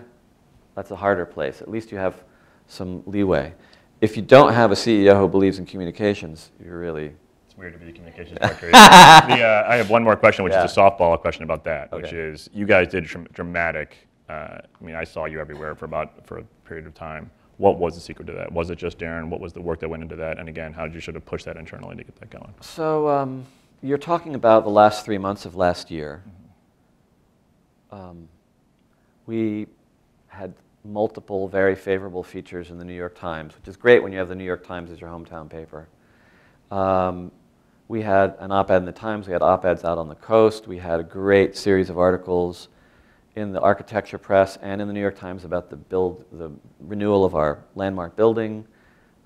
that's 0.74 0.90
a 0.90 0.96
harder 0.96 1.26
place. 1.26 1.60
At 1.60 1.70
least 1.70 1.92
you 1.92 1.98
have 1.98 2.22
some 2.68 3.02
leeway. 3.06 3.52
If 4.00 4.16
you 4.16 4.22
don't 4.22 4.52
have 4.52 4.72
a 4.72 4.74
CEO 4.74 5.18
who 5.18 5.28
believes 5.28 5.58
in 5.58 5.66
communications, 5.66 6.50
you're 6.62 6.78
really 6.78 7.12
it's 7.46 7.56
weird 7.56 7.72
to 7.72 7.78
be 7.78 7.86
the 7.86 7.92
communications 7.92 8.38
director. 8.38 8.66
the, 8.70 8.76
uh, 8.76 9.66
I 9.68 9.76
have 9.76 9.90
one 9.90 10.04
more 10.04 10.16
question, 10.16 10.44
which 10.44 10.52
yeah. 10.52 10.64
is 10.64 10.72
a 10.72 10.80
softball 10.80 11.18
question 11.20 11.42
about 11.42 11.64
that, 11.64 11.92
okay. 11.92 12.02
which 12.02 12.12
is 12.12 12.48
you 12.54 12.66
guys 12.66 12.88
did 12.88 13.04
dramatic 13.32 14.05
I 14.28 14.60
mean, 14.80 14.96
I 14.96 15.04
saw 15.04 15.26
you 15.26 15.40
everywhere 15.40 15.74
for 15.74 15.84
about 15.84 16.26
for 16.26 16.38
a 16.38 16.44
period 16.64 16.86
of 16.86 16.94
time. 16.94 17.30
What 17.58 17.78
was 17.78 17.94
the 17.94 18.00
secret 18.00 18.26
to 18.26 18.32
that? 18.34 18.52
Was 18.52 18.70
it 18.70 18.76
just 18.76 18.98
Darren? 18.98 19.28
What 19.28 19.40
was 19.40 19.52
the 19.52 19.62
work 19.62 19.80
that 19.80 19.88
went 19.88 20.02
into 20.02 20.16
that? 20.16 20.38
And 20.38 20.48
again, 20.48 20.72
how 20.72 20.84
did 20.84 20.94
you 20.94 21.00
sort 21.00 21.16
of 21.16 21.24
push 21.24 21.44
that 21.44 21.56
internally 21.56 21.96
to 21.96 22.04
get 22.04 22.16
that 22.16 22.30
going? 22.30 22.52
So 22.60 23.08
um, 23.08 23.46
you're 23.82 23.96
talking 23.98 24.34
about 24.34 24.64
the 24.64 24.70
last 24.70 25.04
three 25.04 25.16
months 25.16 25.46
of 25.46 25.56
last 25.56 25.90
year. 25.90 26.22
Mm-hmm. 27.92 28.04
Um, 28.04 28.28
we 29.26 29.66
had 30.28 30.52
multiple 30.84 31.48
very 31.48 31.74
favorable 31.74 32.22
features 32.22 32.70
in 32.70 32.78
the 32.78 32.84
New 32.84 32.94
York 32.94 33.18
Times, 33.18 33.54
which 33.56 33.68
is 33.68 33.76
great 33.76 34.02
when 34.02 34.12
you 34.12 34.18
have 34.18 34.28
the 34.28 34.34
New 34.34 34.44
York 34.44 34.66
Times 34.66 34.90
as 34.90 35.00
your 35.00 35.10
hometown 35.10 35.48
paper. 35.48 35.88
Um, 36.70 37.32
we 37.88 38.02
had 38.02 38.34
an 38.40 38.52
op-ed 38.52 38.78
in 38.78 38.84
the 38.84 38.92
Times. 38.92 39.26
We 39.26 39.32
had 39.32 39.42
op-eds 39.42 39.84
out 39.84 39.98
on 39.98 40.08
the 40.08 40.14
coast. 40.16 40.66
We 40.66 40.78
had 40.78 41.00
a 41.00 41.04
great 41.04 41.56
series 41.56 41.88
of 41.88 41.98
articles 41.98 42.68
in 43.36 43.52
the 43.52 43.60
architecture 43.60 44.16
press 44.16 44.56
and 44.62 44.80
in 44.80 44.88
the 44.88 44.94
New 44.94 45.00
York 45.00 45.18
Times 45.18 45.44
about 45.44 45.68
the 45.68 45.76
build, 45.76 46.24
the 46.32 46.50
renewal 46.80 47.24
of 47.24 47.34
our 47.34 47.62
landmark 47.74 48.16
building. 48.16 48.66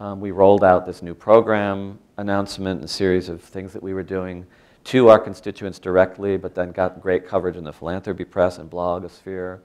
Um, 0.00 0.20
we 0.20 0.32
rolled 0.32 0.64
out 0.64 0.84
this 0.84 1.00
new 1.00 1.14
program 1.14 1.98
announcement, 2.16 2.82
a 2.82 2.88
series 2.88 3.28
of 3.28 3.40
things 3.40 3.72
that 3.72 3.82
we 3.82 3.94
were 3.94 4.02
doing 4.02 4.44
to 4.82 5.08
our 5.08 5.18
constituents 5.18 5.78
directly, 5.78 6.36
but 6.36 6.56
then 6.56 6.72
got 6.72 7.00
great 7.00 7.26
coverage 7.26 7.56
in 7.56 7.62
the 7.62 7.72
philanthropy 7.72 8.24
press 8.24 8.58
and 8.58 8.68
blogosphere 8.68 9.60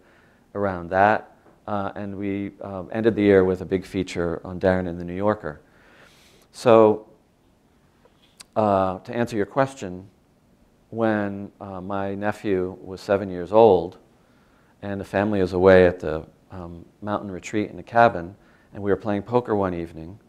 around 0.54 0.92
that. 0.92 1.36
Uh, 1.68 1.92
and 1.96 2.16
we 2.16 2.52
um, 2.62 2.88
ended 2.92 3.16
the 3.16 3.24
year 3.24 3.44
with 3.44 3.62
a 3.62 3.66
big 3.66 3.84
feature 3.84 4.40
on 4.46 4.60
Darren 4.60 4.88
in 4.88 5.00
the 5.00 5.04
New 5.04 5.16
Yorker. 5.16 5.62
So, 6.52 7.08
uh, 8.56 9.00
to 9.00 9.16
answer 9.16 9.36
your 9.36 9.48
question, 9.48 10.08
when 10.92 11.52
uh, 11.60 11.82
my 11.82 12.14
nephew 12.14 12.78
was 12.82 13.02
seven 13.02 13.32
years 13.32 13.52
old 13.52 13.98
and 14.82 15.00
the 15.00 15.06
family 15.06 15.42
was 15.42 15.54
away 15.54 15.86
at 15.86 16.00
the 16.00 16.26
um, 16.52 16.86
mountain 17.02 17.32
retreat 17.32 17.70
in 17.70 17.80
a 17.80 17.84
cabin, 17.84 18.36
and 18.74 18.84
we 18.84 18.92
were 18.92 18.98
playing 18.98 19.24
poker 19.24 19.56
one 19.56 19.74
evening, 19.74 20.20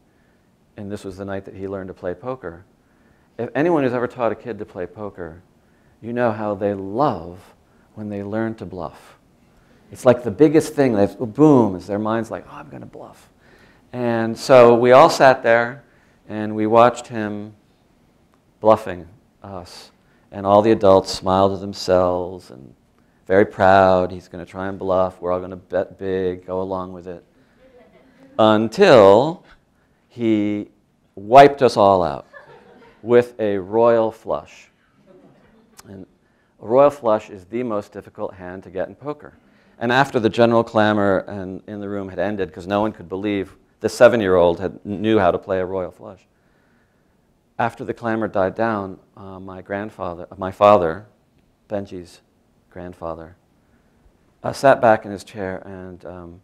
and 0.77 0.91
this 0.91 1.05
was 1.05 1.17
the 1.17 1.25
night 1.25 1.45
that 1.45 1.55
he 1.55 1.69
learned 1.69 1.89
to 1.89 1.95
play 1.95 2.15
poker. 2.15 2.65
If 3.39 3.51
anyone 3.55 3.83
who's 3.83 3.93
ever 3.93 4.07
taught 4.07 4.33
a 4.33 4.35
kid 4.37 4.59
to 4.59 4.65
play 4.65 4.87
poker, 4.87 5.43
you 6.01 6.13
know 6.13 6.33
how 6.33 6.55
they 6.55 6.75
love 6.75 7.39
when 7.95 8.09
they 8.09 8.23
learn 8.23 8.55
to 8.57 8.67
bluff. 8.67 9.19
It's 9.93 10.05
like 10.05 10.23
the 10.23 10.31
biggest 10.31 10.75
thing. 10.75 10.95
They 10.95 11.07
boom, 11.07 11.77
as 11.77 11.87
their 11.87 11.99
mind's 11.99 12.31
like, 12.31 12.45
oh, 12.49 12.55
I'm 12.57 12.69
going 12.69 12.81
to 12.81 12.87
bluff. 12.87 13.29
And 13.93 14.37
so 14.37 14.75
we 14.75 14.93
all 14.93 15.11
sat 15.11 15.43
there 15.43 15.85
and 16.29 16.55
we 16.55 16.67
watched 16.67 17.07
him 17.07 17.55
bluffing 18.61 19.07
us. 19.43 19.91
And 20.33 20.45
all 20.45 20.61
the 20.61 20.73
adults 20.73 21.13
smiled 21.13 21.53
to 21.53 21.59
themselves 21.59 22.51
and 22.51 22.75
very 23.27 23.45
proud. 23.45 24.13
He's 24.13 24.29
going 24.29 24.45
to 24.45 24.51
try 24.51 24.69
and 24.69 24.79
bluff. 24.79 25.21
We're 25.21 25.33
all 25.33 25.41
going 25.41 25.51
to 25.51 25.57
bet 25.57 25.99
big, 25.99 26.47
go 26.47 26.63
along 26.63 26.93
with 26.93 27.07
it. 27.07 27.25
Until 28.39 29.45
he 30.09 30.69
wiped 31.15 31.63
us 31.63 31.77
all 31.77 32.03
out 32.03 32.27
with 33.03 33.39
a 33.41 33.59
royal 33.59 34.13
flush. 34.13 34.69
And 35.89 36.07
a 36.61 36.67
royal 36.67 36.91
flush 36.91 37.31
is 37.31 37.45
the 37.47 37.63
most 37.63 37.93
difficult 37.93 38.35
hand 38.35 38.63
to 38.65 38.71
get 38.71 38.89
in 38.89 38.95
poker. 38.95 39.35
And 39.79 39.93
after 39.93 40.21
the 40.21 40.29
general 40.29 40.65
clamor 40.65 41.19
and 41.29 41.63
in 41.67 41.81
the 41.81 41.89
room 41.89 42.09
had 42.09 42.19
ended, 42.19 42.49
because 42.49 42.67
no 42.67 42.81
one 42.81 42.93
could 42.93 43.09
believe 43.09 43.57
the 43.81 43.89
seven-year-old 43.89 44.85
knew 44.87 45.19
how 45.19 45.31
to 45.31 45.39
play 45.39 45.59
a 45.59 45.67
royal 45.67 45.91
flush. 45.91 46.21
After 47.59 47.85
the 47.85 47.95
clamor 47.95 48.29
died 48.29 48.55
down, 48.55 48.99
uh, 49.17 49.39
my 49.41 49.63
grandfather, 49.63 50.27
my 50.37 50.51
father, 50.51 51.07
Benji's 51.69 52.21
grandfather, 52.77 53.35
uh, 54.43 54.53
sat 54.53 54.83
back 54.83 55.07
in 55.07 55.11
his 55.11 55.25
chair 55.25 55.67
and 55.67 56.05
um, 56.05 56.43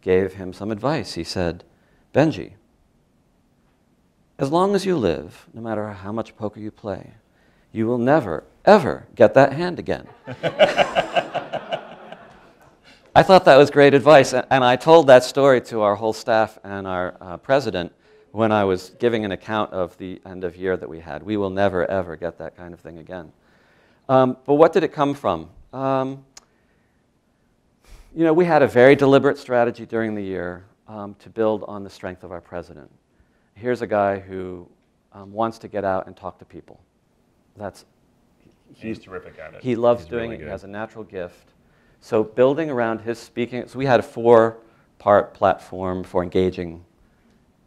gave 0.00 0.32
him 0.32 0.50
some 0.50 0.70
advice. 0.70 1.12
He 1.12 1.24
said, 1.24 1.62
Benji, 2.14 2.52
as 4.38 4.50
long 4.50 4.74
as 4.74 4.86
you 4.86 4.96
live, 4.96 5.46
no 5.52 5.60
matter 5.60 5.86
how 5.90 6.10
much 6.10 6.38
poker 6.38 6.58
you 6.58 6.70
play, 6.70 7.12
you 7.70 7.86
will 7.86 7.98
never, 7.98 8.44
ever 8.64 9.06
get 9.14 9.34
that 9.34 9.52
hand 9.52 9.78
again. 9.78 10.08
I 13.14 13.22
thought 13.22 13.44
that 13.44 13.58
was 13.58 13.70
great 13.70 13.92
advice, 13.92 14.32
and 14.32 14.64
I 14.64 14.76
told 14.76 15.08
that 15.08 15.22
story 15.22 15.60
to 15.64 15.82
our 15.82 15.96
whole 15.96 16.14
staff 16.14 16.58
and 16.64 16.86
our 16.86 17.14
uh, 17.20 17.36
president 17.36 17.92
when 18.32 18.52
I 18.52 18.64
was 18.64 18.88
giving 18.98 19.26
an 19.26 19.32
account 19.32 19.70
of 19.74 19.98
the 19.98 20.18
end 20.24 20.44
of 20.44 20.56
year 20.56 20.78
that 20.78 20.88
we 20.88 21.00
had. 21.00 21.22
We 21.22 21.36
will 21.36 21.50
never, 21.50 21.84
ever 21.90 22.16
get 22.16 22.38
that 22.38 22.56
kind 22.56 22.72
of 22.72 22.80
thing 22.80 22.96
again. 22.96 23.32
Um, 24.08 24.38
but 24.46 24.54
what 24.54 24.72
did 24.72 24.82
it 24.82 24.94
come 24.94 25.12
from? 25.12 25.50
Um, 25.74 26.24
you 28.14 28.22
know, 28.22 28.32
we 28.32 28.44
had 28.44 28.62
a 28.62 28.68
very 28.68 28.94
deliberate 28.94 29.38
strategy 29.38 29.84
during 29.84 30.14
the 30.14 30.22
year 30.22 30.64
um, 30.86 31.16
to 31.18 31.28
build 31.28 31.64
on 31.66 31.82
the 31.82 31.90
strength 31.90 32.22
of 32.22 32.30
our 32.30 32.40
president. 32.40 32.88
Here's 33.56 33.82
a 33.82 33.86
guy 33.86 34.20
who 34.20 34.68
um, 35.12 35.32
wants 35.32 35.58
to 35.58 35.68
get 35.68 35.84
out 35.84 36.06
and 36.06 36.16
talk 36.16 36.38
to 36.38 36.44
people. 36.44 36.78
That's 37.56 37.84
he, 38.72 38.88
he's 38.88 39.00
terrific 39.00 39.36
at 39.40 39.54
it. 39.54 39.62
He 39.64 39.74
loves 39.74 40.02
he's 40.02 40.10
doing 40.10 40.30
really 40.30 40.34
it. 40.36 40.38
Good. 40.38 40.44
He 40.44 40.50
has 40.50 40.62
a 40.62 40.68
natural 40.68 41.02
gift. 41.02 41.50
So 42.00 42.22
building 42.22 42.70
around 42.70 43.00
his 43.00 43.18
speaking, 43.18 43.66
so 43.66 43.76
we 43.76 43.86
had 43.86 43.98
a 43.98 44.04
four-part 44.04 45.34
platform 45.34 46.04
for 46.04 46.22
engaging 46.22 46.84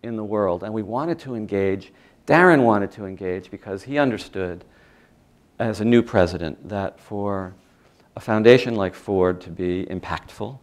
in 0.03 0.16
the 0.16 0.24
world, 0.24 0.64
and 0.64 0.74
we 0.74 0.82
wanted 0.82 1.20
to 1.20 1.36
engage. 1.36 1.91
Darren 2.26 2.64
wanted 2.64 2.91
to 2.91 3.05
engage 3.05 3.51
because 3.51 3.84
he 3.84 3.97
understood, 3.97 4.64
as 5.60 5.82
a 5.82 5.86
new 5.86 6.01
president, 6.01 6.70
that 6.70 7.01
for 7.01 7.53
a 8.18 8.20
foundation 8.20 8.74
like 8.74 8.95
Ford 8.95 9.39
to 9.41 9.51
be 9.51 9.86
impactful, 9.91 10.57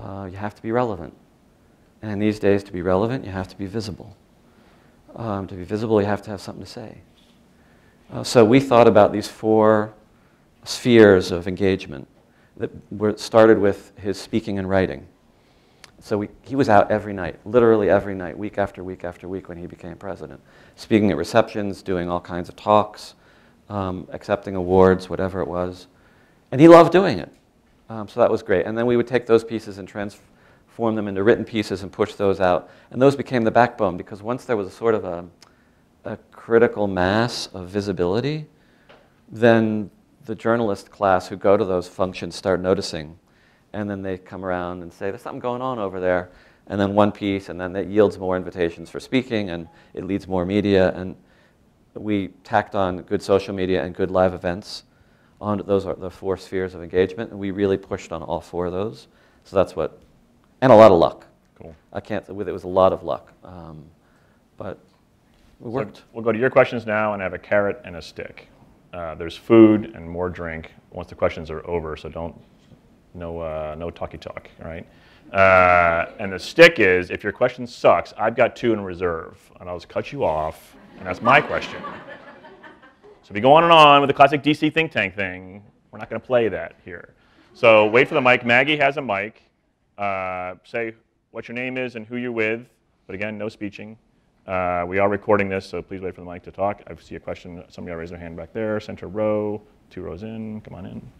uh, 0.00 0.28
you 0.30 0.38
have 0.38 0.54
to 0.54 0.62
be 0.62 0.72
relevant. 0.72 1.14
And 2.00 2.22
these 2.22 2.38
days, 2.38 2.64
to 2.64 2.72
be 2.72 2.80
relevant, 2.80 3.22
you 3.22 3.30
have 3.30 3.48
to 3.48 3.58
be 3.58 3.66
visible. 3.66 4.16
Um, 5.14 5.46
to 5.48 5.56
be 5.56 5.64
visible, 5.64 6.00
you 6.00 6.06
have 6.06 6.22
to 6.22 6.30
have 6.30 6.40
something 6.40 6.64
to 6.64 6.70
say. 6.70 7.02
Uh, 8.10 8.24
so 8.24 8.46
we 8.46 8.60
thought 8.60 8.88
about 8.88 9.12
these 9.12 9.28
four 9.28 9.92
spheres 10.64 11.30
of 11.30 11.46
engagement 11.46 12.08
that 12.56 12.70
were 12.90 13.14
started 13.18 13.58
with 13.58 13.92
his 13.98 14.18
speaking 14.18 14.58
and 14.58 14.66
writing. 14.66 15.06
So 16.00 16.16
we, 16.16 16.28
he 16.40 16.56
was 16.56 16.70
out 16.70 16.90
every 16.90 17.12
night, 17.12 17.38
literally 17.44 17.90
every 17.90 18.14
night, 18.14 18.38
week 18.38 18.56
after 18.56 18.82
week 18.82 19.04
after 19.04 19.28
week 19.28 19.50
when 19.50 19.58
he 19.58 19.66
became 19.66 19.96
president, 19.96 20.40
speaking 20.76 21.10
at 21.10 21.18
receptions, 21.18 21.82
doing 21.82 22.08
all 22.08 22.22
kinds 22.22 22.48
of 22.48 22.56
talks, 22.56 23.16
um, 23.68 24.08
accepting 24.12 24.56
awards, 24.56 25.10
whatever 25.10 25.42
it 25.42 25.46
was. 25.46 25.88
And 26.54 26.60
he 26.60 26.68
loved 26.68 26.92
doing 26.92 27.18
it. 27.18 27.32
Um, 27.88 28.06
so 28.06 28.20
that 28.20 28.30
was 28.30 28.44
great. 28.44 28.64
And 28.64 28.78
then 28.78 28.86
we 28.86 28.96
would 28.96 29.08
take 29.08 29.26
those 29.26 29.42
pieces 29.42 29.78
and 29.78 29.88
transform 29.88 30.94
them 30.94 31.08
into 31.08 31.24
written 31.24 31.44
pieces 31.44 31.82
and 31.82 31.90
push 31.90 32.14
those 32.14 32.38
out. 32.38 32.70
And 32.92 33.02
those 33.02 33.16
became 33.16 33.42
the 33.42 33.50
backbone 33.50 33.96
because 33.96 34.22
once 34.22 34.44
there 34.44 34.56
was 34.56 34.68
a 34.68 34.70
sort 34.70 34.94
of 34.94 35.04
a, 35.04 35.24
a 36.04 36.16
critical 36.30 36.86
mass 36.86 37.48
of 37.48 37.70
visibility, 37.70 38.46
then 39.28 39.90
the 40.26 40.36
journalist 40.36 40.92
class 40.92 41.26
who 41.26 41.34
go 41.34 41.56
to 41.56 41.64
those 41.64 41.88
functions 41.88 42.36
start 42.36 42.60
noticing. 42.60 43.18
And 43.72 43.90
then 43.90 44.02
they 44.02 44.16
come 44.16 44.44
around 44.44 44.82
and 44.82 44.92
say, 44.92 45.10
there's 45.10 45.22
something 45.22 45.40
going 45.40 45.60
on 45.60 45.80
over 45.80 45.98
there. 45.98 46.30
And 46.68 46.80
then 46.80 46.94
one 46.94 47.10
piece, 47.10 47.48
and 47.48 47.60
then 47.60 47.72
that 47.72 47.88
yields 47.88 48.16
more 48.16 48.36
invitations 48.36 48.90
for 48.90 49.00
speaking, 49.00 49.50
and 49.50 49.66
it 49.92 50.04
leads 50.04 50.28
more 50.28 50.44
media. 50.44 50.92
And 50.92 51.16
we 51.94 52.28
tacked 52.44 52.76
on 52.76 52.98
good 52.98 53.22
social 53.22 53.56
media 53.56 53.82
and 53.82 53.92
good 53.92 54.12
live 54.12 54.34
events. 54.34 54.84
On 55.40 55.62
those 55.66 55.84
are 55.86 55.94
the 55.94 56.10
four 56.10 56.36
spheres 56.36 56.74
of 56.74 56.82
engagement, 56.82 57.30
and 57.30 57.38
we 57.38 57.50
really 57.50 57.76
pushed 57.76 58.12
on 58.12 58.22
all 58.22 58.40
four 58.40 58.66
of 58.66 58.72
those. 58.72 59.08
So 59.44 59.56
that's 59.56 59.76
what, 59.76 60.00
and 60.60 60.72
a 60.72 60.76
lot 60.76 60.90
of 60.92 60.98
luck. 60.98 61.26
Cool. 61.58 61.74
I 61.92 62.00
can't, 62.00 62.26
with 62.28 62.48
it 62.48 62.52
was 62.52 62.64
a 62.64 62.68
lot 62.68 62.92
of 62.92 63.02
luck. 63.02 63.32
Um, 63.44 63.84
but 64.56 64.78
So 65.62 65.68
worked. 65.68 66.02
we'll 66.12 66.24
go 66.24 66.32
to 66.32 66.38
your 66.38 66.50
questions 66.50 66.86
now, 66.86 67.12
and 67.12 67.22
I 67.22 67.24
have 67.24 67.34
a 67.34 67.38
carrot 67.38 67.80
and 67.84 67.96
a 67.96 68.02
stick. 68.02 68.48
Uh, 68.92 69.14
there's 69.16 69.36
food 69.36 69.92
and 69.94 70.08
more 70.08 70.30
drink 70.30 70.72
once 70.92 71.08
the 71.08 71.14
questions 71.16 71.50
are 71.50 71.66
over, 71.68 71.96
so 71.96 72.08
don't, 72.08 72.34
no, 73.12 73.40
uh, 73.40 73.74
no 73.76 73.90
talky 73.90 74.18
talk, 74.18 74.48
all 74.62 74.68
right? 74.70 74.86
Uh, 75.32 76.12
and 76.20 76.32
the 76.32 76.38
stick 76.38 76.78
is, 76.78 77.10
if 77.10 77.24
your 77.24 77.32
question 77.32 77.66
sucks, 77.66 78.14
I've 78.16 78.36
got 78.36 78.54
two 78.54 78.72
in 78.72 78.80
reserve, 78.82 79.36
and 79.58 79.68
I'll 79.68 79.76
just 79.76 79.88
cut 79.88 80.12
you 80.12 80.24
off, 80.24 80.76
and 80.98 81.06
that's 81.06 81.20
my 81.20 81.40
question. 81.40 81.82
So 83.24 83.32
if 83.32 83.36
you 83.36 83.40
go 83.40 83.54
on 83.54 83.64
and 83.64 83.72
on 83.72 84.02
with 84.02 84.08
the 84.08 84.14
classic 84.14 84.42
DC 84.42 84.74
think 84.74 84.92
tank 84.92 85.14
thing, 85.14 85.62
we're 85.90 85.98
not 85.98 86.10
going 86.10 86.20
to 86.20 86.26
play 86.26 86.48
that 86.50 86.76
here. 86.84 87.14
So 87.54 87.86
wait 87.86 88.06
for 88.06 88.12
the 88.12 88.20
mic. 88.20 88.44
Maggie 88.44 88.76
has 88.76 88.98
a 88.98 89.00
mic. 89.00 89.40
Uh, 89.96 90.56
say 90.62 90.92
what 91.30 91.48
your 91.48 91.54
name 91.54 91.78
is 91.78 91.96
and 91.96 92.06
who 92.06 92.18
you're 92.18 92.32
with, 92.32 92.68
but 93.06 93.14
again, 93.14 93.38
no 93.38 93.48
speeching. 93.48 93.96
Uh, 94.46 94.84
we 94.86 94.98
are 94.98 95.08
recording 95.08 95.48
this, 95.48 95.64
so 95.64 95.80
please 95.80 96.02
wait 96.02 96.14
for 96.14 96.20
the 96.20 96.30
mic 96.30 96.42
to 96.42 96.50
talk. 96.50 96.82
I 96.86 96.94
see 96.96 97.14
a 97.14 97.20
question. 97.20 97.64
Somebody 97.68 97.96
raised 97.96 98.12
their 98.12 98.18
hand 98.18 98.36
back 98.36 98.52
there. 98.52 98.78
Center 98.78 99.08
row, 99.08 99.62
two 99.88 100.02
rows 100.02 100.22
in. 100.22 100.60
Come 100.60 100.74
on 100.74 100.84
in. 100.84 101.10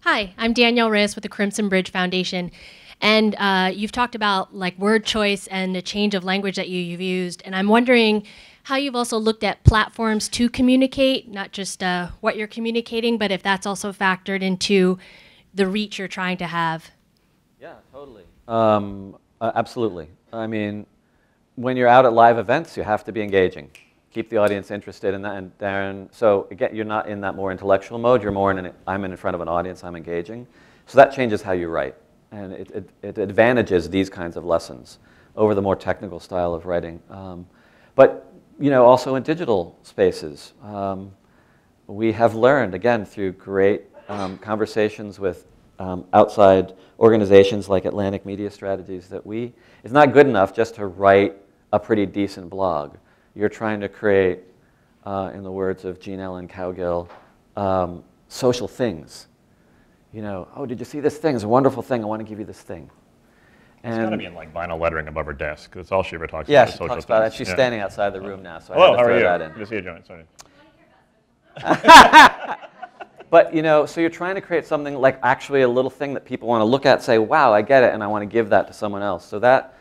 Hi, 0.00 0.34
I'm 0.36 0.52
Danielle 0.54 0.90
Reyes 0.90 1.14
with 1.14 1.22
the 1.22 1.28
Crimsonbridge 1.28 1.90
Foundation. 1.90 2.50
And 3.00 3.36
uh, 3.38 3.70
you've 3.72 3.92
talked 3.92 4.14
about 4.14 4.54
like 4.54 4.78
word 4.78 5.04
choice 5.04 5.46
and 5.48 5.74
the 5.74 5.82
change 5.82 6.14
of 6.14 6.24
language 6.24 6.56
that 6.56 6.68
you, 6.68 6.80
you've 6.80 7.00
used. 7.00 7.42
And 7.44 7.54
I'm 7.54 7.68
wondering 7.68 8.24
how 8.64 8.76
you've 8.76 8.96
also 8.96 9.16
looked 9.16 9.44
at 9.44 9.62
platforms 9.64 10.28
to 10.28 10.50
communicate, 10.50 11.30
not 11.30 11.52
just 11.52 11.82
uh, 11.82 12.08
what 12.20 12.36
you're 12.36 12.48
communicating, 12.48 13.16
but 13.16 13.30
if 13.30 13.42
that's 13.42 13.66
also 13.66 13.92
factored 13.92 14.42
into 14.42 14.98
the 15.54 15.66
reach 15.66 15.98
you're 15.98 16.08
trying 16.08 16.36
to 16.38 16.46
have. 16.46 16.90
Yeah, 17.60 17.74
totally. 17.92 18.24
Um, 18.46 19.16
uh, 19.40 19.52
absolutely. 19.54 20.08
I 20.32 20.46
mean, 20.46 20.86
when 21.54 21.76
you're 21.76 21.88
out 21.88 22.04
at 22.04 22.12
live 22.12 22.38
events, 22.38 22.76
you 22.76 22.82
have 22.82 23.04
to 23.04 23.12
be 23.12 23.22
engaging. 23.22 23.70
Keep 24.12 24.30
the 24.30 24.36
audience 24.36 24.70
interested 24.70 25.14
in 25.14 25.22
that. 25.22 25.36
And 25.36 25.56
Darren, 25.58 26.12
so 26.12 26.46
again, 26.50 26.74
you're 26.74 26.84
not 26.84 27.08
in 27.08 27.20
that 27.22 27.34
more 27.34 27.52
intellectual 27.52 27.98
mode. 27.98 28.22
You're 28.22 28.32
more 28.32 28.50
in 28.50 28.58
an, 28.58 28.72
I'm 28.86 29.04
in 29.04 29.16
front 29.16 29.34
of 29.34 29.40
an 29.40 29.48
audience, 29.48 29.84
I'm 29.84 29.96
engaging. 29.96 30.46
So 30.86 30.96
that 30.96 31.12
changes 31.12 31.42
how 31.42 31.52
you 31.52 31.68
write. 31.68 31.94
And 32.30 32.52
it, 32.52 32.70
it, 32.70 32.90
it 33.02 33.18
advantages 33.18 33.88
these 33.88 34.10
kinds 34.10 34.36
of 34.36 34.44
lessons 34.44 34.98
over 35.34 35.54
the 35.54 35.62
more 35.62 35.76
technical 35.76 36.20
style 36.20 36.52
of 36.54 36.66
writing. 36.66 37.00
Um, 37.10 37.46
but, 37.94 38.32
you 38.60 38.70
know, 38.70 38.84
also 38.84 39.14
in 39.14 39.22
digital 39.22 39.78
spaces, 39.82 40.52
um, 40.62 41.12
we 41.86 42.12
have 42.12 42.34
learned, 42.34 42.74
again, 42.74 43.04
through 43.06 43.32
great 43.32 43.84
um, 44.08 44.36
conversations 44.38 45.18
with 45.18 45.46
um, 45.78 46.04
outside 46.12 46.74
organizations 46.98 47.68
like 47.68 47.84
Atlantic 47.84 48.26
Media 48.26 48.50
Strategies 48.50 49.08
that 49.08 49.24
we, 49.24 49.52
it's 49.84 49.92
not 49.92 50.12
good 50.12 50.26
enough 50.26 50.54
just 50.54 50.74
to 50.74 50.86
write 50.86 51.36
a 51.72 51.78
pretty 51.78 52.04
decent 52.04 52.50
blog. 52.50 52.96
You're 53.34 53.48
trying 53.48 53.80
to 53.80 53.88
create, 53.88 54.40
uh, 55.06 55.30
in 55.32 55.42
the 55.42 55.52
words 55.52 55.84
of 55.84 56.00
Jean 56.00 56.20
Ellen 56.20 56.48
Cowgill, 56.48 57.08
um, 57.56 58.02
social 58.28 58.68
things. 58.68 59.28
You 60.12 60.22
know, 60.22 60.48
oh, 60.56 60.64
did 60.66 60.78
you 60.78 60.84
see 60.84 61.00
this 61.00 61.18
thing? 61.18 61.34
It's 61.34 61.44
a 61.44 61.48
wonderful 61.48 61.82
thing. 61.82 62.02
I 62.02 62.06
want 62.06 62.20
to 62.20 62.24
give 62.28 62.38
you 62.38 62.44
this 62.44 62.60
thing. 62.60 62.90
It's 63.84 63.96
got 63.96 64.10
to 64.10 64.16
be 64.16 64.24
in 64.24 64.34
like 64.34 64.52
vinyl 64.52 64.80
lettering 64.80 65.06
above 65.06 65.26
her 65.26 65.32
desk. 65.32 65.72
That's 65.74 65.92
all 65.92 66.02
she 66.02 66.16
ever 66.16 66.26
talks 66.26 66.48
yeah, 66.48 66.62
about. 66.62 66.72
she 66.72 66.78
social 66.78 66.88
talks 66.88 67.04
about 67.04 67.26
it. 67.26 67.32
She's 67.32 67.48
Yeah. 67.48 67.54
standing 67.54 67.80
outside 67.80 68.12
the 68.12 68.20
room 68.20 68.42
now, 68.42 68.58
so 68.58 68.74
I 68.74 68.76
Hello, 68.76 68.86
had 68.86 68.92
to 68.92 68.98
how 68.98 69.04
throw 69.04 69.14
are 69.14 69.18
you? 69.18 69.24
that 69.24 69.40
in. 69.40 69.52
Good 69.52 69.58
to 69.60 69.66
see 69.66 69.74
you, 69.76 69.82
Joan. 69.82 70.04
Sorry. 70.04 70.24
But 73.30 73.52
you 73.54 73.62
know, 73.62 73.84
so 73.84 74.00
you're 74.00 74.08
trying 74.10 74.36
to 74.36 74.40
create 74.40 74.64
something 74.66 74.94
like 74.96 75.18
actually 75.22 75.62
a 75.62 75.68
little 75.68 75.90
thing 75.90 76.14
that 76.14 76.24
people 76.24 76.48
want 76.48 76.62
to 76.62 76.64
look 76.64 76.86
at, 76.86 77.02
say, 77.02 77.18
"Wow, 77.18 77.52
I 77.52 77.60
get 77.62 77.82
it," 77.82 77.92
and 77.92 78.02
I 78.02 78.06
want 78.06 78.22
to 78.22 78.26
give 78.26 78.48
that 78.50 78.66
to 78.68 78.72
someone 78.72 79.02
else. 79.02 79.26
So 79.26 79.38
that 79.40 79.76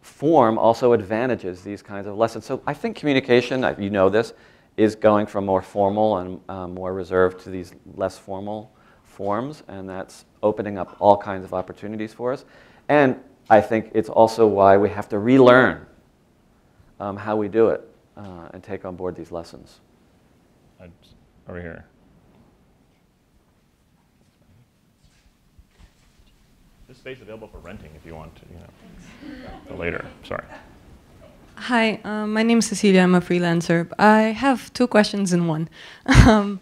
form 0.00 0.56
also 0.58 0.92
advantages 0.94 1.62
these 1.62 1.82
kinds 1.82 2.06
of 2.06 2.16
lessons. 2.16 2.46
So 2.46 2.62
I 2.66 2.72
think 2.72 2.96
communication, 2.96 3.62
uh, 3.62 3.74
you 3.78 3.90
know 3.90 4.08
this, 4.08 4.32
is 4.78 4.94
going 4.94 5.26
from 5.26 5.44
more 5.44 5.60
formal 5.60 6.18
and 6.18 6.40
um, 6.48 6.74
more 6.74 6.94
reserved 6.94 7.40
to 7.40 7.50
these 7.50 7.74
less 7.94 8.16
formal 8.16 8.72
forms, 9.18 9.64
and 9.66 9.88
that's 9.88 10.24
opening 10.44 10.78
up 10.78 10.96
all 11.00 11.16
kinds 11.16 11.44
of 11.44 11.52
opportunities 11.52 12.14
for 12.14 12.32
us. 12.32 12.44
And 12.88 13.18
I 13.50 13.60
think 13.60 13.90
it's 13.92 14.08
also 14.08 14.46
why 14.46 14.76
we 14.76 14.88
have 14.90 15.08
to 15.08 15.18
relearn 15.18 15.84
um, 17.00 17.16
how 17.16 17.34
we 17.34 17.48
do 17.48 17.70
it 17.70 17.80
uh, 18.16 18.48
and 18.52 18.62
take 18.62 18.84
on 18.84 18.94
board 18.94 19.16
these 19.16 19.32
lessons. 19.32 19.80
Over 21.48 21.60
here. 21.60 21.84
This 26.86 26.98
space 26.98 27.16
is 27.16 27.22
available 27.22 27.48
for 27.48 27.58
renting 27.58 27.90
if 27.96 28.06
you 28.06 28.14
want 28.14 28.36
to, 28.36 28.42
you 28.52 28.60
know, 28.60 29.48
for 29.66 29.74
later. 29.74 30.06
Sorry. 30.22 30.44
Hi, 31.56 32.00
um, 32.04 32.32
my 32.34 32.44
name 32.44 32.58
is 32.58 32.66
Cecilia. 32.66 33.00
I'm 33.00 33.16
a 33.16 33.20
freelancer. 33.20 33.90
I 33.98 34.20
have 34.44 34.72
two 34.74 34.86
questions 34.86 35.32
in 35.32 35.48
one. 35.48 35.68
um, 36.26 36.60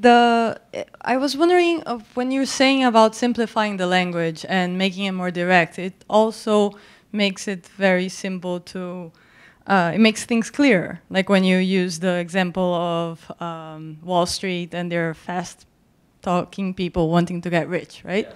the 0.00 0.60
I 1.06 1.18
was 1.18 1.36
wondering 1.36 1.84
of 1.84 2.02
when 2.16 2.32
you're 2.32 2.46
saying 2.46 2.82
about 2.82 3.14
simplifying 3.14 3.76
the 3.76 3.86
language 3.86 4.44
and 4.48 4.76
making 4.76 5.04
it 5.04 5.12
more 5.12 5.30
direct, 5.30 5.78
it 5.78 5.94
also 6.10 6.72
makes 7.12 7.46
it 7.46 7.64
very 7.68 8.08
simple 8.08 8.58
to. 8.74 9.12
Uh, 9.68 9.92
it 9.94 9.98
makes 9.98 10.24
things 10.24 10.50
clearer. 10.50 11.00
Like 11.08 11.28
when 11.28 11.44
you 11.44 11.58
use 11.58 12.00
the 12.00 12.14
example 12.16 12.74
of 12.74 13.32
um, 13.40 13.98
Wall 14.02 14.26
Street 14.26 14.74
and 14.74 14.90
their 14.90 15.14
fast-talking 15.14 16.74
people 16.74 17.08
wanting 17.08 17.40
to 17.42 17.50
get 17.50 17.68
rich, 17.68 18.02
right? 18.04 18.28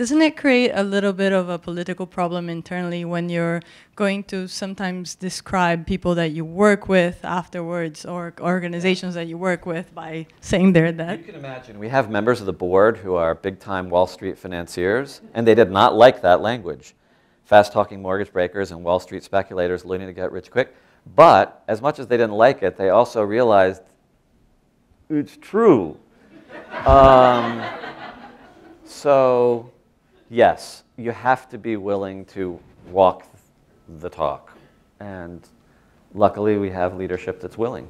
Doesn't 0.00 0.22
it 0.22 0.34
create 0.34 0.70
a 0.72 0.82
little 0.82 1.12
bit 1.12 1.30
of 1.34 1.50
a 1.50 1.58
political 1.58 2.06
problem 2.06 2.48
internally 2.48 3.04
when 3.04 3.28
you're 3.28 3.60
going 3.96 4.24
to 4.32 4.48
sometimes 4.48 5.14
describe 5.14 5.86
people 5.86 6.14
that 6.14 6.30
you 6.30 6.42
work 6.42 6.88
with 6.88 7.22
afterwards 7.22 8.06
or 8.06 8.32
organizations 8.40 9.12
that 9.12 9.26
you 9.26 9.36
work 9.36 9.66
with 9.66 9.94
by 9.94 10.26
saying 10.40 10.72
they're 10.72 10.90
that? 10.90 11.18
You 11.18 11.24
can 11.26 11.34
imagine 11.34 11.78
we 11.78 11.90
have 11.90 12.08
members 12.08 12.40
of 12.40 12.46
the 12.46 12.52
board 12.54 12.96
who 12.96 13.12
are 13.12 13.34
big 13.34 13.60
time 13.60 13.90
Wall 13.90 14.06
Street 14.06 14.38
financiers, 14.38 15.20
and 15.34 15.46
they 15.46 15.54
did 15.54 15.70
not 15.70 15.94
like 15.94 16.22
that 16.22 16.40
language. 16.40 16.94
Fast 17.44 17.70
talking 17.70 18.00
mortgage 18.00 18.32
breakers 18.32 18.70
and 18.70 18.82
Wall 18.82 19.00
Street 19.00 19.22
speculators 19.22 19.84
looking 19.84 20.06
to 20.06 20.14
get 20.14 20.32
rich 20.32 20.50
quick. 20.50 20.74
But 21.14 21.62
as 21.68 21.82
much 21.82 21.98
as 21.98 22.06
they 22.06 22.16
didn't 22.16 22.38
like 22.38 22.62
it, 22.62 22.78
they 22.78 22.88
also 22.88 23.22
realized 23.22 23.82
it's 25.10 25.36
true. 25.36 25.98
um, 26.86 27.62
so, 28.86 29.70
yes, 30.30 30.84
you 30.96 31.10
have 31.10 31.48
to 31.50 31.58
be 31.58 31.76
willing 31.76 32.24
to 32.26 32.58
walk 32.90 33.26
the 34.00 34.08
talk. 34.08 34.56
And 35.00 35.46
luckily, 36.14 36.56
we 36.56 36.70
have 36.70 36.96
leadership 36.96 37.40
that's 37.40 37.58
willing. 37.58 37.88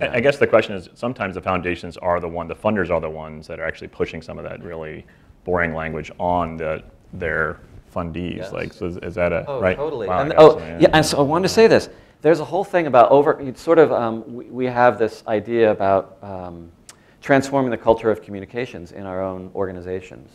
I- 0.00 0.16
I 0.16 0.20
guess 0.20 0.36
the 0.36 0.46
question 0.46 0.74
is, 0.74 0.90
sometimes 0.94 1.36
the 1.36 1.40
foundations 1.40 1.96
are 1.96 2.20
the 2.20 2.28
one, 2.28 2.48
the 2.48 2.54
funders 2.54 2.90
are 2.90 3.00
the 3.00 3.08
ones 3.08 3.46
that 3.46 3.58
are 3.60 3.64
actually 3.64 3.88
pushing 3.88 4.20
some 4.20 4.36
of 4.36 4.44
that 4.44 4.62
really 4.62 5.06
boring 5.44 5.74
language 5.74 6.10
on 6.18 6.56
the, 6.56 6.82
their 7.14 7.60
fundees. 7.94 8.38
Yes. 8.38 8.52
Like, 8.52 8.72
so 8.74 8.86
is, 8.86 8.96
is 8.98 9.14
that 9.14 9.32
a, 9.32 9.44
Oh, 9.46 9.60
right? 9.60 9.76
totally. 9.76 10.08
Wow, 10.08 10.20
and, 10.20 10.34
oh, 10.36 10.58
yeah. 10.58 10.88
and 10.92 11.06
so 11.06 11.18
I 11.18 11.22
wanted 11.22 11.48
to 11.48 11.54
say 11.54 11.66
this. 11.66 11.88
There's 12.20 12.40
a 12.40 12.44
whole 12.44 12.64
thing 12.64 12.86
about 12.88 13.10
over, 13.10 13.40
it's 13.40 13.60
sort 13.62 13.78
of, 13.78 13.92
um, 13.92 14.34
we, 14.34 14.44
we 14.46 14.64
have 14.66 14.98
this 14.98 15.22
idea 15.28 15.70
about 15.70 16.18
um, 16.22 16.70
transforming 17.22 17.70
the 17.70 17.76
culture 17.78 18.10
of 18.10 18.22
communications 18.22 18.92
in 18.92 19.06
our 19.06 19.22
own 19.22 19.50
organizations. 19.54 20.30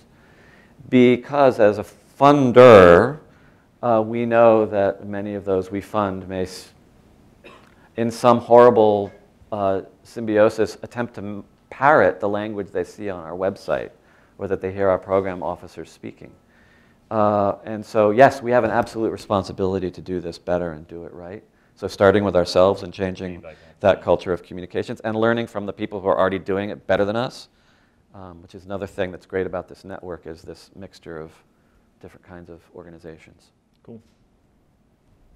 Because 0.90 1.60
as 1.60 1.78
a 1.78 1.86
funder, 2.20 3.20
uh, 3.82 4.04
we 4.06 4.26
know 4.26 4.66
that 4.66 5.06
many 5.08 5.36
of 5.36 5.46
those 5.46 5.72
we 5.72 5.82
fund 5.82 6.28
may, 6.28 6.44
s- 6.44 6.72
in 7.98 8.12
some 8.12 8.40
horrible 8.40 9.12
uh, 9.52 9.82
symbiosis, 10.04 10.78
attempt 10.84 11.16
to 11.16 11.22
m- 11.22 11.44
parrot 11.70 12.20
the 12.20 12.30
language 12.30 12.70
they 12.72 12.84
see 12.84 13.10
on 13.10 13.24
our 13.24 13.34
website 13.34 13.90
or 14.38 14.48
that 14.48 14.62
they 14.62 14.72
hear 14.72 14.90
our 14.90 14.98
program 15.00 15.42
officers 15.44 15.90
speaking. 15.90 16.32
Uh, 17.10 17.56
and 17.66 17.86
so, 17.86 18.12
yes, 18.12 18.42
we 18.42 18.52
have 18.52 18.64
an 18.64 18.72
absolute 18.72 19.10
responsibility 19.12 19.92
to 19.92 20.02
do 20.02 20.22
this 20.22 20.38
better 20.38 20.72
and 20.74 20.88
do 20.88 21.04
it 21.06 21.14
right. 21.14 21.44
So, 21.76 21.88
starting 21.88 22.24
with 22.24 22.36
ourselves 22.36 22.84
and 22.84 22.94
changing 22.94 23.42
that 23.80 24.02
culture 24.02 24.32
of 24.32 24.44
communications 24.44 25.00
and 25.02 25.16
learning 25.16 25.48
from 25.48 25.66
the 25.66 25.74
people 25.74 26.00
who 26.00 26.08
are 26.08 26.18
already 26.18 26.40
doing 26.40 26.70
it 26.70 26.86
better 26.88 27.04
than 27.04 27.16
us, 27.16 27.50
um, 28.14 28.42
which 28.42 28.56
is 28.56 28.66
another 28.66 28.88
thing 28.88 29.12
that's 29.12 29.26
great 29.26 29.48
about 29.48 29.68
this 29.68 29.84
network 29.84 30.28
is 30.28 30.42
this 30.42 30.70
mixture 30.76 31.18
of 31.18 31.32
different 32.02 32.26
kinds 32.26 32.50
of 32.50 32.62
organizations. 32.76 33.52
Cool. 33.84 34.02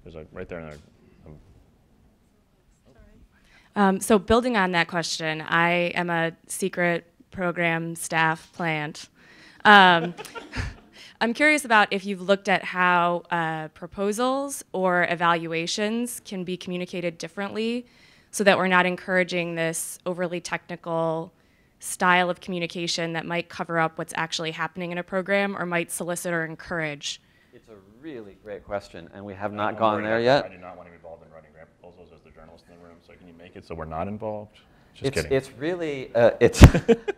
There's 0.04 0.16
a, 0.16 0.26
right 0.32 0.48
there 0.48 0.60
in 0.60 0.66
there. 0.66 0.78
um, 1.26 1.38
Um, 3.76 4.00
so 4.00 4.18
building 4.18 4.56
on 4.56 4.72
that 4.72 4.88
question, 4.88 5.42
I 5.42 5.92
am 5.94 6.10
a 6.10 6.32
secret 6.46 7.06
program 7.30 7.94
staff 7.94 8.50
plant. 8.52 9.08
Um, 9.64 10.14
I'm 11.20 11.32
curious 11.32 11.64
about 11.64 11.92
if 11.92 12.04
you've 12.04 12.20
looked 12.20 12.48
at 12.48 12.62
how 12.62 13.22
uh, 13.30 13.68
proposals 13.68 14.62
or 14.72 15.06
evaluations 15.08 16.20
can 16.24 16.44
be 16.44 16.56
communicated 16.58 17.16
differently 17.16 17.86
so 18.30 18.44
that 18.44 18.58
we're 18.58 18.68
not 18.68 18.84
encouraging 18.84 19.54
this 19.54 19.98
overly 20.04 20.40
technical 20.40 21.32
style 21.78 22.30
of 22.30 22.40
communication 22.40 23.12
that 23.12 23.26
might 23.26 23.48
cover 23.48 23.78
up 23.78 23.98
what's 23.98 24.12
actually 24.16 24.52
happening 24.52 24.92
in 24.92 24.98
a 24.98 25.02
program 25.02 25.56
or 25.56 25.66
might 25.66 25.90
solicit 25.90 26.32
or 26.32 26.44
encourage. 26.44 27.20
It's 27.52 27.68
a 27.68 27.76
really 28.00 28.36
great 28.42 28.64
question, 28.64 29.08
and 29.14 29.24
we 29.24 29.34
have 29.34 29.50
I'm 29.50 29.56
not 29.56 29.78
gone 29.78 30.02
there 30.02 30.20
yet. 30.20 30.44
I 30.44 30.48
do 30.48 30.58
not 30.58 30.76
want 30.76 30.88
to 30.88 30.90
be 30.90 30.96
involved 30.96 31.24
in 31.24 31.32
writing 31.32 31.50
grant 31.52 31.68
proposals 31.80 32.10
as 32.14 32.22
the 32.22 32.30
journalist 32.30 32.64
in 32.70 32.78
the 32.78 32.84
room, 32.84 32.96
so 33.06 33.14
can 33.14 33.26
you 33.26 33.34
make 33.34 33.56
it 33.56 33.66
so 33.66 33.74
we're 33.74 33.84
not 33.84 34.08
involved? 34.08 34.58
Just 34.94 35.08
it's, 35.08 35.22
kidding. 35.22 35.36
it's 35.36 35.52
really 35.52 36.14
uh, 36.14 36.30
it's, 36.40 36.64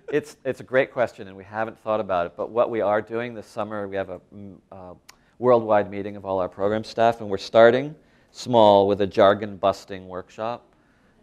it's, 0.08 0.36
it's 0.44 0.60
a 0.60 0.64
great 0.64 0.92
question, 0.92 1.28
and 1.28 1.36
we 1.36 1.44
haven't 1.44 1.78
thought 1.80 2.00
about 2.00 2.26
it. 2.26 2.32
But 2.36 2.50
what 2.50 2.70
we 2.70 2.80
are 2.80 3.00
doing 3.00 3.34
this 3.34 3.46
summer, 3.46 3.86
we 3.86 3.96
have 3.96 4.10
a 4.10 4.20
mm, 4.34 4.56
uh, 4.72 4.94
worldwide 5.38 5.90
meeting 5.90 6.16
of 6.16 6.24
all 6.24 6.40
our 6.40 6.48
program 6.48 6.84
staff, 6.84 7.20
and 7.20 7.30
we're 7.30 7.38
starting 7.38 7.94
small 8.30 8.88
with 8.88 9.00
a 9.00 9.06
jargon 9.06 9.56
busting 9.56 10.08
workshop, 10.08 10.64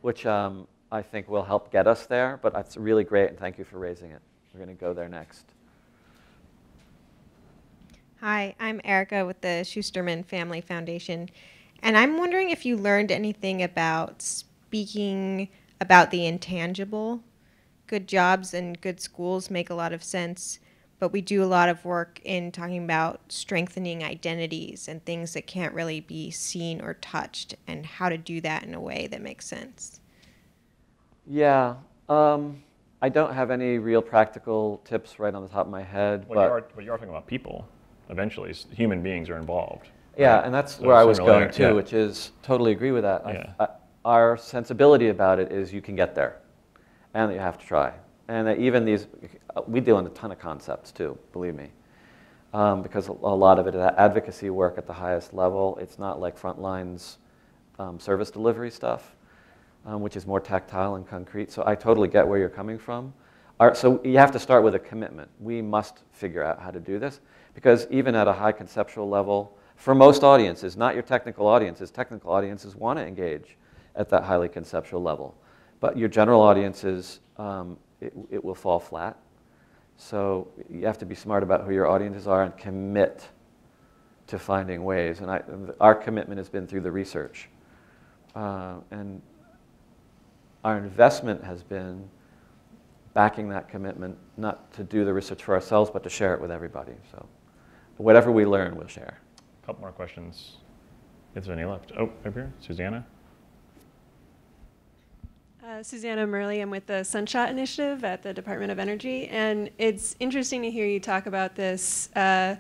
which 0.02 0.26
um, 0.26 0.68
I 0.96 1.02
think 1.02 1.28
will 1.28 1.44
help 1.44 1.72
get 1.72 1.88
us 1.88 2.06
there. 2.06 2.40
But 2.42 2.54
that's 2.54 2.78
really 2.78 3.04
great, 3.04 3.30
and 3.30 3.38
thank 3.38 3.58
you 3.58 3.66
for 3.66 3.78
raising 3.78 4.12
it. 4.12 4.22
We're 4.54 4.64
going 4.64 4.76
to 4.76 4.82
go 4.82 4.94
there 4.94 5.10
next. 5.10 5.46
Hi, 8.22 8.56
I'm 8.62 8.80
Erica 8.86 9.26
with 9.26 9.42
the 9.42 9.66
Schusterman 9.66 10.26
Family 10.26 10.62
Foundation, 10.62 11.30
and 11.84 11.98
I'm 11.98 12.18
wondering 12.18 12.50
if 12.50 12.66
you 12.66 12.78
learned 12.78 13.12
anything 13.12 13.62
about 13.62 14.22
speaking 14.22 15.50
about 15.82 16.12
the 16.12 16.26
intangible. 16.26 17.22
Good 17.88 18.08
jobs 18.08 18.54
and 18.54 18.80
good 18.80 19.02
schools 19.02 19.52
make 19.52 19.70
a 19.70 19.76
lot 19.76 19.92
of 19.92 20.02
sense, 20.02 20.60
but 20.98 21.12
we 21.12 21.20
do 21.22 21.44
a 21.44 21.46
lot 21.46 21.68
of 21.68 21.84
work 21.84 22.22
in 22.24 22.54
talking 22.54 22.86
about 22.86 23.20
strengthening 23.28 24.02
identities 24.02 24.88
and 24.88 25.04
things 25.04 25.34
that 25.34 25.46
can't 25.46 25.74
really 25.74 26.00
be 26.00 26.32
seen 26.32 26.80
or 26.80 26.94
touched, 26.96 27.54
and 27.68 27.86
how 27.86 28.08
to 28.08 28.18
do 28.18 28.40
that 28.42 28.64
in 28.64 28.74
a 28.74 28.80
way 28.80 29.08
that 29.08 29.22
makes 29.22 29.46
sense. 29.46 30.00
Yeah, 31.28 31.76
um, 32.10 32.62
I 33.02 33.10
don't 33.10 33.34
have 33.34 33.52
any 33.52 33.78
real 33.78 34.02
practical 34.02 34.82
tips 34.86 35.20
right 35.20 35.34
on 35.34 35.42
the 35.44 35.50
top 35.50 35.66
of 35.66 35.72
my 35.72 35.84
head. 35.84 36.26
Well, 36.28 36.36
but 36.40 36.46
you 36.46 36.52
are, 36.52 36.66
but 36.76 36.84
you 36.86 36.92
are 36.92 36.98
talking 36.98 37.10
about 37.10 37.28
people. 37.28 37.68
Eventually, 38.10 38.54
human 38.72 39.02
beings 39.02 39.30
are 39.30 39.38
involved. 39.38 39.90
Yeah, 40.18 40.36
right? 40.36 40.46
and 40.46 40.54
that's 40.54 40.76
So 40.76 40.86
where 40.86 40.96
I 40.96 41.04
was 41.04 41.18
going 41.20 41.42
later- 41.42 41.52
to, 41.52 41.62
yeah. 41.64 41.72
which 41.72 41.94
is 41.94 42.32
totally 42.44 42.72
agree 42.72 42.92
with 42.92 43.04
that. 43.04 43.24
Yeah. 43.26 43.54
I- 43.60 43.68
our 44.06 44.38
sensibility 44.38 45.10
about 45.10 45.40
it 45.40 45.52
is 45.52 45.74
you 45.74 45.82
can 45.82 45.96
get 45.96 46.14
there, 46.14 46.38
and 47.16 47.30
that 47.30 47.34
you 47.34 47.40
have 47.40 47.58
to 47.58 47.66
try. 47.66 47.92
And 48.28 48.46
that 48.48 48.60
even 48.60 48.86
these, 48.86 49.08
we 49.68 49.80
deal 49.80 49.98
in 49.98 50.06
a 50.06 50.10
ton 50.10 50.32
of 50.32 50.38
concepts 50.40 50.92
too, 50.92 51.18
believe 51.34 51.56
me, 51.56 51.70
um, 52.54 52.84
because 52.84 53.08
a 53.10 53.12
a 53.12 53.36
lot 53.36 53.58
of 53.58 53.66
it 53.66 53.74
is 53.74 53.82
advocacy 53.82 54.52
work 54.52 54.78
at 54.78 54.86
the 54.86 54.94
highest 54.94 55.34
level. 55.34 55.78
It's 55.82 55.98
not 55.98 56.20
like 56.20 56.38
front 56.38 56.62
lines 56.62 57.18
um, 57.80 58.00
service 58.00 58.30
delivery 58.30 58.70
stuff, 58.70 59.15
um, 59.86 60.02
which 60.02 60.16
is 60.16 60.26
more 60.26 60.40
tactile 60.40 60.96
and 60.96 61.08
concrete. 61.08 61.52
So 61.52 61.64
I 61.66 61.76
totally 61.76 62.08
get 62.08 62.28
where 62.28 62.40
you're 62.40 62.50
coming 62.50 62.78
from. 62.78 63.14
Our, 63.60 63.74
so 63.74 64.02
you 64.04 64.18
have 64.18 64.32
to 64.32 64.40
start 64.40 64.64
with 64.64 64.76
a 64.76 64.80
commitment. 64.80 65.30
We 65.40 65.62
must 65.62 66.04
figure 66.12 66.44
out 66.44 66.60
how 66.60 66.72
to 66.72 66.80
do 66.80 67.00
this 67.00 67.22
because 67.54 67.88
even 67.90 68.16
at 68.16 68.28
a 68.28 68.34
high 68.34 68.52
conceptual 68.52 69.08
level, 69.08 69.58
for 69.76 69.96
most 69.96 70.24
audiences, 70.24 70.76
not 70.76 70.94
your 70.94 71.04
technical 71.04 71.48
audiences, 71.48 71.92
technical 71.92 72.32
audiences 72.32 72.76
want 72.76 73.00
to 73.00 73.06
engage 73.06 73.58
at 73.96 74.10
that 74.10 74.24
highly 74.24 74.50
conceptual 74.50 75.02
level. 75.02 75.36
But 75.80 75.98
your 75.98 76.10
general 76.10 76.42
audiences, 76.42 77.20
um, 77.38 77.78
it, 78.02 78.14
it 78.30 78.44
will 78.44 78.56
fall 78.56 78.80
flat. 78.80 79.18
So 79.98 80.50
you 80.70 80.86
have 80.86 80.98
to 80.98 81.06
be 81.06 81.16
smart 81.16 81.44
about 81.44 81.66
who 81.66 81.74
your 81.74 81.88
audiences 81.88 82.28
are 82.28 82.44
and 82.44 82.58
commit 82.58 83.28
to 84.28 84.40
finding 84.40 84.84
ways. 84.84 85.22
And 85.22 85.32
I, 85.32 85.42
our 85.80 85.96
commitment 85.96 86.38
has 86.40 86.50
been 86.50 86.68
through 86.68 86.82
the 86.82 86.92
research. 86.92 87.50
Uh, 88.36 88.76
and 88.92 89.22
our 90.66 90.80
investment 90.80 91.44
has 91.44 91.62
been 91.62 92.10
backing 93.14 93.48
that 93.50 93.70
commitment, 93.70 94.18
not 94.36 94.74
to 94.74 94.84
do 94.84 95.06
the 95.06 95.14
research 95.14 95.44
for 95.44 95.54
ourselves, 95.54 95.92
but 95.92 96.04
to 96.04 96.10
share 96.10 96.34
it 96.34 96.42
with 96.42 96.50
everybody. 96.50 96.94
So 97.12 97.26
whatever 97.98 98.32
we 98.32 98.48
learn, 98.48 98.76
we'll 98.76 98.88
share. 98.88 99.20
A 99.62 99.66
couple 99.68 99.82
more 99.82 99.92
questions. 99.92 100.58
Is 101.36 101.46
there 101.46 101.56
any 101.56 101.66
left? 101.66 101.92
Oh, 101.98 102.10
over 102.26 102.42
here, 102.42 102.54
Susanna. 102.60 103.06
Uh, 105.64 105.84
Susanna 105.84 106.26
Murley. 106.26 106.62
I'm 106.62 106.72
with 106.72 106.88
the 106.88 107.04
Sunshot 107.04 107.50
Initiative 107.52 108.04
at 108.04 108.24
the 108.24 108.34
Department 108.34 108.72
of 108.72 108.80
Energy. 108.80 109.28
And 109.28 109.70
it's 109.78 110.16
interesting 110.20 110.64
to 110.64 110.72
hear 110.72 110.88
you 110.88 111.00
talk 111.00 111.28
about 111.28 111.56
this 111.56 112.10
uh, 112.16 112.56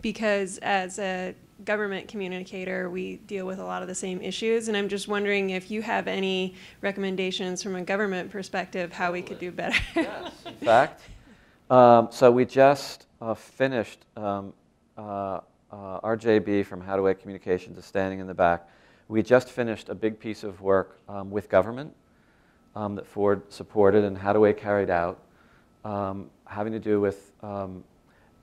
because 0.00 0.58
as 0.58 1.00
a 1.00 1.34
government 1.64 2.08
communicator, 2.08 2.88
we 2.88 3.16
deal 3.16 3.46
with 3.46 3.58
a 3.58 3.64
lot 3.64 3.82
of 3.82 3.88
the 3.88 3.94
same 3.94 4.20
issues. 4.20 4.68
And 4.68 4.76
I'm 4.76 4.88
just 4.88 5.08
wondering 5.08 5.50
if 5.50 5.70
you 5.70 5.82
have 5.82 6.06
any 6.06 6.54
recommendations 6.80 7.62
from 7.62 7.76
a 7.76 7.82
government 7.82 8.30
perspective 8.30 8.92
how 8.92 9.12
we 9.12 9.22
could 9.22 9.38
do 9.38 9.50
better. 9.50 9.78
yes, 9.94 10.32
in 10.46 10.54
fact. 10.66 11.02
Um, 11.70 12.08
so 12.10 12.30
we 12.30 12.44
just 12.44 13.06
uh, 13.20 13.34
finished, 13.34 14.04
um, 14.16 14.52
uh, 14.96 15.40
uh 15.70 16.00
RJB 16.00 16.64
from 16.64 16.80
Hattaway 16.80 17.18
Communications 17.18 17.76
is 17.76 17.84
standing 17.84 18.20
in 18.20 18.26
the 18.26 18.34
back. 18.34 18.68
We 19.08 19.22
just 19.22 19.50
finished 19.50 19.88
a 19.88 19.94
big 19.94 20.18
piece 20.18 20.44
of 20.44 20.60
work 20.60 21.00
um, 21.08 21.30
with 21.30 21.48
government 21.48 21.94
um, 22.76 22.94
that 22.94 23.06
Ford 23.06 23.42
supported 23.52 24.04
and 24.04 24.16
Hattaway 24.16 24.56
carried 24.56 24.90
out, 24.90 25.20
um, 25.84 26.30
having 26.46 26.72
to 26.72 26.78
do 26.78 27.00
with 27.00 27.32
um, 27.42 27.82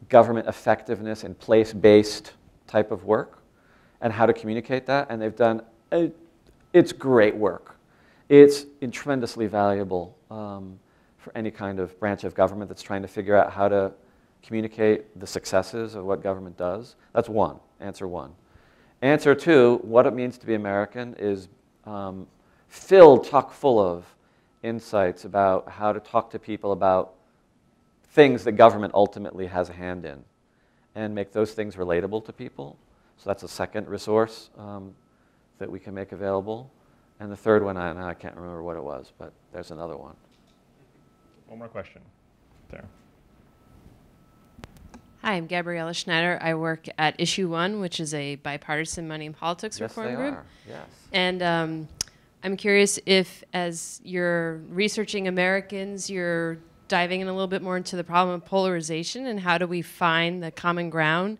government 0.09 0.47
effectiveness 0.47 1.23
and 1.23 1.37
place-based 1.39 2.33
type 2.67 2.91
of 2.91 3.03
work 3.05 3.39
and 4.01 4.11
how 4.11 4.25
to 4.25 4.33
communicate 4.33 4.85
that. 4.85 5.07
And 5.09 5.21
they've 5.21 5.35
done, 5.35 5.61
a, 5.91 6.11
it's 6.73 6.91
great 6.91 7.35
work. 7.35 7.77
It's 8.29 8.65
tremendously 8.91 9.47
valuable 9.47 10.17
um, 10.31 10.79
for 11.17 11.35
any 11.35 11.51
kind 11.51 11.79
of 11.79 11.99
branch 11.99 12.23
of 12.23 12.33
government 12.33 12.69
that's 12.69 12.81
trying 12.81 13.01
to 13.01 13.07
figure 13.07 13.35
out 13.35 13.51
how 13.51 13.67
to 13.67 13.91
communicate 14.43 15.19
the 15.19 15.27
successes 15.27 15.95
of 15.95 16.05
what 16.05 16.21
government 16.21 16.57
does. 16.57 16.95
That's 17.13 17.29
one, 17.29 17.59
answer 17.79 18.07
one. 18.07 18.31
Answer 19.01 19.35
two, 19.35 19.79
what 19.83 20.05
it 20.05 20.13
means 20.13 20.37
to 20.39 20.45
be 20.45 20.55
American 20.55 21.15
is 21.17 21.47
um, 21.85 22.27
filled, 22.67 23.27
chock 23.27 23.53
full 23.53 23.79
of 23.79 24.05
insights 24.63 25.25
about 25.25 25.69
how 25.69 25.93
to 25.93 25.99
talk 25.99 26.31
to 26.31 26.39
people 26.39 26.71
about 26.71 27.13
things 28.09 28.43
that 28.43 28.53
government 28.53 28.93
ultimately 28.93 29.45
has 29.45 29.69
a 29.69 29.73
hand 29.73 30.05
in 30.05 30.23
and 30.95 31.13
make 31.13 31.31
those 31.31 31.53
things 31.53 31.75
relatable 31.75 32.25
to 32.25 32.33
people. 32.33 32.77
So 33.17 33.29
that's 33.29 33.43
a 33.43 33.47
second 33.47 33.87
resource 33.87 34.49
um, 34.57 34.95
that 35.59 35.69
we 35.69 35.79
can 35.79 35.93
make 35.93 36.11
available. 36.11 36.71
And 37.19 37.31
the 37.31 37.35
third 37.37 37.63
one, 37.63 37.77
I, 37.77 38.09
I 38.09 38.13
can't 38.13 38.35
remember 38.35 38.63
what 38.63 38.75
it 38.75 38.83
was, 38.83 39.11
but 39.17 39.31
there's 39.53 39.71
another 39.71 39.95
one. 39.95 40.15
One 41.47 41.59
more 41.59 41.67
question. 41.67 42.01
There. 42.69 42.83
Hi, 45.21 45.33
I'm 45.33 45.47
Gabriella 45.47 45.93
Schneider. 45.93 46.37
I 46.41 46.55
work 46.55 46.87
at 46.97 47.19
Issue 47.19 47.49
One, 47.49 47.79
which 47.79 47.99
is 47.99 48.13
a 48.13 48.35
bipartisan 48.35 49.07
money 49.07 49.25
and 49.25 49.35
politics 49.35 49.79
yes, 49.79 49.89
reform 49.89 50.07
they 50.07 50.15
group. 50.15 50.33
Are. 50.35 50.45
Yes. 50.67 50.87
And 51.13 51.41
um, 51.41 51.87
I'm 52.43 52.57
curious 52.57 52.99
if, 53.05 53.43
as 53.53 54.01
you're 54.03 54.57
researching 54.69 55.27
Americans, 55.27 56.09
you're 56.09 56.57
diving 56.87 57.21
in 57.21 57.27
a 57.27 57.33
little 57.33 57.47
bit 57.47 57.61
more 57.61 57.77
into 57.77 57.95
the 57.95 58.03
problem 58.03 58.35
of 58.35 58.45
polarization 58.45 59.25
and 59.25 59.39
how 59.39 59.57
do 59.57 59.67
we 59.67 59.81
find 59.81 60.43
the 60.43 60.51
common 60.51 60.89
ground 60.89 61.37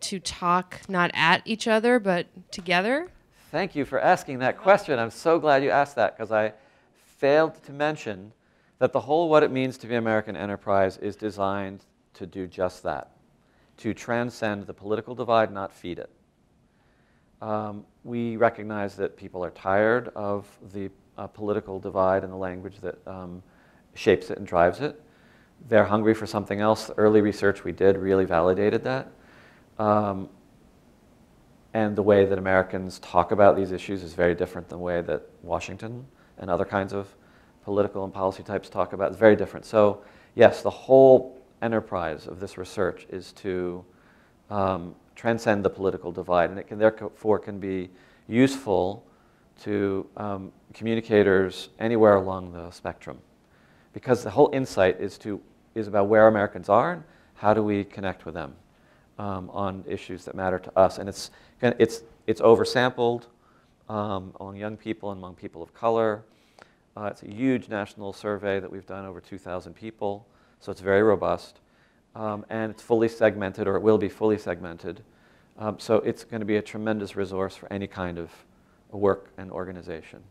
to 0.00 0.18
talk 0.18 0.80
not 0.88 1.10
at 1.14 1.42
each 1.44 1.68
other 1.68 1.98
but 1.98 2.26
together? 2.50 3.08
Thank 3.50 3.74
you 3.74 3.84
for 3.84 4.00
asking 4.00 4.38
that 4.40 4.58
question. 4.58 4.98
I'm 4.98 5.10
so 5.10 5.38
glad 5.38 5.62
you 5.62 5.70
asked 5.70 5.96
that 5.96 6.16
because 6.16 6.32
I 6.32 6.52
failed 7.04 7.62
to 7.64 7.72
mention 7.72 8.32
that 8.78 8.92
the 8.92 9.00
whole 9.00 9.28
What 9.28 9.42
It 9.42 9.50
Means 9.50 9.78
to 9.78 9.86
Be 9.86 9.94
American 9.94 10.36
enterprise 10.36 10.96
is 10.98 11.16
designed 11.16 11.84
to 12.14 12.26
do 12.26 12.46
just 12.46 12.82
that, 12.82 13.12
to 13.76 13.94
transcend 13.94 14.66
the 14.66 14.74
political 14.74 15.14
divide, 15.14 15.52
not 15.52 15.72
feed 15.72 15.98
it. 15.98 16.10
Um, 17.40 17.84
we 18.04 18.36
recognize 18.36 18.96
that 18.96 19.16
people 19.16 19.44
are 19.44 19.50
tired 19.50 20.08
of 20.14 20.48
the 20.72 20.90
uh, 21.18 21.26
political 21.26 21.78
divide 21.78 22.24
and 22.24 22.32
the 22.32 22.36
language 22.36 22.80
that 22.80 22.96
um, 23.06 23.42
shapes 23.94 24.30
it 24.30 24.38
and 24.38 24.46
drives 24.46 24.80
it. 24.80 25.00
They're 25.68 25.84
hungry 25.84 26.14
for 26.14 26.26
something 26.26 26.60
else. 26.60 26.86
The 26.86 26.94
early 26.94 27.20
research 27.20 27.64
we 27.64 27.72
did 27.72 27.96
really 27.96 28.24
validated 28.24 28.84
that. 28.84 29.12
Um, 29.78 30.28
and 31.74 31.96
the 31.96 32.02
way 32.02 32.26
that 32.26 32.38
Americans 32.38 32.98
talk 32.98 33.32
about 33.32 33.56
these 33.56 33.72
issues 33.72 34.02
is 34.02 34.12
very 34.12 34.34
different 34.34 34.68
than 34.68 34.78
the 34.78 34.84
way 34.84 35.00
that 35.02 35.22
Washington 35.42 36.04
and 36.38 36.50
other 36.50 36.64
kinds 36.64 36.92
of 36.92 37.08
political 37.64 38.04
and 38.04 38.12
policy 38.12 38.42
types 38.42 38.68
talk 38.68 38.92
about. 38.92 39.10
It's 39.10 39.18
very 39.18 39.36
different. 39.36 39.64
So 39.64 40.02
yes, 40.34 40.62
the 40.62 40.70
whole 40.70 41.40
enterprise 41.62 42.26
of 42.26 42.40
this 42.40 42.58
research 42.58 43.06
is 43.08 43.32
to 43.34 43.84
um, 44.50 44.94
transcend 45.14 45.64
the 45.64 45.70
political 45.70 46.12
divide, 46.12 46.50
and 46.50 46.58
it 46.58 46.66
can 46.66 46.78
therefore 46.78 47.38
can 47.38 47.58
be 47.58 47.88
useful 48.28 49.06
to 49.62 50.06
um, 50.16 50.52
communicators 50.74 51.68
anywhere 51.78 52.16
along 52.16 52.52
the 52.52 52.70
spectrum 52.70 53.18
because 53.92 54.22
the 54.22 54.30
whole 54.30 54.50
insight 54.52 55.00
is, 55.00 55.18
to, 55.18 55.40
is 55.74 55.88
about 55.88 56.08
where 56.08 56.28
Americans 56.28 56.68
are 56.68 56.92
and 56.92 57.02
how 57.34 57.52
do 57.54 57.62
we 57.62 57.84
connect 57.84 58.24
with 58.24 58.34
them 58.34 58.54
um, 59.18 59.50
on 59.50 59.84
issues 59.86 60.24
that 60.24 60.34
matter 60.34 60.58
to 60.58 60.78
us. 60.78 60.98
And 60.98 61.08
it's, 61.08 61.30
it's, 61.60 62.02
it's 62.26 62.40
oversampled 62.40 63.24
um, 63.88 64.32
among 64.40 64.56
young 64.56 64.76
people 64.76 65.10
and 65.10 65.18
among 65.18 65.34
people 65.34 65.62
of 65.62 65.74
color. 65.74 66.22
Uh, 66.96 67.04
it's 67.04 67.22
a 67.22 67.30
huge 67.30 67.68
national 67.68 68.12
survey 68.12 68.60
that 68.60 68.70
we've 68.70 68.86
done 68.86 69.04
over 69.04 69.20
2,000 69.20 69.74
people, 69.74 70.26
so 70.60 70.70
it's 70.70 70.80
very 70.80 71.02
robust. 71.02 71.60
Um, 72.14 72.44
and 72.50 72.70
it's 72.70 72.82
fully 72.82 73.08
segmented, 73.08 73.66
or 73.66 73.76
it 73.76 73.82
will 73.82 73.96
be 73.96 74.10
fully 74.10 74.36
segmented. 74.36 75.02
Um, 75.58 75.78
so 75.78 75.96
it's 75.96 76.24
going 76.24 76.40
to 76.40 76.46
be 76.46 76.56
a 76.56 76.62
tremendous 76.62 77.16
resource 77.16 77.56
for 77.56 77.72
any 77.72 77.86
kind 77.86 78.18
of 78.18 78.30
work 78.90 79.30
and 79.38 79.50
organization 79.50 80.22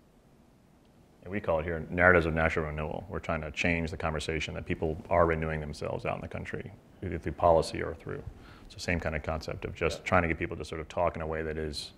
we 1.28 1.40
call 1.40 1.60
it 1.60 1.64
here 1.64 1.86
narratives 1.90 2.26
of 2.26 2.34
national 2.34 2.66
renewal. 2.66 3.06
We're 3.10 3.20
trying 3.20 3.42
to 3.42 3.52
change 3.52 3.92
the 3.92 3.98
conversation 3.98 4.54
that 4.56 4.66
people 4.66 4.98
are 5.10 5.26
renewing 5.26 5.60
themselves 5.60 6.06
out 6.06 6.16
in 6.16 6.22
the 6.22 6.28
country, 6.28 6.72
either 7.04 7.18
through 7.18 7.34
policy 7.34 7.82
or 7.82 7.94
through. 7.94 8.24
It's 8.66 8.76
the 8.76 8.82
same 8.82 9.00
kind 9.00 9.16
of 9.16 9.24
concept 9.24 9.66
of 9.66 9.76
just 9.76 10.00
yeah. 10.00 10.06
trying 10.06 10.22
to 10.24 10.28
get 10.28 10.40
people 10.40 10.58
to 10.58 10.66
sort 10.66 10.82
of 10.82 10.90
talk 10.90 11.16
in 11.16 11.22
a 11.22 11.28
way 11.28 11.44
that 11.44 11.58
is 11.58 11.92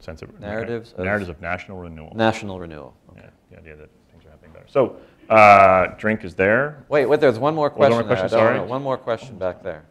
sensitive. 0.00 0.38
Narratives 0.40 0.94
okay. 0.94 1.04
Narratives 1.04 1.28
of 1.28 1.40
national 1.40 1.78
renewal. 1.78 2.12
National 2.14 2.58
renewal. 2.58 2.94
Okay. 3.10 3.22
Yeah, 3.22 3.30
the 3.50 3.58
idea 3.58 3.76
that 3.76 3.90
things 4.10 4.24
are 4.24 4.30
happening 4.30 4.52
better. 4.52 4.66
So, 4.68 4.96
uh, 5.28 5.88
drink 5.98 6.24
is 6.24 6.34
there. 6.34 6.84
Wait, 6.88 7.06
wait. 7.06 7.20
There's 7.20 7.38
one 7.38 7.54
more 7.54 7.70
question. 7.70 7.96
One 7.96 8.06
more 8.06 8.16
question. 8.16 8.28
Sorry. 8.28 8.60
One 8.60 8.82
more 8.82 8.96
question 8.96 9.38
back 9.38 9.62
there. 9.62 9.84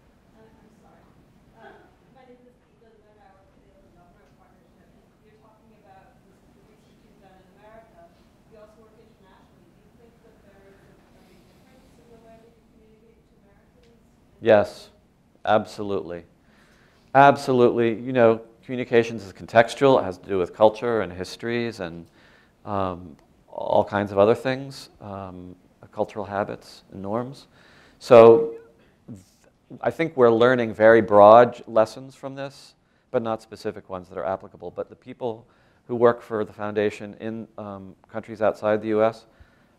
Yes, 14.41 14.89
absolutely. 15.45 16.23
Absolutely. 17.13 17.93
You 18.01 18.11
know, 18.11 18.41
communications 18.63 19.23
is 19.23 19.33
contextual. 19.33 20.01
It 20.01 20.05
has 20.05 20.17
to 20.17 20.27
do 20.27 20.39
with 20.39 20.53
culture 20.53 21.01
and 21.01 21.13
histories 21.13 21.79
and 21.79 22.07
um, 22.65 23.15
all 23.47 23.83
kinds 23.83 24.11
of 24.11 24.17
other 24.17 24.33
things, 24.35 24.89
um, 24.99 25.55
cultural 25.91 26.25
habits 26.25 26.83
and 26.91 27.01
norms. 27.01 27.47
So 27.99 28.55
I 29.81 29.91
think 29.91 30.17
we're 30.17 30.31
learning 30.31 30.73
very 30.73 31.01
broad 31.01 31.61
lessons 31.67 32.15
from 32.15 32.33
this, 32.35 32.73
but 33.11 33.21
not 33.21 33.41
specific 33.41 33.89
ones 33.89 34.09
that 34.09 34.17
are 34.17 34.25
applicable. 34.25 34.71
But 34.71 34.89
the 34.89 34.95
people 34.95 35.45
who 35.87 35.95
work 35.95 36.21
for 36.21 36.43
the 36.45 36.53
foundation 36.53 37.15
in 37.19 37.47
um, 37.57 37.95
countries 38.11 38.41
outside 38.41 38.81
the 38.81 38.89
US 38.89 39.25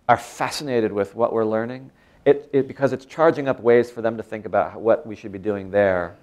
are 0.08 0.16
fascinated 0.16 0.92
with 0.92 1.14
what 1.14 1.32
we're 1.32 1.44
learning 1.44 1.90
it, 2.24 2.48
it, 2.52 2.68
because 2.68 2.92
it's 2.92 3.04
charging 3.04 3.48
up 3.48 3.60
ways 3.60 3.90
for 3.90 4.02
them 4.02 4.16
to 4.16 4.22
think 4.22 4.46
about 4.46 4.80
what 4.80 5.06
we 5.06 5.16
should 5.16 5.32
be 5.32 5.38
doing 5.38 5.70
there 5.70 6.16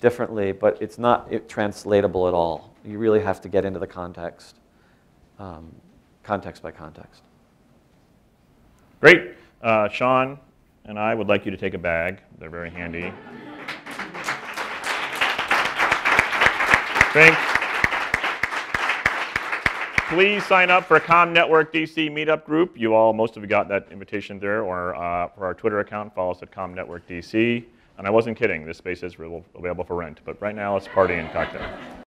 differently, 0.00 0.52
but 0.52 0.80
it's 0.80 0.98
not 0.98 1.30
it, 1.30 1.48
translatable 1.48 2.28
at 2.28 2.34
all. 2.34 2.74
You 2.84 2.98
really 2.98 3.20
have 3.20 3.40
to 3.42 3.48
get 3.48 3.64
into 3.64 3.78
the 3.78 3.86
context, 3.86 4.56
um, 5.38 5.74
context 6.22 6.62
by 6.62 6.70
context. 6.70 7.22
Great. 9.00 9.34
Uh, 9.62 9.88
Sean, 9.88 10.38
and 10.84 10.98
I 10.98 11.14
would 11.14 11.28
like 11.28 11.44
you 11.44 11.50
to 11.50 11.56
take 11.56 11.74
a 11.74 11.78
bag. 11.78 12.20
They're 12.38 12.50
very 12.50 12.70
handy. 12.70 13.12
Think. 17.12 17.53
Please 20.08 20.44
sign 20.44 20.70
up 20.70 20.84
for 20.84 21.00
Com 21.00 21.32
Network 21.32 21.72
DC 21.72 22.10
meetup 22.10 22.44
group. 22.44 22.76
You 22.76 22.94
all, 22.94 23.14
most 23.14 23.38
of 23.38 23.42
you 23.42 23.48
got 23.48 23.68
that 23.68 23.88
invitation 23.90 24.38
there, 24.38 24.62
or 24.62 24.94
uh, 24.94 25.28
for 25.28 25.46
our 25.46 25.54
Twitter 25.54 25.80
account, 25.80 26.14
follow 26.14 26.32
us 26.32 26.42
at 26.42 26.52
Com 26.52 26.74
Network 26.74 27.08
DC. 27.08 27.64
And 27.96 28.06
I 28.06 28.10
wasn't 28.10 28.36
kidding, 28.36 28.66
this 28.66 28.76
space 28.76 29.02
is 29.02 29.14
available 29.14 29.84
for 29.84 29.96
rent. 29.96 30.20
But 30.26 30.40
right 30.42 30.54
now, 30.54 30.76
it's 30.76 30.88
party 30.88 31.14
and 31.14 31.30
cocktail. 31.32 32.03